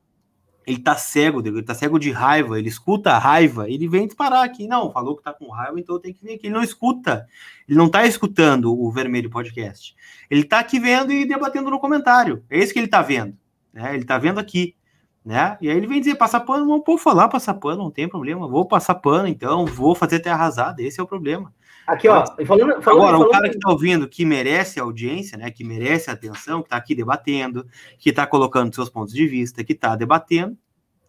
Ele 0.67 0.79
tá 0.79 0.95
cego, 0.95 1.41
ele 1.47 1.63
tá 1.63 1.75
cego 1.75 1.99
de 1.99 2.11
raiva, 2.11 2.59
ele 2.59 2.69
escuta 2.69 3.13
a 3.13 3.19
raiva, 3.19 3.69
ele 3.71 3.89
vem 3.89 4.07
disparar 4.07 4.45
aqui. 4.45 4.67
Não, 4.67 4.93
falou 4.93 5.17
que 5.17 5.23
tá 5.23 5.33
com 5.33 5.49
raiva, 5.49 5.81
então 5.81 5.99
tem 5.99 6.13
que 6.13 6.23
ver 6.23 6.37
que 6.37 6.49
ele 6.49 6.55
não 6.55 6.63
escuta. 6.63 7.27
Ele 7.67 7.79
não 7.79 7.89
tá 7.89 8.07
escutando 8.07 8.79
o 8.79 8.93
Vermelho 8.93 9.31
Podcast. 9.31 9.97
Ele 10.31 10.45
tá 10.45 10.59
aqui 10.59 10.79
vendo 10.79 11.11
e 11.13 11.25
debatendo 11.25 11.71
no 11.71 11.81
comentário. 11.81 12.45
É 12.51 12.59
isso 12.59 12.75
que 12.75 12.79
ele 12.79 12.89
tá 12.89 13.01
vendo. 13.01 13.35
Né? 13.73 13.95
Ele 13.95 14.05
tá 14.05 14.19
vendo 14.19 14.39
aqui 14.39 14.75
né? 15.25 15.57
E 15.61 15.71
aí 15.71 15.77
ele 15.77 15.87
vem 15.87 16.01
dizer, 16.01 16.17
passar 16.17 16.41
pano, 16.41 16.67
vamos 16.67 16.85
pôr 16.85 16.99
falar, 16.99 17.29
passar 17.29 17.55
pano, 17.55 17.85
não 17.85 17.91
tem 17.91 18.09
problema, 18.09 18.47
vou 18.47 18.67
passar 18.67 18.95
pano, 18.97 19.27
então, 19.27 19.65
vou 19.65 19.95
fazer 19.95 20.21
terra 20.21 20.37
arrasada, 20.37 20.83
esse 20.83 21.01
é 21.01 21.03
o 21.03 21.07
problema. 21.07 21.53
Aqui, 21.87 22.09
ó, 22.09 22.25
falando, 22.47 22.83
falando 22.83 22.87
Agora, 22.87 23.13
falando... 23.13 23.27
o 23.27 23.31
cara 23.31 23.49
que 23.49 23.59
tá 23.59 23.71
ouvindo, 23.71 24.09
que 24.09 24.25
merece 24.25 24.79
audiência, 24.79 25.39
né, 25.39 25.51
que 25.51 25.65
merece 25.65 26.11
atenção, 26.11 26.63
que 26.63 26.69
tá 26.69 26.77
aqui 26.77 26.95
debatendo, 26.95 27.67
que 27.99 28.13
tá 28.13 28.27
colocando 28.27 28.75
seus 28.75 28.91
pontos 28.91 29.15
de 29.15 29.27
vista, 29.27 29.65
que 29.65 29.75
tá 29.75 29.97
debatendo, 29.97 30.57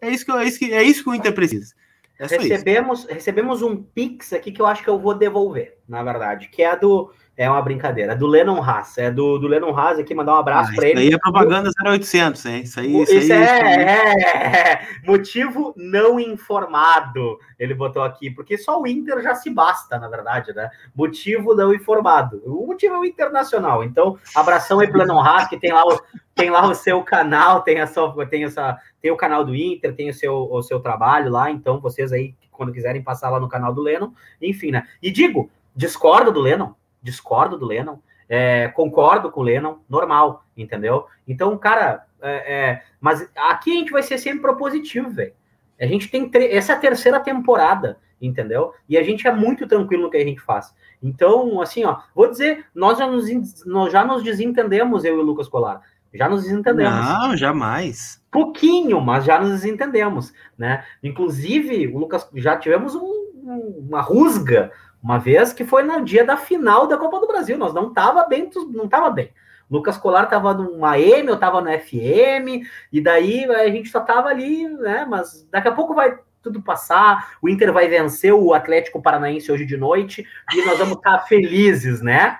é 0.01 0.09
isso 0.09 0.25
que, 0.25 0.31
é 0.31 0.43
isso 0.45 0.59
que, 0.59 0.73
é 0.73 0.83
isso 0.83 1.03
que 1.03 1.09
o 1.09 1.15
Inter 1.15 1.33
precisa. 1.33 1.73
É 2.17 2.27
recebemos, 2.27 3.05
recebemos 3.05 3.61
um 3.61 3.75
pix 3.75 4.31
aqui 4.31 4.49
que 4.49 4.61
eu 4.61 4.65
acho 4.65 4.81
que 4.81 4.89
eu 4.89 4.97
vou 4.97 5.13
devolver, 5.13 5.77
na 5.87 6.03
verdade, 6.03 6.47
que 6.47 6.63
é 6.63 6.75
do 6.75 7.11
é 7.37 7.49
uma 7.49 7.61
brincadeira. 7.61 8.13
É 8.13 8.15
do 8.15 8.27
Lennon 8.27 8.61
Haas. 8.63 8.97
É 8.97 9.11
do, 9.11 9.37
do 9.37 9.47
Lennon 9.47 9.77
Haas 9.77 9.99
aqui, 9.99 10.15
mandar 10.15 10.35
um 10.35 10.37
abraço 10.37 10.71
ah, 10.71 10.75
para 10.75 10.87
ele. 10.87 11.01
Isso 11.01 11.09
aí 11.09 11.13
é 11.13 11.19
propaganda 11.19 11.69
0800, 11.85 12.45
hein? 12.45 12.61
Isso 12.61 12.79
aí, 12.79 13.01
isso, 13.01 13.13
isso 13.13 13.33
aí, 13.33 13.41
é, 13.41 13.83
é, 13.83 14.71
é, 14.71 14.87
motivo 15.05 15.73
não 15.75 16.17
informado. 16.17 17.37
Ele 17.59 17.73
botou 17.73 18.03
aqui, 18.03 18.29
porque 18.29 18.57
só 18.57 18.81
o 18.81 18.87
Inter 18.87 19.21
já 19.21 19.35
se 19.35 19.49
basta, 19.49 19.99
na 19.99 20.07
verdade, 20.07 20.53
né? 20.53 20.69
Motivo 20.95 21.53
não 21.53 21.73
informado. 21.73 22.41
O 22.45 22.67
motivo 22.67 22.95
é 22.95 22.99
o 22.99 23.05
internacional. 23.05 23.83
Então, 23.83 24.17
abração 24.33 24.79
aí 24.79 24.87
pro 24.87 24.99
Lennon 24.99 25.19
Haas, 25.19 25.49
que 25.49 25.59
tem 25.59 25.73
lá 25.73 25.85
o, 25.85 25.99
tem 26.33 26.49
lá 26.49 26.65
o 26.65 26.73
seu 26.73 27.03
canal, 27.03 27.61
tem, 27.61 27.81
a 27.81 27.87
sua, 27.87 28.25
tem, 28.27 28.45
essa, 28.45 28.77
tem 29.01 29.11
o 29.11 29.17
canal 29.17 29.43
do 29.43 29.53
Inter, 29.53 29.93
tem 29.93 30.09
o 30.09 30.13
seu, 30.13 30.33
o 30.33 30.63
seu 30.63 30.79
trabalho 30.79 31.29
lá. 31.29 31.51
Então, 31.51 31.81
vocês 31.81 32.13
aí, 32.13 32.33
quando 32.49 32.71
quiserem 32.71 33.03
passar 33.03 33.29
lá 33.29 33.41
no 33.41 33.49
canal 33.49 33.73
do 33.73 33.81
Lennon, 33.81 34.13
enfim, 34.41 34.71
né? 34.71 34.87
E 35.03 35.11
digo, 35.11 35.51
discordo 35.75 36.31
do 36.31 36.39
Lennon 36.39 36.73
discordo 37.05 37.55
do 37.55 37.67
Lennon, 37.67 37.99
é, 38.27 38.67
concordo 38.69 39.31
com 39.31 39.41
o 39.41 39.43
Lennon, 39.43 39.77
normal, 39.87 40.43
entendeu? 40.57 41.05
Então, 41.27 41.55
cara, 41.55 42.03
é, 42.19 42.31
é, 42.31 42.81
mas 42.99 43.29
aqui 43.35 43.71
a 43.71 43.75
gente 43.75 43.91
vai 43.91 44.01
ser 44.01 44.17
sempre 44.17 44.41
propositivo, 44.41 45.11
velho. 45.11 45.33
A 45.79 45.85
gente 45.85 46.09
tem 46.09 46.31
essa 46.49 46.73
é 46.73 46.75
a 46.75 46.79
terceira 46.79 47.19
temporada, 47.19 47.99
entendeu? 48.19 48.73
E 48.89 48.97
a 48.97 49.03
gente 49.03 49.27
é 49.27 49.31
muito 49.31 49.67
tranquilo 49.67 50.03
no 50.03 50.09
que 50.09 50.17
a 50.17 50.23
gente 50.23 50.41
faz. 50.41 50.73
Então, 51.03 51.61
assim, 51.61 51.85
ó, 51.85 51.97
vou 52.15 52.27
dizer, 52.27 52.65
nós 52.73 52.97
já 52.97 53.05
nos, 53.05 53.63
nós 53.65 53.91
já 53.91 54.03
nos 54.03 54.23
desentendemos, 54.23 55.05
eu 55.05 55.17
e 55.17 55.19
o 55.19 55.23
Lucas 55.23 55.47
Colar. 55.47 55.81
Já 56.11 56.29
nos 56.29 56.43
desentendemos. 56.43 57.05
Não, 57.09 57.35
jamais. 57.35 58.23
Pouquinho, 58.31 59.01
mas 59.01 59.25
já 59.25 59.37
nos 59.37 59.51
desentendemos, 59.51 60.33
né? 60.57 60.85
Inclusive, 61.03 61.87
o 61.87 61.99
Lucas, 61.99 62.27
já 62.33 62.55
tivemos 62.57 62.95
um, 62.95 63.85
uma 63.89 64.01
rusga 64.01 64.71
uma 65.05 65.19
vez 65.19 65.53
que 65.53 65.63
foi 65.63 65.83
no 65.83 66.03
dia 66.03 66.25
da 66.25 66.35
final 66.35 66.87
da 66.87 66.97
Copa 66.97 67.19
do 67.19 67.27
Brasil. 67.27 67.59
Nós 67.59 67.75
não 67.75 67.93
tava 67.93 68.25
bem, 68.25 68.49
não 68.71 68.87
tava 68.87 69.11
bem. 69.11 69.31
Lucas 69.69 69.97
Colar 69.97 70.25
tava 70.25 70.51
numa 70.55 70.99
M, 70.99 71.27
eu 71.27 71.37
tava 71.37 71.61
no 71.61 71.69
FM, 71.69 72.65
e 72.91 72.99
daí 72.99 73.45
a 73.45 73.69
gente 73.69 73.89
só 73.89 73.99
tava 73.99 74.29
ali, 74.29 74.67
né? 74.67 75.05
Mas 75.07 75.47
daqui 75.51 75.67
a 75.67 75.71
pouco 75.71 75.93
vai 75.93 76.17
tudo 76.41 76.59
passar, 76.59 77.37
o 77.39 77.47
Inter 77.47 77.71
vai 77.71 77.87
vencer 77.87 78.33
o 78.33 78.53
Atlético 78.53 79.01
Paranaense 79.01 79.51
hoje 79.51 79.65
de 79.65 79.77
noite, 79.77 80.25
e 80.53 80.65
nós 80.65 80.77
vamos 80.79 80.97
estar 80.97 81.19
felizes, 81.27 82.01
né? 82.01 82.39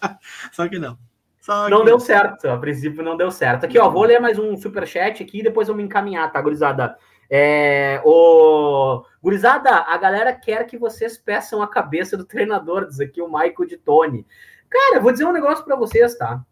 Só 0.52 0.68
que 0.68 0.78
não. 0.78 0.98
Só 1.40 1.68
não 1.68 1.80
que... 1.80 1.86
deu 1.86 1.98
certo, 1.98 2.46
a 2.46 2.58
princípio 2.58 3.02
não 3.02 3.16
deu 3.16 3.30
certo. 3.30 3.64
Aqui, 3.64 3.78
ó, 3.78 3.88
vou 3.88 4.04
ler 4.04 4.20
mais 4.20 4.38
um 4.38 4.54
super 4.56 4.86
chat 4.86 5.22
aqui 5.22 5.40
e 5.40 5.42
depois 5.42 5.68
me 5.70 5.82
encaminhar, 5.82 6.30
tá, 6.30 6.40
gurizada? 6.40 6.96
É, 7.30 8.00
o... 8.04 9.04
Gurizada, 9.22 9.70
a 9.70 9.96
galera 9.96 10.32
quer 10.32 10.66
que 10.66 10.76
vocês 10.76 11.16
peçam 11.16 11.62
a 11.62 11.68
cabeça 11.68 12.16
do 12.16 12.24
treinador, 12.24 12.86
diz 12.86 13.00
aqui 13.00 13.22
o 13.22 13.28
Michael 13.28 13.68
de 13.68 13.76
Tony. 13.76 14.26
Cara, 14.68 15.00
vou 15.00 15.12
dizer 15.12 15.24
um 15.24 15.32
negócio 15.32 15.64
para 15.64 15.76
vocês, 15.76 16.16
tá? 16.16 16.44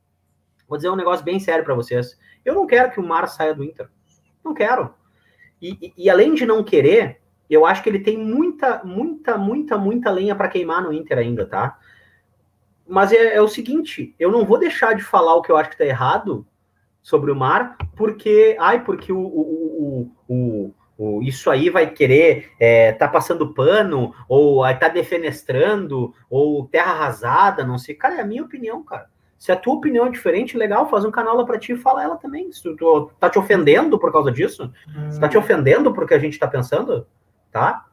Vou 0.69 0.77
dizer 0.77 0.89
um 0.89 0.97
negócio 0.97 1.25
bem 1.25 1.41
sério 1.41 1.65
para 1.65 1.75
vocês. 1.75 2.19
Eu 2.45 2.55
não 2.55 2.67
quero 2.67 2.93
que 2.93 3.01
o 3.01 3.07
Mar 3.07 3.29
saia 3.29 3.55
do 3.55 3.65
Inter. 3.65 3.89
Não 4.45 4.55
quero. 4.55 4.95
E, 5.61 5.71
e, 5.83 6.05
e, 6.05 6.11
além 6.11 6.35
de 6.35 6.47
não 6.47 6.63
querer, 6.63 7.21
eu 7.49 7.67
acho 7.67 7.83
que 7.83 7.89
ele 7.89 7.99
tem 7.99 8.17
muita, 8.17 8.83
muita, 8.85 9.37
muita, 9.37 9.77
muita 9.77 10.11
lenha 10.11 10.35
para 10.35 10.49
queimar 10.49 10.83
no 10.83 10.93
Inter 10.93 11.19
ainda, 11.19 11.45
tá? 11.45 11.79
Mas 12.87 13.13
é, 13.13 13.35
é, 13.35 13.43
o 13.43 13.49
seguinte, 13.49 14.15
eu 14.19 14.31
não 14.31 14.45
vou 14.45 14.59
deixar 14.59 14.95
de 14.95 15.03
falar 15.03 15.35
o 15.35 15.43
que 15.43 15.51
eu 15.51 15.57
acho 15.57 15.71
que 15.71 15.79
tá 15.79 15.85
errado 15.85 16.47
sobre 17.11 17.33
o 17.33 17.37
Mar, 17.37 17.77
porque, 17.97 18.57
ai, 18.61 18.85
porque 18.85 19.13
o, 19.13 19.19
o, 19.19 20.13
o, 20.29 20.75
o 20.97 21.23
isso 21.23 21.51
aí 21.51 21.69
vai 21.69 21.91
querer 21.91 22.53
é, 22.61 22.93
tá 22.93 23.09
passando 23.09 23.53
pano, 23.53 24.15
ou 24.29 24.63
tá 24.79 24.89
defenestrando, 24.89 26.15
ou 26.31 26.67
terra 26.69 26.93
arrasada, 26.93 27.67
não 27.67 27.77
sei. 27.77 27.97
Cara, 27.97 28.19
é 28.19 28.21
a 28.21 28.27
minha 28.27 28.45
opinião, 28.45 28.85
cara. 28.85 29.09
Se 29.37 29.51
a 29.51 29.57
tua 29.57 29.75
opinião 29.75 30.07
é 30.07 30.11
diferente, 30.11 30.57
legal, 30.57 30.89
faz 30.89 31.05
um 31.05 31.11
canal 31.11 31.37
lá 31.37 31.45
pra 31.45 31.59
ti 31.59 31.73
e 31.73 31.77
fala 31.77 32.05
ela 32.05 32.17
também. 32.17 32.53
Se 32.53 32.63
tu 32.77 33.11
tá 33.19 33.29
te 33.29 33.39
ofendendo 33.39 33.99
por 33.99 34.13
causa 34.13 34.31
disso, 34.31 34.71
se 35.11 35.19
tá 35.19 35.29
te 35.29 35.37
hum. 35.37 35.41
ofendendo 35.41 35.93
porque 35.93 36.15
a 36.15 36.19
gente 36.19 36.39
tá 36.39 36.47
pensando, 36.47 37.07
tá? 37.51 37.87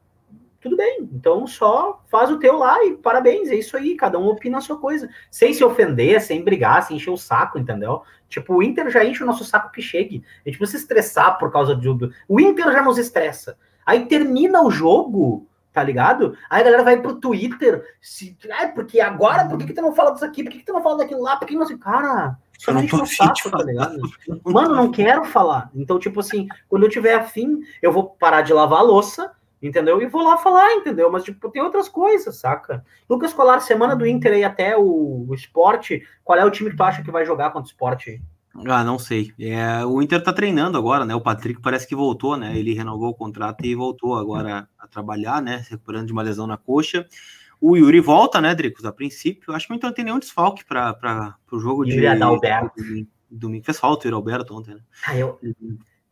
Tudo 0.68 0.76
bem. 0.76 1.09
Então 1.13 1.47
só 1.47 2.03
faz 2.07 2.30
o 2.30 2.39
teu 2.39 2.57
lá 2.57 2.84
e 2.84 2.97
parabéns, 2.97 3.47
é 3.47 3.55
isso 3.55 3.78
aí, 3.78 3.95
cada 3.95 4.20
um 4.20 4.28
opina 4.28 4.57
a 4.57 4.61
sua 4.61 4.78
coisa. 4.78 5.09
Sem 5.32 5.53
se 5.53 5.63
ofender, 5.63 6.22
sem 6.22 6.43
brigar, 6.43 6.84
sem 6.84 6.97
encher 6.97 7.09
o 7.09 7.18
saco, 7.18 7.57
entendeu? 7.57 8.01
Tipo, 8.28 8.55
o 8.55 8.63
Inter 8.63 8.89
já 8.89 9.05
enche 9.05 9.24
o 9.24 9.26
nosso 9.26 9.45
saco 9.45 9.72
que 9.72 9.82
chegue. 9.82 10.22
A 10.45 10.49
gente 10.49 10.57
precisa 10.57 10.80
se 10.80 10.84
estressar 10.84 11.38
por 11.39 11.53
causa 11.53 11.74
de. 11.74 11.88
O 12.28 12.39
Inter 12.41 12.65
já 12.74 12.82
nos 12.82 12.97
estressa. 12.97 13.57
Aí 13.86 14.07
termina 14.07 14.61
o 14.61 14.70
jogo, 14.70 15.47
tá 15.72 15.82
ligado? 15.82 16.38
Aí 16.49 16.59
a 16.59 16.65
galera 16.65 16.84
vai 16.84 17.01
pro 17.01 17.15
Twitter, 17.15 17.95
se, 18.01 18.38
ah, 18.51 18.68
porque 18.68 18.99
agora, 18.99 19.45
por 19.45 19.57
que, 19.57 19.68
que 19.68 19.74
tu 19.74 19.82
não 19.82 19.95
fala 19.95 20.11
disso 20.11 20.26
aqui? 20.26 20.43
Por 20.43 20.51
que, 20.51 20.59
que 20.59 20.65
tu 20.65 20.74
não 20.74 20.84
fala 20.84 20.97
daquilo 20.97 21.22
lá? 21.22 21.38
Por 21.38 21.47
que 21.47 21.55
não 21.55 21.65
cara, 21.78 22.38
eu 22.68 22.74
não 22.74 22.86
tô 22.86 23.05
saco, 23.05 23.49
tá 23.49 23.63
ligado? 23.63 23.97
Mano, 24.43 24.76
não 24.76 24.91
quero 24.91 25.24
falar. 25.24 25.72
Então, 25.74 25.97
tipo 25.97 26.20
assim, 26.20 26.45
quando 26.68 26.84
eu 26.84 26.89
tiver 26.89 27.13
afim, 27.13 27.61
eu 27.82 27.93
vou 27.93 28.09
parar 28.09 28.41
de 28.41 28.51
lavar 28.51 28.80
a 28.80 28.84
louça, 28.84 29.32
entendeu? 29.62 30.01
E 30.01 30.08
vou 30.08 30.24
lá 30.24 30.38
falar, 30.38 30.74
entendeu? 30.74 31.12
Mas, 31.12 31.24
tipo, 31.24 31.49
tem 31.49 31.62
outras 31.62 31.89
coisas, 31.89 32.36
saca? 32.38 32.84
Lucas 33.10 33.34
Colar, 33.34 33.60
semana 33.60 33.95
do 33.95 34.05
Inter 34.05 34.34
aí 34.34 34.43
até 34.43 34.78
o, 34.78 35.26
o 35.28 35.34
esporte, 35.34 36.05
qual 36.24 36.38
é 36.38 36.45
o 36.45 36.51
time 36.51 36.70
que 36.70 36.78
tu 36.78 36.84
acha 36.84 37.03
que 37.03 37.12
vai 37.12 37.26
jogar 37.26 37.51
contra 37.51 37.68
o 37.68 37.72
esporte? 37.72 38.22
Ah, 38.66 38.84
não 38.84 38.97
sei. 38.97 39.32
É, 39.39 39.86
o 39.86 40.01
Inter 40.01 40.24
tá 40.24 40.34
treinando 40.34 40.78
agora, 40.78 41.05
né? 41.05 41.14
O 41.14 41.22
Patrick 41.22 41.62
parece 41.62 41.88
que 41.88 41.95
voltou, 41.95 42.36
né? 42.36 42.58
Ele 42.58 42.74
renovou 42.74 43.10
o 43.10 43.16
contrato 43.16 43.64
e 43.64 43.76
voltou 43.76 44.16
agora 44.16 44.68
a 44.80 44.88
trabalhar, 44.88 45.41
né? 45.41 45.62
Se 45.62 45.72
recuperando 45.72 46.08
de 46.08 46.14
uma 46.14 46.24
lesão 46.24 46.47
na 46.47 46.58
coxa. 46.58 47.05
O 47.62 47.76
Yuri 47.76 47.99
volta, 47.99 48.41
né, 48.41 48.55
Dricos? 48.55 48.86
A 48.86 48.91
princípio, 48.91 49.53
acho 49.53 49.68
que 49.68 49.74
o 49.74 49.76
Inter 49.76 49.89
não 49.89 49.95
tem 49.95 50.05
nenhum 50.05 50.20
desfalque 50.20 50.66
para 50.66 51.36
o 51.51 51.60
jogo 51.60 51.84
Yuri 51.84 52.01
de 52.01 52.08
Adalberto. 52.08 52.72
domingo. 53.30 53.64
Fez 53.64 53.80
falta 53.80 54.05
o 54.05 54.08
Yuri 54.08 54.16
Alberto 54.16 54.55
ontem, 54.55 54.76
né? 54.76 54.82
Ah, 55.05 55.16
eu, 55.16 55.39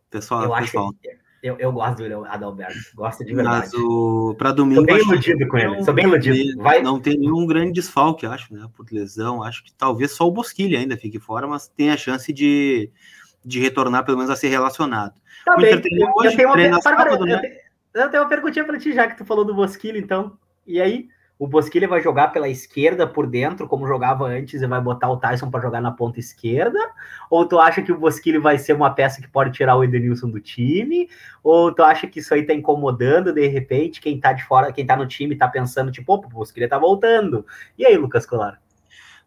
pessoal, 0.09 0.43
eu 0.43 0.53
acho 0.53 0.71
falta. 0.71 0.97
Que 1.01 1.24
eu, 1.45 1.55
eu 1.59 1.71
gosto 1.71 1.97
do 1.97 2.25
Adalberto, 2.25 2.79
gosto 2.95 3.23
de 3.23 3.35
verdade. 3.35 3.69
Mas 3.71 3.73
o 3.75 4.33
para 4.35 4.51
domingo. 4.51 4.81
Sou 4.81 4.85
bem 4.85 4.97
iludido 4.97 5.47
com 5.47 5.57
ele, 5.57 5.83
sou 5.83 5.93
bem 5.93 6.05
iludido. 6.05 6.63
Vai... 6.63 6.81
Não 6.81 6.99
tem 6.99 7.19
nenhum 7.19 7.45
grande 7.45 7.73
desfalque, 7.73 8.25
acho, 8.25 8.51
né? 8.51 8.67
Por 8.75 8.87
lesão. 8.91 9.43
Acho 9.43 9.63
que 9.63 9.71
talvez 9.71 10.11
só 10.11 10.27
o 10.27 10.31
Bosquilha 10.31 10.79
ainda 10.79 10.97
fique 10.97 11.19
fora, 11.19 11.47
mas 11.47 11.67
tem 11.67 11.91
a 11.91 11.97
chance 11.97 12.33
de, 12.33 12.89
de 13.45 13.59
retornar, 13.59 14.03
pelo 14.03 14.17
menos, 14.17 14.31
a 14.31 14.35
ser 14.35 14.47
relacionado. 14.47 15.13
Tá 15.45 15.53
o 15.53 15.57
bem. 15.57 15.71
Eu, 15.71 16.11
hoje, 16.15 16.41
eu, 16.41 16.53
tenho 16.53 16.69
uma, 16.69 16.81
sábado, 16.81 17.25
né? 17.25 17.39
eu 17.93 18.09
tenho 18.09 18.23
uma 18.23 18.29
perguntinha 18.29 18.65
para 18.65 18.79
ti, 18.79 18.91
já 18.91 19.07
que 19.07 19.15
tu 19.15 19.23
falou 19.23 19.45
do 19.45 19.53
Bosquilha, 19.53 19.99
então. 19.99 20.35
E 20.65 20.81
aí? 20.81 21.09
O 21.37 21.47
Bosquilha 21.47 21.87
vai 21.87 22.01
jogar 22.01 22.29
pela 22.29 22.47
esquerda 22.47 23.05
por 23.05 23.27
dentro, 23.27 23.67
como 23.67 23.85
jogava 23.85 24.25
antes, 24.25 24.61
e 24.61 24.67
vai 24.67 24.79
botar 24.79 25.09
o 25.09 25.17
Tyson 25.17 25.51
para 25.51 25.61
jogar 25.61 25.81
na 25.81 25.91
ponta 25.91 26.17
esquerda? 26.19 26.79
Ou 27.29 27.45
tu 27.45 27.59
acha 27.59 27.81
que 27.81 27.91
o 27.91 27.99
Bosquilha 27.99 28.39
vai 28.39 28.57
ser 28.57 28.73
uma 28.73 28.89
peça 28.89 29.21
que 29.21 29.27
pode 29.27 29.51
tirar 29.51 29.75
o 29.75 29.83
Edenilson 29.83 30.29
do 30.29 30.39
time? 30.39 31.09
Ou 31.43 31.73
tu 31.73 31.83
acha 31.83 32.07
que 32.07 32.19
isso 32.19 32.33
aí 32.33 32.43
tá 32.43 32.53
incomodando 32.53 33.33
de 33.33 33.47
repente 33.47 33.99
quem 33.99 34.19
tá 34.19 34.31
de 34.31 34.45
fora, 34.45 34.71
quem 34.71 34.85
tá 34.85 34.95
no 34.95 35.05
time 35.05 35.35
tá 35.35 35.47
pensando, 35.47 35.91
tipo, 35.91 36.13
opa, 36.13 36.27
o 36.27 36.29
Bosquilha 36.31 36.69
tá 36.69 36.77
voltando. 36.77 37.45
E 37.77 37.85
aí, 37.85 37.97
Lucas 37.97 38.25
Colar? 38.25 38.64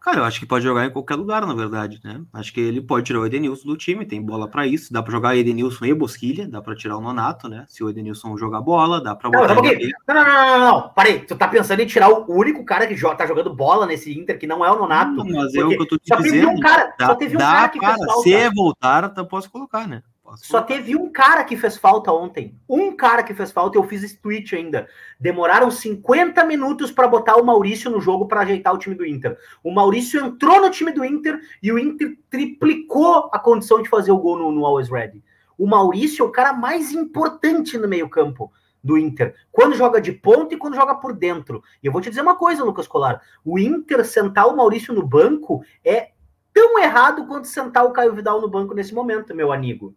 Cara, 0.01 0.19
eu 0.19 0.23
acho 0.23 0.39
que 0.39 0.45
pode 0.45 0.63
jogar 0.63 0.85
em 0.85 0.89
qualquer 0.89 1.15
lugar, 1.15 1.45
na 1.45 1.53
verdade, 1.53 1.99
né? 2.03 2.21
Acho 2.33 2.53
que 2.53 2.61
ele 2.61 2.81
pode 2.81 3.05
tirar 3.05 3.19
o 3.19 3.25
Edenilson 3.25 3.67
do 3.67 3.75
time, 3.75 4.05
tem 4.05 4.21
bola 4.21 4.47
para 4.47 4.65
isso. 4.65 4.93
Dá 4.93 5.03
para 5.03 5.11
jogar 5.11 5.35
Edenilson 5.35 5.85
e 5.85 5.93
Bosquilha, 5.93 6.47
dá 6.47 6.61
para 6.61 6.75
tirar 6.75 6.97
o 6.97 7.01
Nonato, 7.01 7.49
né? 7.49 7.65
Se 7.67 7.83
o 7.83 7.89
Edenilson 7.89 8.37
jogar 8.37 8.61
bola, 8.61 9.03
dá 9.03 9.13
para 9.13 9.29
botar. 9.29 9.55
Não, 9.55 9.61
não, 9.61 9.69
não, 10.07 10.25
não, 10.25 10.57
não, 10.57 10.59
não, 10.59 10.89
parei. 10.89 11.19
Tu 11.19 11.35
tá 11.35 11.49
pensando 11.49 11.81
em 11.81 11.85
tirar 11.85 12.09
o 12.09 12.25
único 12.31 12.63
cara 12.63 12.87
que 12.87 12.95
joga, 12.95 13.17
tá 13.17 13.27
jogando 13.27 13.53
bola 13.53 13.85
nesse 13.85 14.17
Inter, 14.17 14.39
que 14.39 14.47
não 14.47 14.63
é 14.63 14.71
o 14.71 14.79
Nonato. 14.79 15.11
Não, 15.11 15.25
mas 15.25 15.53
é 15.53 15.63
o 15.65 15.69
que 15.69 15.81
eu 15.81 15.87
tô 15.87 15.97
te 15.97 16.07
só 16.07 16.15
dizendo. 16.15 16.47
Teve 16.47 16.47
um 16.47 16.59
cara, 16.61 16.93
dá, 16.97 17.05
só 17.07 17.15
teve 17.15 17.35
um 17.35 17.39
dá, 17.39 17.51
cara 17.51 17.69
que 17.69 17.79
cara, 17.79 17.97
Se 18.23 18.49
voltar, 18.51 19.13
eu 19.17 19.25
posso 19.25 19.51
colocar, 19.51 19.85
né? 19.85 20.01
Só 20.37 20.61
teve 20.61 20.95
um 20.95 21.11
cara 21.11 21.43
que 21.43 21.57
fez 21.57 21.77
falta 21.77 22.11
ontem. 22.11 22.55
Um 22.67 22.95
cara 22.95 23.23
que 23.23 23.33
fez 23.33 23.51
falta, 23.51 23.77
eu 23.77 23.83
fiz 23.83 24.03
esse 24.03 24.17
tweet 24.17 24.55
ainda. 24.55 24.87
Demoraram 25.19 25.69
50 25.69 26.43
minutos 26.43 26.91
para 26.91 27.07
botar 27.07 27.35
o 27.37 27.45
Maurício 27.45 27.89
no 27.89 27.99
jogo 27.99 28.27
para 28.27 28.41
ajeitar 28.41 28.73
o 28.73 28.77
time 28.77 28.95
do 28.95 29.05
Inter. 29.05 29.37
O 29.63 29.71
Maurício 29.71 30.23
entrou 30.23 30.61
no 30.61 30.69
time 30.69 30.91
do 30.91 31.03
Inter 31.03 31.39
e 31.61 31.71
o 31.71 31.79
Inter 31.79 32.17
triplicou 32.29 33.29
a 33.31 33.39
condição 33.39 33.81
de 33.81 33.89
fazer 33.89 34.11
o 34.11 34.17
gol 34.17 34.37
no, 34.37 34.51
no 34.51 34.65
Always 34.65 34.89
Ready. 34.89 35.23
O 35.57 35.67
Maurício 35.67 36.23
é 36.23 36.27
o 36.27 36.31
cara 36.31 36.53
mais 36.53 36.91
importante 36.93 37.77
no 37.77 37.87
meio-campo 37.87 38.51
do 38.83 38.97
Inter. 38.97 39.35
Quando 39.51 39.75
joga 39.75 39.99
de 39.99 40.11
ponta 40.11 40.53
e 40.53 40.57
quando 40.57 40.75
joga 40.75 40.95
por 40.95 41.13
dentro. 41.13 41.61
E 41.83 41.87
eu 41.87 41.91
vou 41.91 42.01
te 42.01 42.09
dizer 42.09 42.21
uma 42.21 42.35
coisa, 42.35 42.63
Lucas 42.63 42.87
Colar. 42.87 43.21
O 43.43 43.59
Inter 43.59 44.05
sentar 44.05 44.47
o 44.47 44.55
Maurício 44.55 44.93
no 44.93 45.05
banco 45.05 45.63
é 45.83 46.11
tão 46.53 46.79
errado 46.79 47.25
quanto 47.25 47.47
sentar 47.47 47.85
o 47.85 47.91
Caio 47.91 48.13
Vidal 48.13 48.41
no 48.41 48.49
banco 48.49 48.73
nesse 48.73 48.93
momento, 48.93 49.35
meu 49.35 49.51
amigo. 49.51 49.93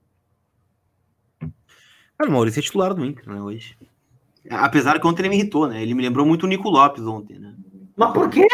Cara, 2.23 2.31
o 2.31 2.33
Maurício 2.33 2.61
é 2.61 2.63
titular 2.63 2.95
do 2.95 3.05
Inter, 3.05 3.29
né, 3.29 3.43
hoje. 3.43 3.77
Apesar 4.49 5.01
que 5.01 5.07
ontem 5.07 5.23
ele 5.23 5.31
me 5.31 5.37
irritou, 5.37 5.67
né? 5.67 5.83
Ele 5.83 5.95
me 5.95 6.03
lembrou 6.03 6.25
muito 6.25 6.45
o 6.45 6.47
Nico 6.47 6.69
Lopes 6.69 7.05
ontem, 7.05 7.39
né? 7.39 7.53
Mas 7.97 8.13
por 8.13 8.31
quê? 8.31 8.47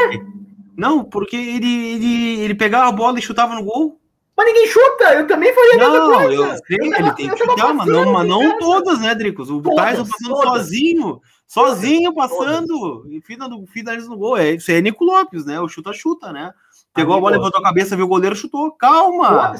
Não, 0.76 1.04
porque 1.04 1.36
ele, 1.36 1.90
ele, 1.90 2.40
ele 2.40 2.54
pegava 2.54 2.88
a 2.88 2.92
bola 2.92 3.18
e 3.18 3.22
chutava 3.22 3.54
no 3.54 3.64
gol. 3.64 4.00
Mas 4.36 4.46
ninguém 4.46 4.68
chuta, 4.68 5.14
eu 5.14 5.26
também 5.26 5.52
faria 5.52 5.74
a 5.74 5.90
mesma 5.90 6.16
coisa. 6.16 6.42
Eu 6.42 6.56
sei, 6.66 6.76
eu 6.80 6.94
ele 6.94 7.12
tem 7.12 7.28
que 7.28 7.36
chutar, 7.36 7.74
mas 7.74 7.86
não, 7.86 8.12
mas 8.12 8.28
não 8.28 8.58
todas, 8.58 9.00
né, 9.00 9.14
Dricos? 9.14 9.50
O 9.50 9.60
Tyson 9.60 10.06
passando 10.06 10.34
todas. 10.34 10.62
sozinho, 10.62 11.20
sozinho 11.46 12.14
passando, 12.14 13.06
e 13.10 13.20
finaliza 13.20 14.08
no 14.08 14.16
gol. 14.16 14.36
É, 14.36 14.52
isso 14.52 14.70
aí 14.70 14.78
é 14.78 14.80
Nico 14.80 15.04
Lopes, 15.04 15.44
né? 15.44 15.60
O 15.60 15.68
chuta-chuta, 15.68 16.32
né? 16.32 16.52
Pegou 16.94 17.14
a 17.14 17.20
bola, 17.20 17.36
levantou 17.36 17.60
a 17.60 17.64
cabeça, 17.64 17.96
viu 17.96 18.06
o 18.06 18.08
goleiro, 18.08 18.36
chutou. 18.36 18.70
Calma! 18.72 19.56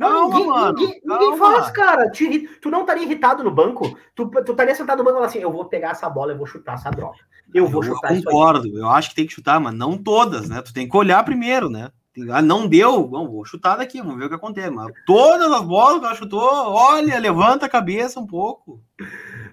Não, 0.00 0.30
ninguém, 0.30 0.46
mano, 0.46 0.78
ninguém, 0.78 1.00
ninguém 1.04 1.36
faz, 1.36 1.70
cara. 1.70 2.10
Te, 2.10 2.48
tu 2.62 2.70
não 2.70 2.80
estaria 2.80 3.04
irritado 3.04 3.44
no 3.44 3.50
banco. 3.50 3.98
Tu, 4.14 4.26
tu 4.28 4.52
estaria 4.52 4.74
sentado 4.74 4.98
no 4.98 5.04
banco 5.04 5.20
e 5.20 5.24
assim: 5.24 5.40
eu 5.40 5.52
vou 5.52 5.66
pegar 5.66 5.90
essa 5.90 6.08
bola, 6.08 6.32
eu 6.32 6.38
vou 6.38 6.46
chutar 6.46 6.76
essa 6.76 6.90
droga. 6.90 7.18
Eu 7.52 7.66
vou 7.66 7.84
eu 7.84 7.94
chutar 7.94 8.08
concordo, 8.08 8.78
eu 8.78 8.88
acho 8.88 9.10
que 9.10 9.16
tem 9.16 9.26
que 9.26 9.34
chutar, 9.34 9.60
mas 9.60 9.74
não 9.74 9.98
todas, 9.98 10.48
né? 10.48 10.62
Tu 10.62 10.72
tem 10.72 10.88
que 10.88 10.96
olhar 10.96 11.22
primeiro, 11.22 11.68
né? 11.68 11.90
Ah, 12.32 12.40
não 12.40 12.66
deu, 12.66 13.06
bom, 13.06 13.28
vou 13.28 13.44
chutar 13.44 13.76
daqui, 13.76 14.00
vamos 14.00 14.18
ver 14.18 14.24
o 14.24 14.28
que 14.28 14.34
acontece. 14.34 14.70
Mas 14.70 14.90
todas 15.06 15.52
as 15.52 15.62
bolas 15.62 16.00
que 16.00 16.06
ela 16.06 16.14
chutou, 16.14 16.40
olha, 16.42 17.18
levanta 17.18 17.66
a 17.66 17.68
cabeça 17.68 18.18
um 18.18 18.26
pouco. 18.26 18.82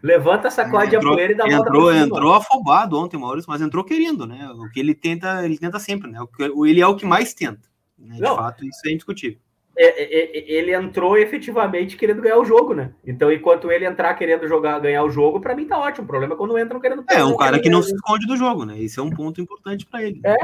Levanta, 0.02 0.50
sacode 0.50 0.96
entrou, 0.96 1.12
a 1.12 1.16
poeira 1.16 1.34
e 1.34 1.36
dá 1.36 1.48
entrou, 1.48 1.82
volta 1.84 1.98
Entrou 1.98 2.34
afobado 2.34 2.98
ontem, 2.98 3.18
Maurício, 3.18 3.50
mas 3.50 3.62
entrou 3.62 3.84
querendo, 3.84 4.26
né? 4.26 4.50
O 4.52 4.70
que 4.70 4.80
ele 4.80 4.96
tenta, 4.96 5.44
ele 5.44 5.58
tenta 5.58 5.78
sempre, 5.78 6.10
né? 6.10 6.20
Ele 6.66 6.80
é 6.80 6.88
o 6.88 6.96
que 6.96 7.06
mais 7.06 7.34
tenta. 7.34 7.68
Né? 7.98 8.16
De 8.16 8.22
não. 8.22 8.36
fato, 8.36 8.66
isso 8.66 8.80
é 8.86 8.92
indiscutível. 8.92 9.40
É, 9.80 9.86
é, 9.86 10.38
é, 10.40 10.52
ele 10.52 10.74
entrou 10.74 11.16
efetivamente 11.16 11.96
querendo 11.96 12.22
ganhar 12.22 12.38
o 12.38 12.46
jogo, 12.46 12.74
né? 12.74 12.92
Então, 13.06 13.32
enquanto 13.32 13.72
ele 13.72 13.86
entrar 13.86 14.16
querendo 14.16 14.48
jogar, 14.48 14.80
ganhar 14.80 15.04
o 15.04 15.10
jogo, 15.12 15.40
para 15.40 15.56
mim 15.56 15.68
tá 15.68 15.78
ótimo. 15.78 16.06
O 16.06 16.08
problema 16.08 16.34
é 16.34 16.38
quando 16.38 16.58
entram 16.58 16.80
querendo. 16.80 17.04
É, 17.08 17.24
um 17.24 17.38
cara 17.38 17.60
que 17.60 17.70
não 17.70 17.84
se 17.84 17.94
esconde 17.94 18.26
do 18.26 18.36
jogo, 18.36 18.66
né? 18.66 18.82
Esse 18.82 19.00
é 19.00 19.04
um 19.04 19.12
ponto 19.12 19.40
importante 19.40 19.86
para 19.86 20.02
ele. 20.02 20.20
É. 20.26 20.36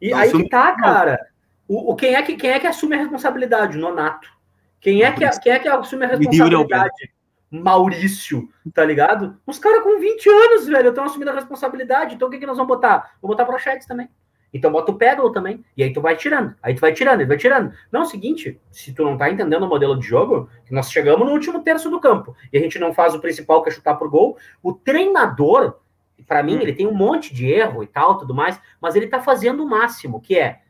E 0.00 0.12
aí 0.12 0.32
que 0.32 0.48
tá, 0.48 0.74
cara. 0.74 1.20
O, 1.68 1.92
o, 1.92 1.94
quem, 1.94 2.16
é 2.16 2.22
que, 2.22 2.34
quem 2.34 2.50
é 2.50 2.58
que 2.58 2.66
assume 2.66 2.96
a 2.96 2.98
responsabilidade? 2.98 3.78
O 3.78 3.80
Nonato. 3.80 4.28
Quem 4.80 5.04
é 5.04 5.12
que, 5.12 5.24
quem 5.40 5.52
é 5.52 5.58
que 5.60 5.68
assume 5.68 6.04
a 6.06 6.08
responsabilidade? 6.08 7.12
Maurício, 7.48 8.48
tá 8.74 8.84
ligado? 8.84 9.36
Os 9.46 9.58
caras 9.58 9.82
com 9.84 10.00
20 10.00 10.28
anos, 10.28 10.66
velho, 10.66 10.88
estão 10.88 11.04
assumindo 11.04 11.30
a 11.30 11.34
responsabilidade. 11.34 12.16
Então 12.16 12.26
o 12.26 12.30
que, 12.30 12.38
que 12.38 12.46
nós 12.46 12.56
vamos 12.56 12.74
botar? 12.74 13.12
Vou 13.22 13.28
botar 13.28 13.44
Prochetes 13.44 13.86
também. 13.86 14.08
Então 14.52 14.70
bota 14.72 14.90
o 14.90 14.96
pedal 14.96 15.30
também. 15.32 15.64
E 15.76 15.82
aí 15.82 15.92
tu 15.92 16.00
vai 16.00 16.16
tirando. 16.16 16.54
Aí 16.62 16.74
tu 16.74 16.80
vai 16.80 16.92
tirando, 16.92 17.20
ele 17.20 17.28
vai 17.28 17.36
tirando. 17.36 17.72
Não, 17.90 18.00
é 18.00 18.04
o 18.04 18.06
seguinte, 18.06 18.60
se 18.70 18.92
tu 18.92 19.04
não 19.04 19.16
tá 19.16 19.30
entendendo 19.30 19.62
o 19.62 19.68
modelo 19.68 19.98
de 19.98 20.06
jogo, 20.06 20.48
nós 20.70 20.90
chegamos 20.90 21.26
no 21.26 21.32
último 21.32 21.62
terço 21.62 21.90
do 21.90 22.00
campo 22.00 22.34
e 22.52 22.58
a 22.58 22.60
gente 22.60 22.78
não 22.78 22.92
faz 22.92 23.14
o 23.14 23.20
principal 23.20 23.62
que 23.62 23.70
é 23.70 23.72
chutar 23.72 23.94
por 23.94 24.08
gol, 24.10 24.36
o 24.62 24.72
treinador, 24.72 25.76
para 26.26 26.42
mim, 26.42 26.56
hum. 26.56 26.60
ele 26.60 26.72
tem 26.72 26.86
um 26.86 26.94
monte 26.94 27.32
de 27.32 27.50
erro 27.50 27.82
e 27.82 27.86
tal, 27.86 28.18
tudo 28.18 28.34
mais, 28.34 28.60
mas 28.80 28.96
ele 28.96 29.06
tá 29.06 29.20
fazendo 29.20 29.64
o 29.64 29.68
máximo, 29.68 30.20
que 30.20 30.38
é 30.38 30.60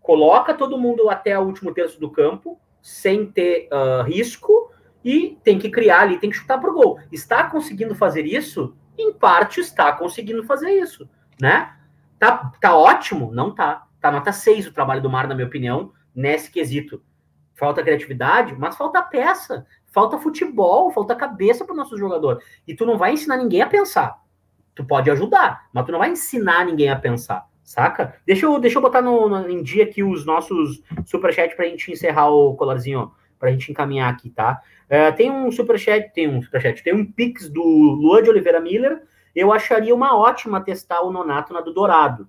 coloca 0.00 0.52
todo 0.52 0.78
mundo 0.78 1.08
até 1.08 1.38
o 1.38 1.42
último 1.42 1.72
terço 1.72 2.00
do 2.00 2.10
campo, 2.10 2.60
sem 2.80 3.24
ter 3.24 3.68
uh, 3.72 4.02
risco, 4.02 4.72
e 5.04 5.38
tem 5.42 5.58
que 5.58 5.70
criar 5.70 6.00
ali, 6.00 6.18
tem 6.18 6.30
que 6.30 6.36
chutar 6.36 6.60
por 6.60 6.72
gol. 6.72 6.98
Está 7.10 7.44
conseguindo 7.44 7.94
fazer 7.94 8.24
isso? 8.24 8.74
Em 8.98 9.12
parte 9.12 9.60
está 9.60 9.92
conseguindo 9.92 10.44
fazer 10.44 10.70
isso, 10.70 11.08
né? 11.40 11.74
Tá, 12.22 12.52
tá 12.60 12.76
ótimo? 12.76 13.32
Não 13.32 13.52
tá. 13.52 13.88
Tá 14.00 14.08
nota 14.12 14.30
6 14.30 14.68
o 14.68 14.72
trabalho 14.72 15.02
do 15.02 15.10
Mar, 15.10 15.26
na 15.26 15.34
minha 15.34 15.48
opinião, 15.48 15.90
nesse 16.14 16.52
quesito. 16.52 17.02
Falta 17.52 17.82
criatividade, 17.82 18.54
mas 18.56 18.76
falta 18.76 19.02
peça, 19.02 19.66
falta 19.86 20.16
futebol, 20.16 20.92
falta 20.92 21.16
cabeça 21.16 21.64
para 21.64 21.74
o 21.74 21.76
nosso 21.76 21.98
jogador. 21.98 22.40
E 22.64 22.76
tu 22.76 22.86
não 22.86 22.96
vai 22.96 23.12
ensinar 23.14 23.38
ninguém 23.38 23.60
a 23.60 23.66
pensar. 23.66 24.22
Tu 24.72 24.84
pode 24.84 25.10
ajudar, 25.10 25.68
mas 25.72 25.84
tu 25.84 25.90
não 25.90 25.98
vai 25.98 26.10
ensinar 26.10 26.64
ninguém 26.64 26.90
a 26.90 26.96
pensar, 26.96 27.44
saca? 27.64 28.14
Deixa 28.24 28.46
eu, 28.46 28.56
deixa 28.60 28.78
eu 28.78 28.82
botar 28.82 29.02
no, 29.02 29.28
no 29.28 29.50
em 29.50 29.60
dia 29.60 29.82
aqui 29.82 30.04
os 30.04 30.24
nossos 30.24 30.80
superchats 31.04 31.56
para 31.56 31.64
a 31.64 31.68
gente 31.68 31.90
encerrar 31.90 32.30
o 32.30 32.54
colarzinho, 32.54 33.10
para 33.36 33.48
a 33.48 33.52
gente 33.52 33.72
encaminhar 33.72 34.12
aqui, 34.12 34.30
tá? 34.30 34.62
Uh, 34.86 35.12
tem 35.16 35.28
um 35.28 35.50
superchat, 35.50 36.12
tem 36.14 36.28
um 36.28 36.40
superchat, 36.40 36.84
tem 36.84 36.94
um 36.94 37.04
pix 37.04 37.48
do 37.48 37.64
Luan 37.64 38.22
de 38.22 38.30
Oliveira 38.30 38.60
Miller, 38.60 39.02
eu 39.34 39.52
acharia 39.52 39.94
uma 39.94 40.16
ótima 40.16 40.60
testar 40.60 41.02
o 41.02 41.12
Nonato 41.12 41.52
na 41.52 41.60
do 41.60 41.72
Dourado. 41.72 42.28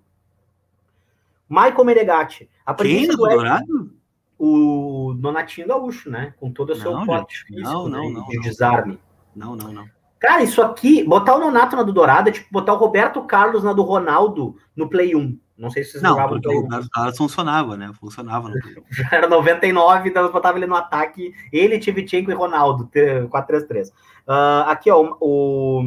Michael 1.49 1.83
Meregatti. 1.83 2.49
A 2.65 2.73
Quem 2.73 3.07
do 3.07 3.17
Dourado? 3.17 3.93
O 4.39 5.13
Nonatinho 5.19 5.67
Gaúcho, 5.67 6.09
né? 6.09 6.33
Com 6.39 6.51
todo 6.51 6.71
o 6.71 6.75
seu 6.75 6.91
não, 6.91 7.05
pote 7.05 7.45
não, 7.49 7.87
não, 7.87 8.09
não, 8.09 8.27
de 8.27 8.39
desarme. 8.39 8.99
Não, 9.35 9.55
não, 9.55 9.71
não. 9.71 9.85
Cara, 10.19 10.41
isso 10.41 10.61
aqui, 10.61 11.03
botar 11.03 11.35
o 11.35 11.39
Nonato 11.39 11.75
na 11.75 11.83
do 11.83 11.93
Dourado 11.93 12.29
é 12.29 12.31
tipo 12.31 12.47
botar 12.51 12.73
o 12.73 12.77
Roberto 12.77 13.21
Carlos 13.23 13.63
na 13.63 13.73
do 13.73 13.83
Ronaldo 13.83 14.55
no 14.75 14.89
Play 14.89 15.15
1. 15.15 15.39
Não 15.57 15.69
sei 15.69 15.83
se 15.83 15.91
vocês 15.91 16.03
não, 16.03 16.11
jogavam 16.11 16.41
porque 16.41 16.57
o 16.57 16.61
Roberto 16.61 16.89
Carlos 16.89 17.17
funcionava, 17.17 17.77
né? 17.77 17.91
Funcionava 17.99 18.49
no 18.49 18.59
Play 18.59 18.75
1. 18.77 18.83
Já 18.89 19.09
era 19.11 19.27
99, 19.27 20.09
então 20.09 20.31
botava 20.31 20.57
ele 20.57 20.65
no 20.65 20.75
ataque. 20.75 21.33
Ele, 21.51 21.79
Tivichenko 21.79 22.31
e 22.31 22.33
Ronaldo, 22.33 22.89
4-3-3. 22.93 23.89
Uh, 23.89 23.91
ah, 24.27 24.65
aqui, 24.69 24.89
ó, 24.89 25.15
o 25.19 25.83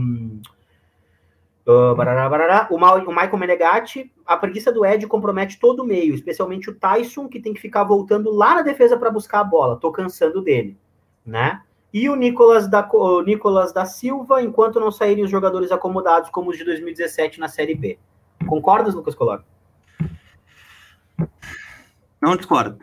Uh, 1.67 1.97
barará, 1.97 2.29
barará. 2.29 2.69
O, 2.71 2.77
o 2.77 3.11
Michael 3.11 3.39
Menegatti, 3.39 4.13
a 4.25 4.37
preguiça 4.37 4.71
do 4.71 4.87
Ed 4.87 5.05
compromete 5.09 5.59
todo 5.59 5.81
o 5.81 5.85
meio, 5.85 6.15
especialmente 6.15 6.71
o 6.71 6.75
Tyson, 6.75 7.29
que 7.29 7.41
tem 7.41 7.53
que 7.53 7.61
ficar 7.61 7.83
voltando 7.83 8.31
lá 8.31 8.55
na 8.55 8.63
defesa 8.63 8.97
para 8.97 9.11
buscar 9.11 9.41
a 9.41 9.45
bola. 9.45 9.77
Tô 9.77 9.91
cansando 9.91 10.41
dele, 10.41 10.79
né? 11.25 11.61
E 11.93 12.09
o 12.09 12.15
Nicolas, 12.15 12.69
da, 12.69 12.89
o 12.93 13.21
Nicolas 13.23 13.73
da 13.73 13.85
Silva, 13.85 14.41
enquanto 14.43 14.79
não 14.79 14.93
saírem 14.93 15.25
os 15.25 15.31
jogadores 15.31 15.73
acomodados 15.73 16.31
como 16.31 16.51
os 16.51 16.57
de 16.57 16.65
2017 16.65 17.41
na 17.41 17.49
Série 17.49 17.75
B. 17.75 17.99
Concordas, 18.47 18.95
Lucas 18.95 19.15
Color? 19.17 19.43
Não 22.23 22.37
discordo. 22.37 22.79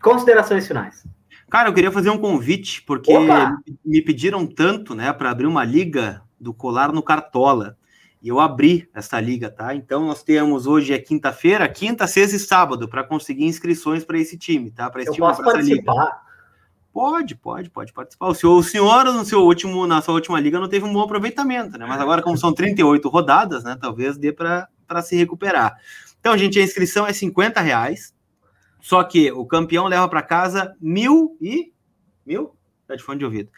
Considerações 0.00 0.66
finais. 0.66 1.06
Cara, 1.50 1.68
eu 1.68 1.74
queria 1.74 1.92
fazer 1.92 2.08
um 2.08 2.18
convite, 2.18 2.80
porque 2.82 3.14
Opa! 3.14 3.58
me 3.84 4.00
pediram 4.00 4.46
tanto, 4.46 4.94
né, 4.94 5.12
para 5.12 5.30
abrir 5.30 5.46
uma 5.46 5.64
liga 5.64 6.22
do 6.40 6.54
Colar 6.54 6.92
no 6.92 7.02
Cartola. 7.02 7.76
E 8.22 8.28
eu 8.28 8.38
abri 8.38 8.88
essa 8.94 9.18
liga, 9.20 9.50
tá? 9.50 9.74
Então 9.74 10.06
nós 10.06 10.22
temos 10.22 10.66
hoje 10.66 10.92
é 10.92 10.98
quinta-feira, 10.98 11.68
quinta, 11.68 12.06
sexta 12.06 12.36
e 12.36 12.38
sábado 12.38 12.88
para 12.88 13.02
conseguir 13.02 13.44
inscrições 13.44 14.04
para 14.04 14.18
esse 14.18 14.36
time, 14.36 14.70
tá? 14.70 14.90
Para 14.90 15.02
esse 15.02 15.10
eu 15.10 15.14
time, 15.14 15.26
posso 15.26 15.42
participar? 15.42 16.22
Pode, 16.92 17.36
pode, 17.36 17.70
pode 17.70 17.92
participar. 17.92 18.26
O 18.26 18.34
senhor, 18.34 18.58
o 18.58 18.62
senhor 18.62 19.04
no 19.06 19.24
seu 19.24 19.40
último, 19.40 19.86
na 19.86 20.02
sua 20.02 20.14
última 20.14 20.38
liga 20.38 20.60
não 20.60 20.68
teve 20.68 20.84
um 20.84 20.92
bom 20.92 21.02
aproveitamento, 21.02 21.78
né? 21.78 21.86
Mas 21.86 22.00
agora, 22.00 22.20
como 22.20 22.36
são 22.36 22.52
38 22.52 23.08
rodadas, 23.08 23.64
né? 23.64 23.76
Talvez 23.80 24.18
dê 24.18 24.32
para 24.32 24.68
se 25.02 25.16
recuperar. 25.16 25.76
Então, 26.18 26.36
gente, 26.36 26.58
a 26.58 26.62
inscrição 26.62 27.06
é 27.06 27.12
50 27.12 27.60
reais. 27.60 28.14
Só 28.80 29.02
que 29.04 29.30
o 29.32 29.46
campeão 29.46 29.86
leva 29.86 30.08
para 30.08 30.22
casa 30.22 30.74
mil 30.80 31.36
e. 31.40 31.72
Mil? 32.26 32.54
Tá 32.86 32.96
de 32.96 33.02
fone 33.02 33.18
de 33.18 33.24
ouvido 33.24 33.50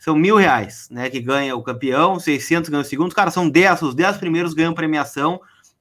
são 0.00 0.16
mil 0.16 0.34
reais, 0.36 0.88
né? 0.90 1.10
Que 1.10 1.20
ganha 1.20 1.54
o 1.54 1.62
campeão, 1.62 2.18
600 2.18 2.70
ganha 2.70 2.80
o 2.80 2.84
segundo. 2.84 3.14
Cara, 3.14 3.30
são 3.30 3.48
10, 3.48 3.82
os 3.82 3.94
10 3.94 4.16
primeiros 4.16 4.54
ganham 4.54 4.72
premiação, 4.72 5.38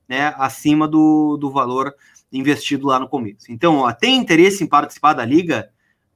né? 0.10 0.36
Acima 0.38 0.86
do, 0.86 1.38
do 1.38 1.50
valor 1.50 1.96
investido 2.30 2.88
lá 2.88 3.00
no 3.00 3.08
começo. 3.08 3.50
Então, 3.50 3.78
ó, 3.78 3.94
tem 3.94 4.18
interesse 4.18 4.62
em 4.62 4.68
participar 4.68 5.14
da 5.14 5.24
liga? 5.24 5.70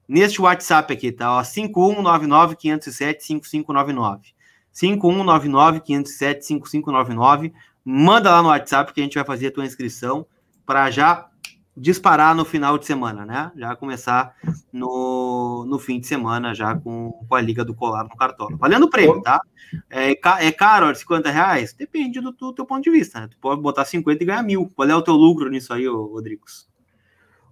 Neste 0.06 0.42
WhatsApp 0.42 0.92
aqui, 0.92 1.14
tá? 1.14 1.38
Ó, 1.38 1.44
5199 1.46 2.58
507 2.58 3.24
5599. 3.24 4.34
5199 4.70 5.80
507 5.80 6.46
5599. 6.46 7.54
Manda 7.86 8.32
lá 8.32 8.42
no 8.42 8.50
WhatsApp 8.50 8.92
que 8.92 9.00
a 9.00 9.04
gente 9.04 9.16
vai 9.16 9.24
fazer 9.24 9.48
a 9.48 9.52
tua 9.52 9.66
inscrição 9.66 10.26
para 10.66 10.92
já 10.92 11.30
disparar 11.76 12.36
no 12.36 12.46
final 12.46 12.78
de 12.78 12.86
semana, 12.86 13.26
né? 13.26 13.52
Já 13.56 13.76
começar 13.76 14.36
no, 14.72 15.66
no 15.68 15.80
fim 15.80 16.00
de 16.00 16.08
semana, 16.08 16.54
já 16.54 16.76
com, 16.76 17.12
com 17.28 17.36
a 17.36 17.42
Liga 17.42 17.66
do 17.66 17.74
Colar 17.74 18.04
no 18.04 18.16
Cartola. 18.16 18.56
Valendo 18.58 18.84
o 18.84 18.90
prêmio, 18.90 19.22
tá? 19.22 19.42
É, 19.90 20.12
é 20.12 20.52
caro, 20.52 20.94
50 20.94 21.30
reais? 21.32 21.74
Depende 21.74 22.22
do, 22.22 22.32
do, 22.32 22.54
teu 22.54 22.66
ponto 22.66 22.84
de 22.84 22.92
vista, 22.92 23.20
né? 23.20 23.28
Tu 23.30 23.38
pode 23.40 23.62
botar 23.62 23.86
50 23.86 24.22
e 24.22 24.26
ganhar 24.26 24.44
mil. 24.44 24.72
Qual 24.76 24.88
é 24.88 24.96
o 24.96 25.02
teu 25.02 25.16
lucro 25.16 25.50
nisso 25.50 25.74
aí, 25.74 25.88
Rodrigues? 25.88 26.70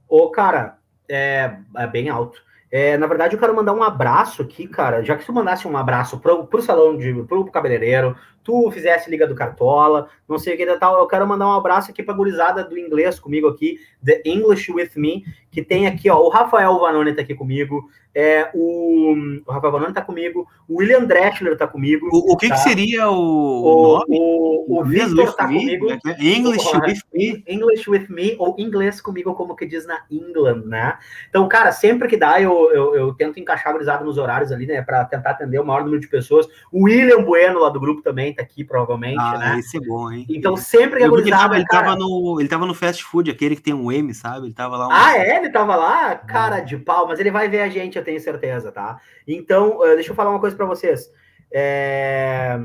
Ô, 0.07 0.30
cara, 0.30 0.78
é, 1.09 1.57
é 1.78 1.88
bem 1.88 2.09
alto. 2.09 2.41
É, 2.72 2.97
na 2.97 3.05
verdade, 3.05 3.36
eu 3.36 3.39
quero 3.39 3.55
mandar 3.55 3.74
um 3.74 3.84
abraço 3.84 4.41
aqui, 4.41 4.65
cara. 4.67 5.03
Já 5.03 5.17
que 5.17 5.26
tu 5.26 5.34
mandasse 5.34 5.67
um 5.67 5.76
abraço 5.76 6.19
pro, 6.19 6.45
pro 6.45 6.61
salão 6.61 6.97
de 6.97 7.13
pro 7.24 7.43
cabeleireiro, 7.45 8.15
tu 8.43 8.71
fizesse 8.71 9.09
Liga 9.09 9.27
do 9.27 9.35
Cartola, 9.35 10.09
não 10.27 10.37
sei 10.37 10.55
o 10.55 10.57
que 10.57 10.65
tal, 10.77 10.99
eu 10.99 11.07
quero 11.07 11.27
mandar 11.27 11.47
um 11.47 11.53
abraço 11.53 11.91
aqui 11.91 12.01
pra 12.01 12.13
gurizada 12.13 12.63
do 12.63 12.77
inglês 12.77 13.19
comigo 13.19 13.47
aqui, 13.47 13.79
The 14.03 14.21
English 14.25 14.71
With 14.71 14.91
Me, 14.95 15.23
que 15.51 15.61
tem 15.61 15.87
aqui, 15.87 16.09
ó, 16.09 16.19
o 16.19 16.29
Rafael 16.29 16.79
Vanoni 16.79 17.13
tá 17.13 17.21
aqui 17.21 17.35
comigo, 17.35 17.89
é, 18.13 18.49
o, 18.53 19.15
o 19.45 19.51
Rafael 19.51 19.71
Vanoni 19.71 19.93
tá 19.93 20.01
comigo, 20.01 20.45
o 20.67 20.79
William 20.79 21.05
Dreschler 21.05 21.57
tá 21.57 21.65
comigo. 21.65 22.09
O, 22.11 22.33
o 22.33 22.37
que, 22.37 22.49
tá? 22.49 22.55
que 22.55 22.61
seria 22.61 23.09
o, 23.09 23.15
o 23.15 23.99
nome? 23.99 24.19
O, 24.19 24.75
o, 24.75 24.81
o 24.81 24.83
Victor 24.83 25.33
tá 25.33 25.47
me? 25.47 25.59
comigo. 25.59 25.91
É 25.91 25.99
é? 26.05 26.35
English 26.35 26.75
With 26.75 27.01
Me. 27.13 27.43
English 27.47 27.89
With 27.89 28.07
Me, 28.09 28.35
ou 28.37 28.55
inglês 28.57 28.99
comigo, 28.99 29.33
como 29.33 29.55
que 29.55 29.65
diz 29.65 29.85
na 29.85 30.03
England, 30.11 30.63
né? 30.65 30.97
Então, 31.29 31.47
cara, 31.47 31.71
sempre 31.71 32.07
que 32.09 32.17
dá, 32.17 32.41
eu, 32.41 32.71
eu, 32.73 32.95
eu 32.95 33.13
tento 33.13 33.39
encaixar 33.39 33.71
gurizada 33.71 34.03
nos 34.03 34.17
horários 34.17 34.51
ali, 34.51 34.65
né, 34.65 34.81
pra 34.81 35.05
tentar 35.05 35.31
atender 35.31 35.59
o 35.59 35.65
maior 35.65 35.83
número 35.83 36.01
de 36.01 36.07
pessoas. 36.07 36.47
O 36.71 36.83
William 36.83 37.23
Bueno, 37.23 37.59
lá 37.59 37.69
do 37.69 37.79
grupo, 37.79 38.01
também 38.01 38.30
aqui, 38.39 38.63
provavelmente, 38.63 39.19
ah, 39.19 39.38
né? 39.38 39.59
Esse 39.59 39.77
é 39.77 39.79
bom, 39.79 40.11
hein? 40.11 40.25
Então, 40.29 40.55
sempre 40.55 41.07
gurizada... 41.07 41.55
Ele, 41.55 41.65
tava, 41.65 41.84
ele, 41.84 41.91
tava 41.91 41.95
no, 41.95 42.38
ele 42.39 42.49
tava 42.49 42.65
no 42.65 42.73
fast 42.73 43.03
food, 43.03 43.32
aquele 43.32 43.55
que 43.55 43.61
tem 43.61 43.73
um 43.73 43.91
M, 43.91 44.13
sabe? 44.13 44.47
Ele 44.47 44.53
tava 44.53 44.77
lá... 44.77 44.88
Um... 44.88 44.91
Ah, 44.91 45.17
é? 45.17 45.38
Ele 45.38 45.49
tava 45.49 45.75
lá? 45.75 46.15
Cara 46.15 46.59
de 46.59 46.77
pau, 46.77 47.07
mas 47.07 47.19
ele 47.19 47.32
vai 47.32 47.49
ver 47.49 47.61
a 47.61 47.69
gente, 47.69 47.97
eu 47.97 48.03
tenho 48.03 48.19
certeza, 48.19 48.71
tá? 48.71 48.99
Então, 49.27 49.79
uh, 49.79 49.95
deixa 49.95 50.11
eu 50.11 50.15
falar 50.15 50.29
uma 50.29 50.39
coisa 50.39 50.55
para 50.55 50.65
vocês. 50.65 51.11
É... 51.51 52.57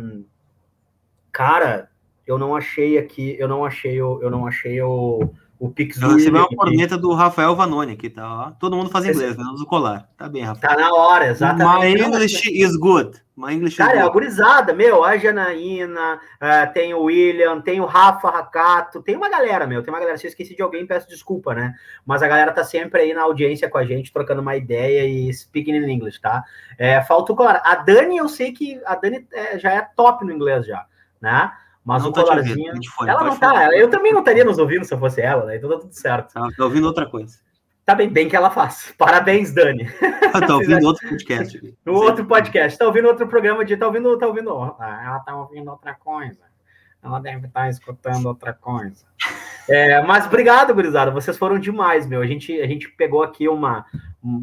Cara, 1.33 1.91
eu 2.27 2.39
não 2.39 2.57
achei 2.57 2.99
aqui, 2.99 3.37
eu 3.39 3.49
não 3.49 3.65
achei 3.65 4.01
o, 4.03 4.21
eu 4.23 4.31
não 4.31 4.47
achei 4.47 4.81
o, 4.83 5.31
o 5.59 5.71
Pix 5.71 6.01
Eu 6.01 6.11
recebi 6.11 6.37
uma 6.37 6.49
corneta 6.49 6.99
do 6.99 7.13
Rafael 7.13 7.55
Vanoni 7.57 7.93
aqui, 7.93 8.11
tá? 8.11 8.49
Ó. 8.49 8.51
Todo 8.53 8.77
mundo 8.77 8.91
faz 8.91 9.05
inglês, 9.07 9.37
menos 9.37 9.61
o 9.61 9.67
colar. 9.67 10.09
Tá 10.17 10.29
bem, 10.29 10.43
Rafael. 10.43 10.75
Tá 10.75 10.81
na 10.81 10.95
hora, 10.95 11.29
exatamente. 11.29 11.99
My 11.99 12.07
English 12.07 12.51
is 12.51 12.77
good. 12.77 13.21
My 13.37 13.53
English 13.53 13.77
Cara, 13.77 13.97
is 13.97 13.99
é 13.99 14.03
a 14.03 14.09
gurizada, 14.09 14.73
meu, 14.73 15.05
a 15.05 15.19
Janaína, 15.19 16.15
uh, 16.15 16.73
tem 16.73 16.95
o 16.95 17.03
William, 17.03 17.61
tem 17.61 17.83
o 17.83 17.85
Rafa 17.85 18.31
Racato, 18.31 19.03
tem 19.03 19.15
uma 19.15 19.29
galera, 19.29 19.67
meu, 19.67 19.83
tem 19.83 19.93
uma 19.93 20.01
galera. 20.01 20.17
Se 20.17 20.27
eu 20.27 20.31
esqueci 20.31 20.57
de 20.57 20.63
alguém, 20.63 20.87
peço 20.87 21.07
desculpa, 21.07 21.55
né? 21.55 21.75
Mas 22.05 22.23
a 22.23 22.29
galera 22.29 22.51
tá 22.51 22.65
sempre 22.65 23.03
aí 23.03 23.13
na 23.13 23.23
audiência 23.23 23.69
com 23.69 23.77
a 23.77 23.85
gente, 23.85 24.13
trocando 24.13 24.41
uma 24.41 24.57
ideia 24.57 25.07
e 25.07 25.33
speaking 25.35 25.75
in 25.75 25.91
English, 25.91 26.19
tá? 26.19 26.45
É, 26.79 27.03
falta 27.03 27.33
o 27.33 27.37
colar. 27.37 27.61
A 27.63 27.75
Dani, 27.75 28.17
eu 28.17 28.29
sei 28.29 28.53
que 28.53 28.81
a 28.87 28.95
Dani 28.95 29.27
é, 29.31 29.59
já 29.59 29.71
é 29.71 29.87
top 29.95 30.25
no 30.25 30.33
inglês 30.33 30.65
já, 30.65 30.87
né? 31.21 31.53
Mas 31.87 32.03
não 32.03 32.11
o 32.11 32.13
colarzinho. 32.13 32.73
ela 33.07 33.23
não 33.23 33.39
tá. 33.39 33.73
Eu 33.73 33.89
também 33.89 34.13
não 34.13 34.19
estaria 34.19 34.45
nos 34.45 34.59
ouvindo 34.59 34.85
se 34.85 34.93
eu 34.93 34.99
fosse 34.99 35.21
ela, 35.21 35.45
né? 35.47 35.57
Então 35.57 35.71
tá 35.71 35.79
tudo 35.79 35.93
certo. 35.93 36.35
Tá, 36.35 36.49
tá 36.57 36.65
ouvindo 36.65 36.85
outra 36.85 37.07
coisa. 37.07 37.39
Tá 37.85 37.95
bem, 37.95 38.09
bem 38.09 38.29
que 38.29 38.35
ela 38.35 38.51
faz. 38.51 38.93
Parabéns, 38.99 39.55
Dani. 39.55 39.89
tá 40.33 40.43
ouvindo 40.53 40.85
outro 40.85 41.09
podcast. 41.09 41.77
No 41.85 41.95
outro 42.03 42.25
podcast. 42.27 42.77
Tá 42.77 42.87
ouvindo 42.87 43.07
outro 43.07 43.29
programa 43.29 43.65
de. 43.65 43.77
Tá 43.77 43.87
ouvindo. 43.87 44.19
Tá 44.19 44.27
ouvindo. 44.27 44.61
Ah, 44.81 45.03
ela 45.07 45.19
tá 45.21 45.37
ouvindo 45.37 45.71
outra 45.71 45.95
coisa. 45.95 46.41
Ela 47.01 47.21
deve 47.21 47.47
estar 47.47 47.61
tá 47.61 47.71
escutando 47.71 48.27
outra 48.27 48.53
coisa. 48.53 49.05
É, 49.69 50.03
mas 50.03 50.27
obrigado, 50.27 50.75
gurizada. 50.75 51.13
Vocês 51.13 51.39
foram 51.39 51.57
demais, 51.57 52.05
meu. 52.05 52.21
A 52.21 52.27
gente, 52.27 52.61
a 52.61 52.67
gente 52.67 52.89
pegou 52.89 53.23
aqui 53.23 53.49
uma, 53.49 53.87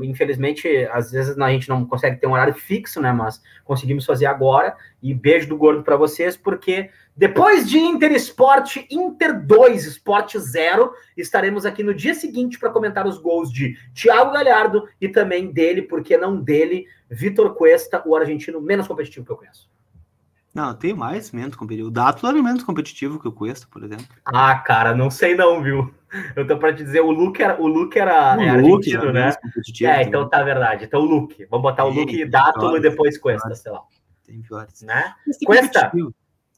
Infelizmente, 0.02 0.88
às 0.91 1.12
vezes 1.12 1.38
a 1.38 1.50
gente 1.50 1.68
não 1.68 1.86
consegue 1.86 2.16
ter 2.16 2.28
um 2.28 2.32
horário 2.32 2.54
fixo, 2.54 3.02
né? 3.02 3.12
Mas 3.12 3.41
conseguimos 3.66 4.06
fazer 4.06 4.26
agora. 4.26 4.76
E 5.02 5.14
beijo 5.14 5.50
do 5.50 5.58
gordo 5.58 5.84
para 5.84 5.98
vocês, 5.98 6.38
porque 6.38 6.89
depois 7.16 7.70
de 7.70 7.78
Inter 7.78 8.11
Esporte, 8.11 8.88
Inter 8.89 9.45
2, 9.45 9.86
Esporte 9.86 10.39
0, 10.39 10.91
estaremos 11.16 11.64
aqui 11.64 11.84
no 11.84 11.93
dia 11.93 12.16
seguinte 12.16 12.57
para 12.57 12.72
comentar 12.72 13.05
os 13.05 13.20
gols 13.20 13.51
de 13.51 13.78
Thiago 13.93 14.32
Galhardo 14.32 14.88
e 14.99 15.07
também 15.07 15.51
dele, 15.51 15.84
porque 15.84 16.18
não 16.18 16.41
dele, 16.41 16.88
Vitor 17.09 17.53
Cuesta, 17.53 18.01
o 18.05 18.16
argentino 18.16 18.59
menos 18.59 18.88
competitivo 18.88 19.26
que 19.26 19.32
eu 19.32 19.38
conheço. 19.38 19.72
Não, 20.55 20.74
tem 20.74 20.93
mais 20.93 21.32
menos 21.32 21.55
competitivo. 21.55 21.89
O 21.89 21.91
Dato 21.91 22.28
era 22.28 22.41
menos 22.41 22.64
competitivo 22.64 23.20
que 23.20 23.28
o 23.28 23.32
Cuesta, 23.32 23.68
por 23.70 23.84
exemplo. 23.84 24.05
Ah, 24.26 24.55
cara, 24.59 24.95
não 24.95 25.09
sei 25.09 25.36
não, 25.36 25.61
viu? 25.61 25.93
Eu 26.36 26.45
tô 26.45 26.57
para 26.57 26.74
te 26.74 26.84
dizer, 26.84 27.01
o 27.01 27.09
Luke 27.09 27.41
era, 27.41 27.59
o 27.59 27.66
Luke 27.66 27.97
era, 27.97 28.38
o 28.38 28.41
é 28.41 28.57
Luke 28.57 28.95
era 28.95 29.11
né? 29.11 29.34
É, 29.82 30.03
então 30.03 30.30
tá 30.30 30.43
verdade. 30.43 30.86
Então 30.86 31.01
o 31.01 31.05
Luke. 31.05 31.45
Vamos 31.49 31.64
botar 31.64 31.86
o 31.86 31.89
Luke 31.89 32.22
e 32.22 32.26
Dato 32.26 32.78
e 32.78 32.80
depois 32.80 33.18
Cuesta, 33.18 33.55
sei 33.55 33.72
lá. 33.72 33.82
Tem 34.24 34.41
piores. 34.41 34.84
Né? 34.84 35.14
Cuesta, 35.43 35.91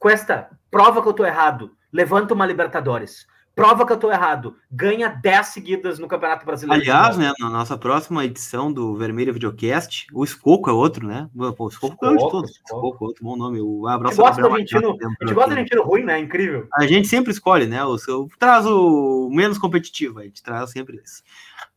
Cuesta, 0.06 0.52
prova 0.70 1.02
que 1.02 1.08
eu 1.08 1.14
tô 1.14 1.26
errado. 1.26 1.76
Levanta 1.92 2.36
uma 2.36 2.46
Libertadores 2.46 3.26
prova 3.56 3.86
que 3.86 3.94
eu 3.94 3.98
tô 3.98 4.12
errado. 4.12 4.58
Ganha 4.70 5.08
10 5.10 5.48
seguidas 5.48 5.98
no 5.98 6.08
Campeonato 6.08 6.46
Brasileiro. 6.46 6.84
Aliás, 6.84 7.18
né, 7.18 7.32
na 7.40 7.50
nossa 7.50 7.78
próxima 7.78 8.26
edição 8.26 8.72
do 8.72 8.96
Vermelho 8.96 9.34
Videocast, 9.34 10.08
o 10.14 10.24
Escoco 10.24 10.70
é 10.70 10.74
outro, 10.74 11.08
né? 11.08 11.30
Pô, 11.58 11.66
o 11.66 11.70
Escoco 11.70 12.06
é 12.06 12.12
de 12.12 12.30
todos. 12.30 12.52
Escoco, 12.52 13.06
é 13.06 13.08
outro 13.08 13.24
bom 13.24 13.38
nome. 13.38 13.62
O 13.62 13.88
abraço 13.88 14.18
gosta 14.18 14.42
do 14.42 14.50
argentino, 14.50 14.90
a 14.90 15.26
gente 15.26 15.34
gosta 15.34 15.50
do 15.50 15.54
argentino 15.54 15.84
ruim, 15.84 16.04
né? 16.04 16.20
Incrível. 16.20 16.68
A 16.74 16.86
gente 16.86 17.08
sempre 17.08 17.32
escolhe, 17.32 17.66
né? 17.66 17.84
O 17.86 17.98
seu 17.98 18.28
traz 18.38 18.66
o 18.66 19.30
menos 19.32 19.58
competitivo, 19.58 20.20
a 20.20 20.24
gente 20.24 20.44
traz 20.44 20.72
sempre 20.72 21.02
isso. 21.04 21.24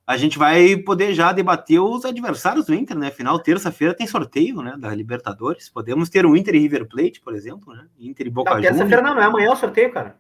A 0.06 0.16
gente 0.16 0.38
vai 0.38 0.74
poder 0.74 1.12
já 1.12 1.32
debater 1.32 1.78
os 1.78 2.04
adversários 2.04 2.64
do 2.64 2.74
Inter, 2.74 2.96
né? 2.96 3.10
Final 3.10 3.38
terça-feira 3.38 3.94
tem 3.94 4.06
sorteio, 4.06 4.62
né, 4.62 4.74
da 4.78 4.94
Libertadores. 4.94 5.68
Podemos 5.68 6.08
ter 6.08 6.24
o 6.24 6.34
Inter 6.34 6.54
e 6.54 6.60
River 6.60 6.88
Plate, 6.88 7.20
por 7.20 7.34
exemplo, 7.34 7.74
né? 7.74 7.84
Inter 8.00 8.26
e 8.26 8.30
Boca 8.30 8.52
Juniors. 8.52 8.74
Terça-feira 8.74 9.02
não 9.02 9.20
é 9.20 9.24
amanhã 9.26 9.52
o 9.52 9.56
sorteio, 9.56 9.92
cara 9.92 10.16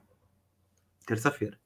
terça-feira. 1.08 1.58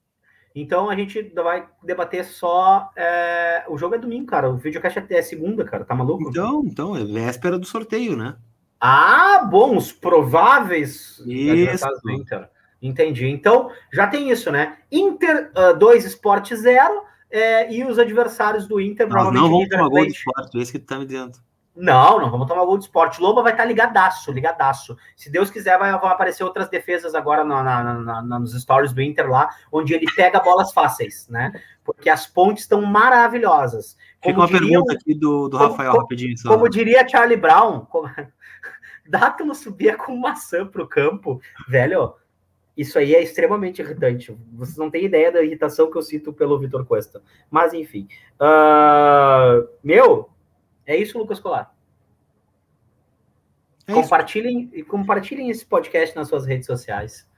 Então 0.54 0.90
a 0.90 0.96
gente 0.96 1.22
vai 1.34 1.66
debater 1.82 2.24
só. 2.24 2.90
É... 2.96 3.64
O 3.68 3.78
jogo 3.78 3.94
é 3.94 3.98
domingo, 3.98 4.26
cara. 4.26 4.50
O 4.50 4.56
videocast 4.56 4.98
é, 4.98 5.14
é 5.14 5.22
segunda, 5.22 5.64
cara. 5.64 5.84
Tá 5.84 5.94
maluco? 5.94 6.28
Então, 6.28 6.62
então, 6.64 6.96
é 6.96 7.04
véspera 7.04 7.58
do 7.58 7.66
sorteio, 7.66 8.16
né? 8.16 8.36
Ah, 8.80 9.48
bom, 9.48 9.76
os 9.76 9.92
prováveis 9.92 11.22
isso. 11.26 11.86
Inter. 12.08 12.50
Entendi. 12.82 13.28
Então, 13.28 13.70
já 13.92 14.08
tem 14.08 14.30
isso, 14.30 14.50
né? 14.50 14.78
Inter 14.90 15.52
2, 15.78 16.04
uh, 16.04 16.08
Sport 16.08 16.52
0, 16.52 17.02
é, 17.30 17.72
e 17.72 17.84
os 17.84 17.96
adversários 17.98 18.66
do 18.66 18.80
Inter, 18.80 19.06
Nós 19.06 19.14
provavelmente. 19.14 19.42
Não 19.42 19.50
vamos 19.50 19.68
tomar 19.68 19.88
gol 19.88 20.04
de 20.04 20.12
esporte, 20.12 20.58
é 20.58 20.60
isso 20.62 20.72
que 20.72 20.80
tu 20.80 20.86
tá 20.86 20.98
me 20.98 21.06
dizendo. 21.06 21.38
Não, 21.74 22.20
não 22.20 22.30
vamos 22.30 22.46
tomar 22.46 22.66
gol 22.66 22.76
de 22.76 22.84
esporte. 22.84 23.20
Loba 23.20 23.42
vai 23.42 23.52
estar 23.52 23.62
tá 23.62 23.68
ligadaço, 23.68 24.30
ligadaço. 24.30 24.96
Se 25.16 25.30
Deus 25.30 25.50
quiser, 25.50 25.78
vai, 25.78 25.90
vão 25.98 26.10
aparecer 26.10 26.44
outras 26.44 26.68
defesas 26.68 27.14
agora 27.14 27.44
na, 27.44 27.62
na, 27.62 28.22
na, 28.22 28.38
nos 28.38 28.52
stories 28.60 28.92
do 28.92 29.00
Inter 29.00 29.30
lá, 29.30 29.48
onde 29.70 29.94
ele 29.94 30.06
pega 30.14 30.38
bolas 30.38 30.70
fáceis, 30.72 31.26
né? 31.28 31.50
Porque 31.82 32.10
as 32.10 32.26
pontes 32.26 32.64
estão 32.64 32.82
maravilhosas. 32.82 33.96
Como 34.20 34.34
Fica 34.34 34.40
uma 34.40 34.46
diria, 34.46 34.68
pergunta 34.68 34.92
aqui 34.92 35.14
do, 35.14 35.48
do 35.48 35.56
Rafael, 35.56 35.92
como, 35.92 36.02
rapidinho. 36.02 36.36
Só. 36.36 36.48
Como 36.50 36.68
diria 36.68 37.08
Charlie 37.08 37.38
Brown, 37.38 37.86
como... 37.86 38.08
Dátilo 39.08 39.54
subia 39.54 39.96
com 39.96 40.14
maçã 40.16 40.66
pro 40.66 40.86
campo, 40.86 41.40
velho. 41.68 42.14
Isso 42.76 42.98
aí 42.98 43.14
é 43.14 43.22
extremamente 43.22 43.82
irritante. 43.82 44.36
Vocês 44.52 44.76
não 44.76 44.90
têm 44.90 45.04
ideia 45.04 45.30
da 45.30 45.42
irritação 45.42 45.90
que 45.90 45.98
eu 45.98 46.02
sinto 46.02 46.32
pelo 46.32 46.58
Vitor 46.58 46.86
Costa. 46.86 47.20
Mas, 47.50 47.74
enfim. 47.74 48.08
Uh, 48.40 49.68
meu, 49.84 50.30
é 50.86 50.96
isso, 50.96 51.18
Lucas 51.18 51.40
Colar. 51.40 51.74
É 53.86 53.92
compartilhem, 53.92 54.70
isso. 54.72 54.86
compartilhem 54.86 55.50
esse 55.50 55.66
podcast 55.66 56.14
nas 56.14 56.28
suas 56.28 56.46
redes 56.46 56.66
sociais. 56.66 57.28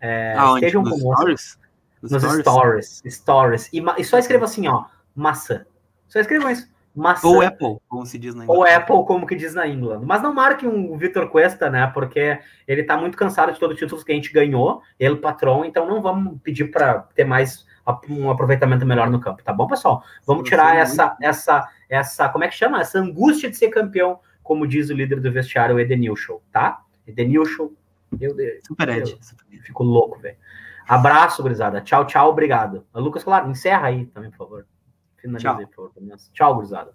É, 0.00 0.34
ah, 0.36 0.54
estejam 0.54 0.82
nos 0.82 1.00
conosco. 1.00 1.14
Stories? 1.14 1.58
Nos, 2.02 2.10
nos 2.10 2.38
stories. 2.40 3.02
stories. 3.06 3.70
E, 3.72 3.82
e, 3.98 4.04
só 4.04 4.18
escreva 4.18 4.44
assim, 4.44 4.66
ó, 4.66 4.86
maçã. 5.14 5.64
Só 6.08 6.18
escrevam 6.18 6.50
isso. 6.50 6.70
Maçã. 6.94 7.26
Ou 7.26 7.40
Apple, 7.40 7.78
como 7.88 8.04
se 8.04 8.18
diz 8.18 8.34
na 8.34 8.44
Inglaterra. 8.44 8.68
Ou 8.68 8.76
Apple, 8.76 9.06
como 9.06 9.26
que 9.26 9.34
diz 9.34 9.54
na 9.54 9.66
Inglaterra. 9.66 10.04
Mas 10.04 10.22
não 10.22 10.34
marque 10.34 10.66
um 10.66 10.96
Vitor 10.98 11.28
Cuesta, 11.30 11.70
né? 11.70 11.86
Porque 11.94 12.38
ele 12.68 12.82
tá 12.82 12.98
muito 12.98 13.16
cansado 13.16 13.52
de 13.52 13.58
todos 13.58 13.74
os 13.74 13.80
títulos 13.80 14.04
que 14.04 14.12
a 14.12 14.14
gente 14.14 14.32
ganhou, 14.32 14.82
ele 14.98 15.16
patrão, 15.16 15.64
então 15.64 15.86
não 15.86 16.02
vamos 16.02 16.38
pedir 16.42 16.70
para 16.70 17.00
ter 17.14 17.24
mais 17.24 17.64
um 18.08 18.30
aproveitamento 18.30 18.86
melhor 18.86 19.10
no 19.10 19.20
campo, 19.20 19.42
tá 19.42 19.52
bom, 19.52 19.66
pessoal? 19.66 20.04
Vamos 20.24 20.48
tirar 20.48 20.76
essa, 20.76 21.16
essa, 21.20 21.68
essa, 21.92 22.26
como 22.30 22.42
é 22.42 22.48
que 22.48 22.54
chama? 22.54 22.80
Essa 22.80 22.98
angústia 22.98 23.50
de 23.50 23.56
ser 23.56 23.68
campeão, 23.68 24.18
como 24.42 24.66
diz 24.66 24.88
o 24.88 24.94
líder 24.94 25.20
do 25.20 25.30
vestiário, 25.30 25.76
o 25.76 25.80
Edenilson, 25.80 26.40
tá? 26.50 26.82
Edenilson, 27.06 27.70
meu 28.18 28.34
Deus. 28.34 28.60
Super 28.66 28.88
Ed. 28.88 29.18
Fico 29.62 29.84
louco, 29.84 30.18
velho. 30.18 30.38
Abraço, 30.88 31.42
gurizada. 31.42 31.82
Tchau, 31.82 32.06
tchau, 32.06 32.30
obrigado. 32.30 32.86
Lucas, 32.94 33.22
claro, 33.22 33.50
encerra 33.50 33.88
aí 33.88 34.06
também, 34.06 34.30
por 34.30 34.38
favor. 34.38 34.66
Finalize, 35.18 35.66
por 35.66 35.92
favor. 35.92 36.16
Tchau, 36.32 36.54
gurizada. 36.54 36.94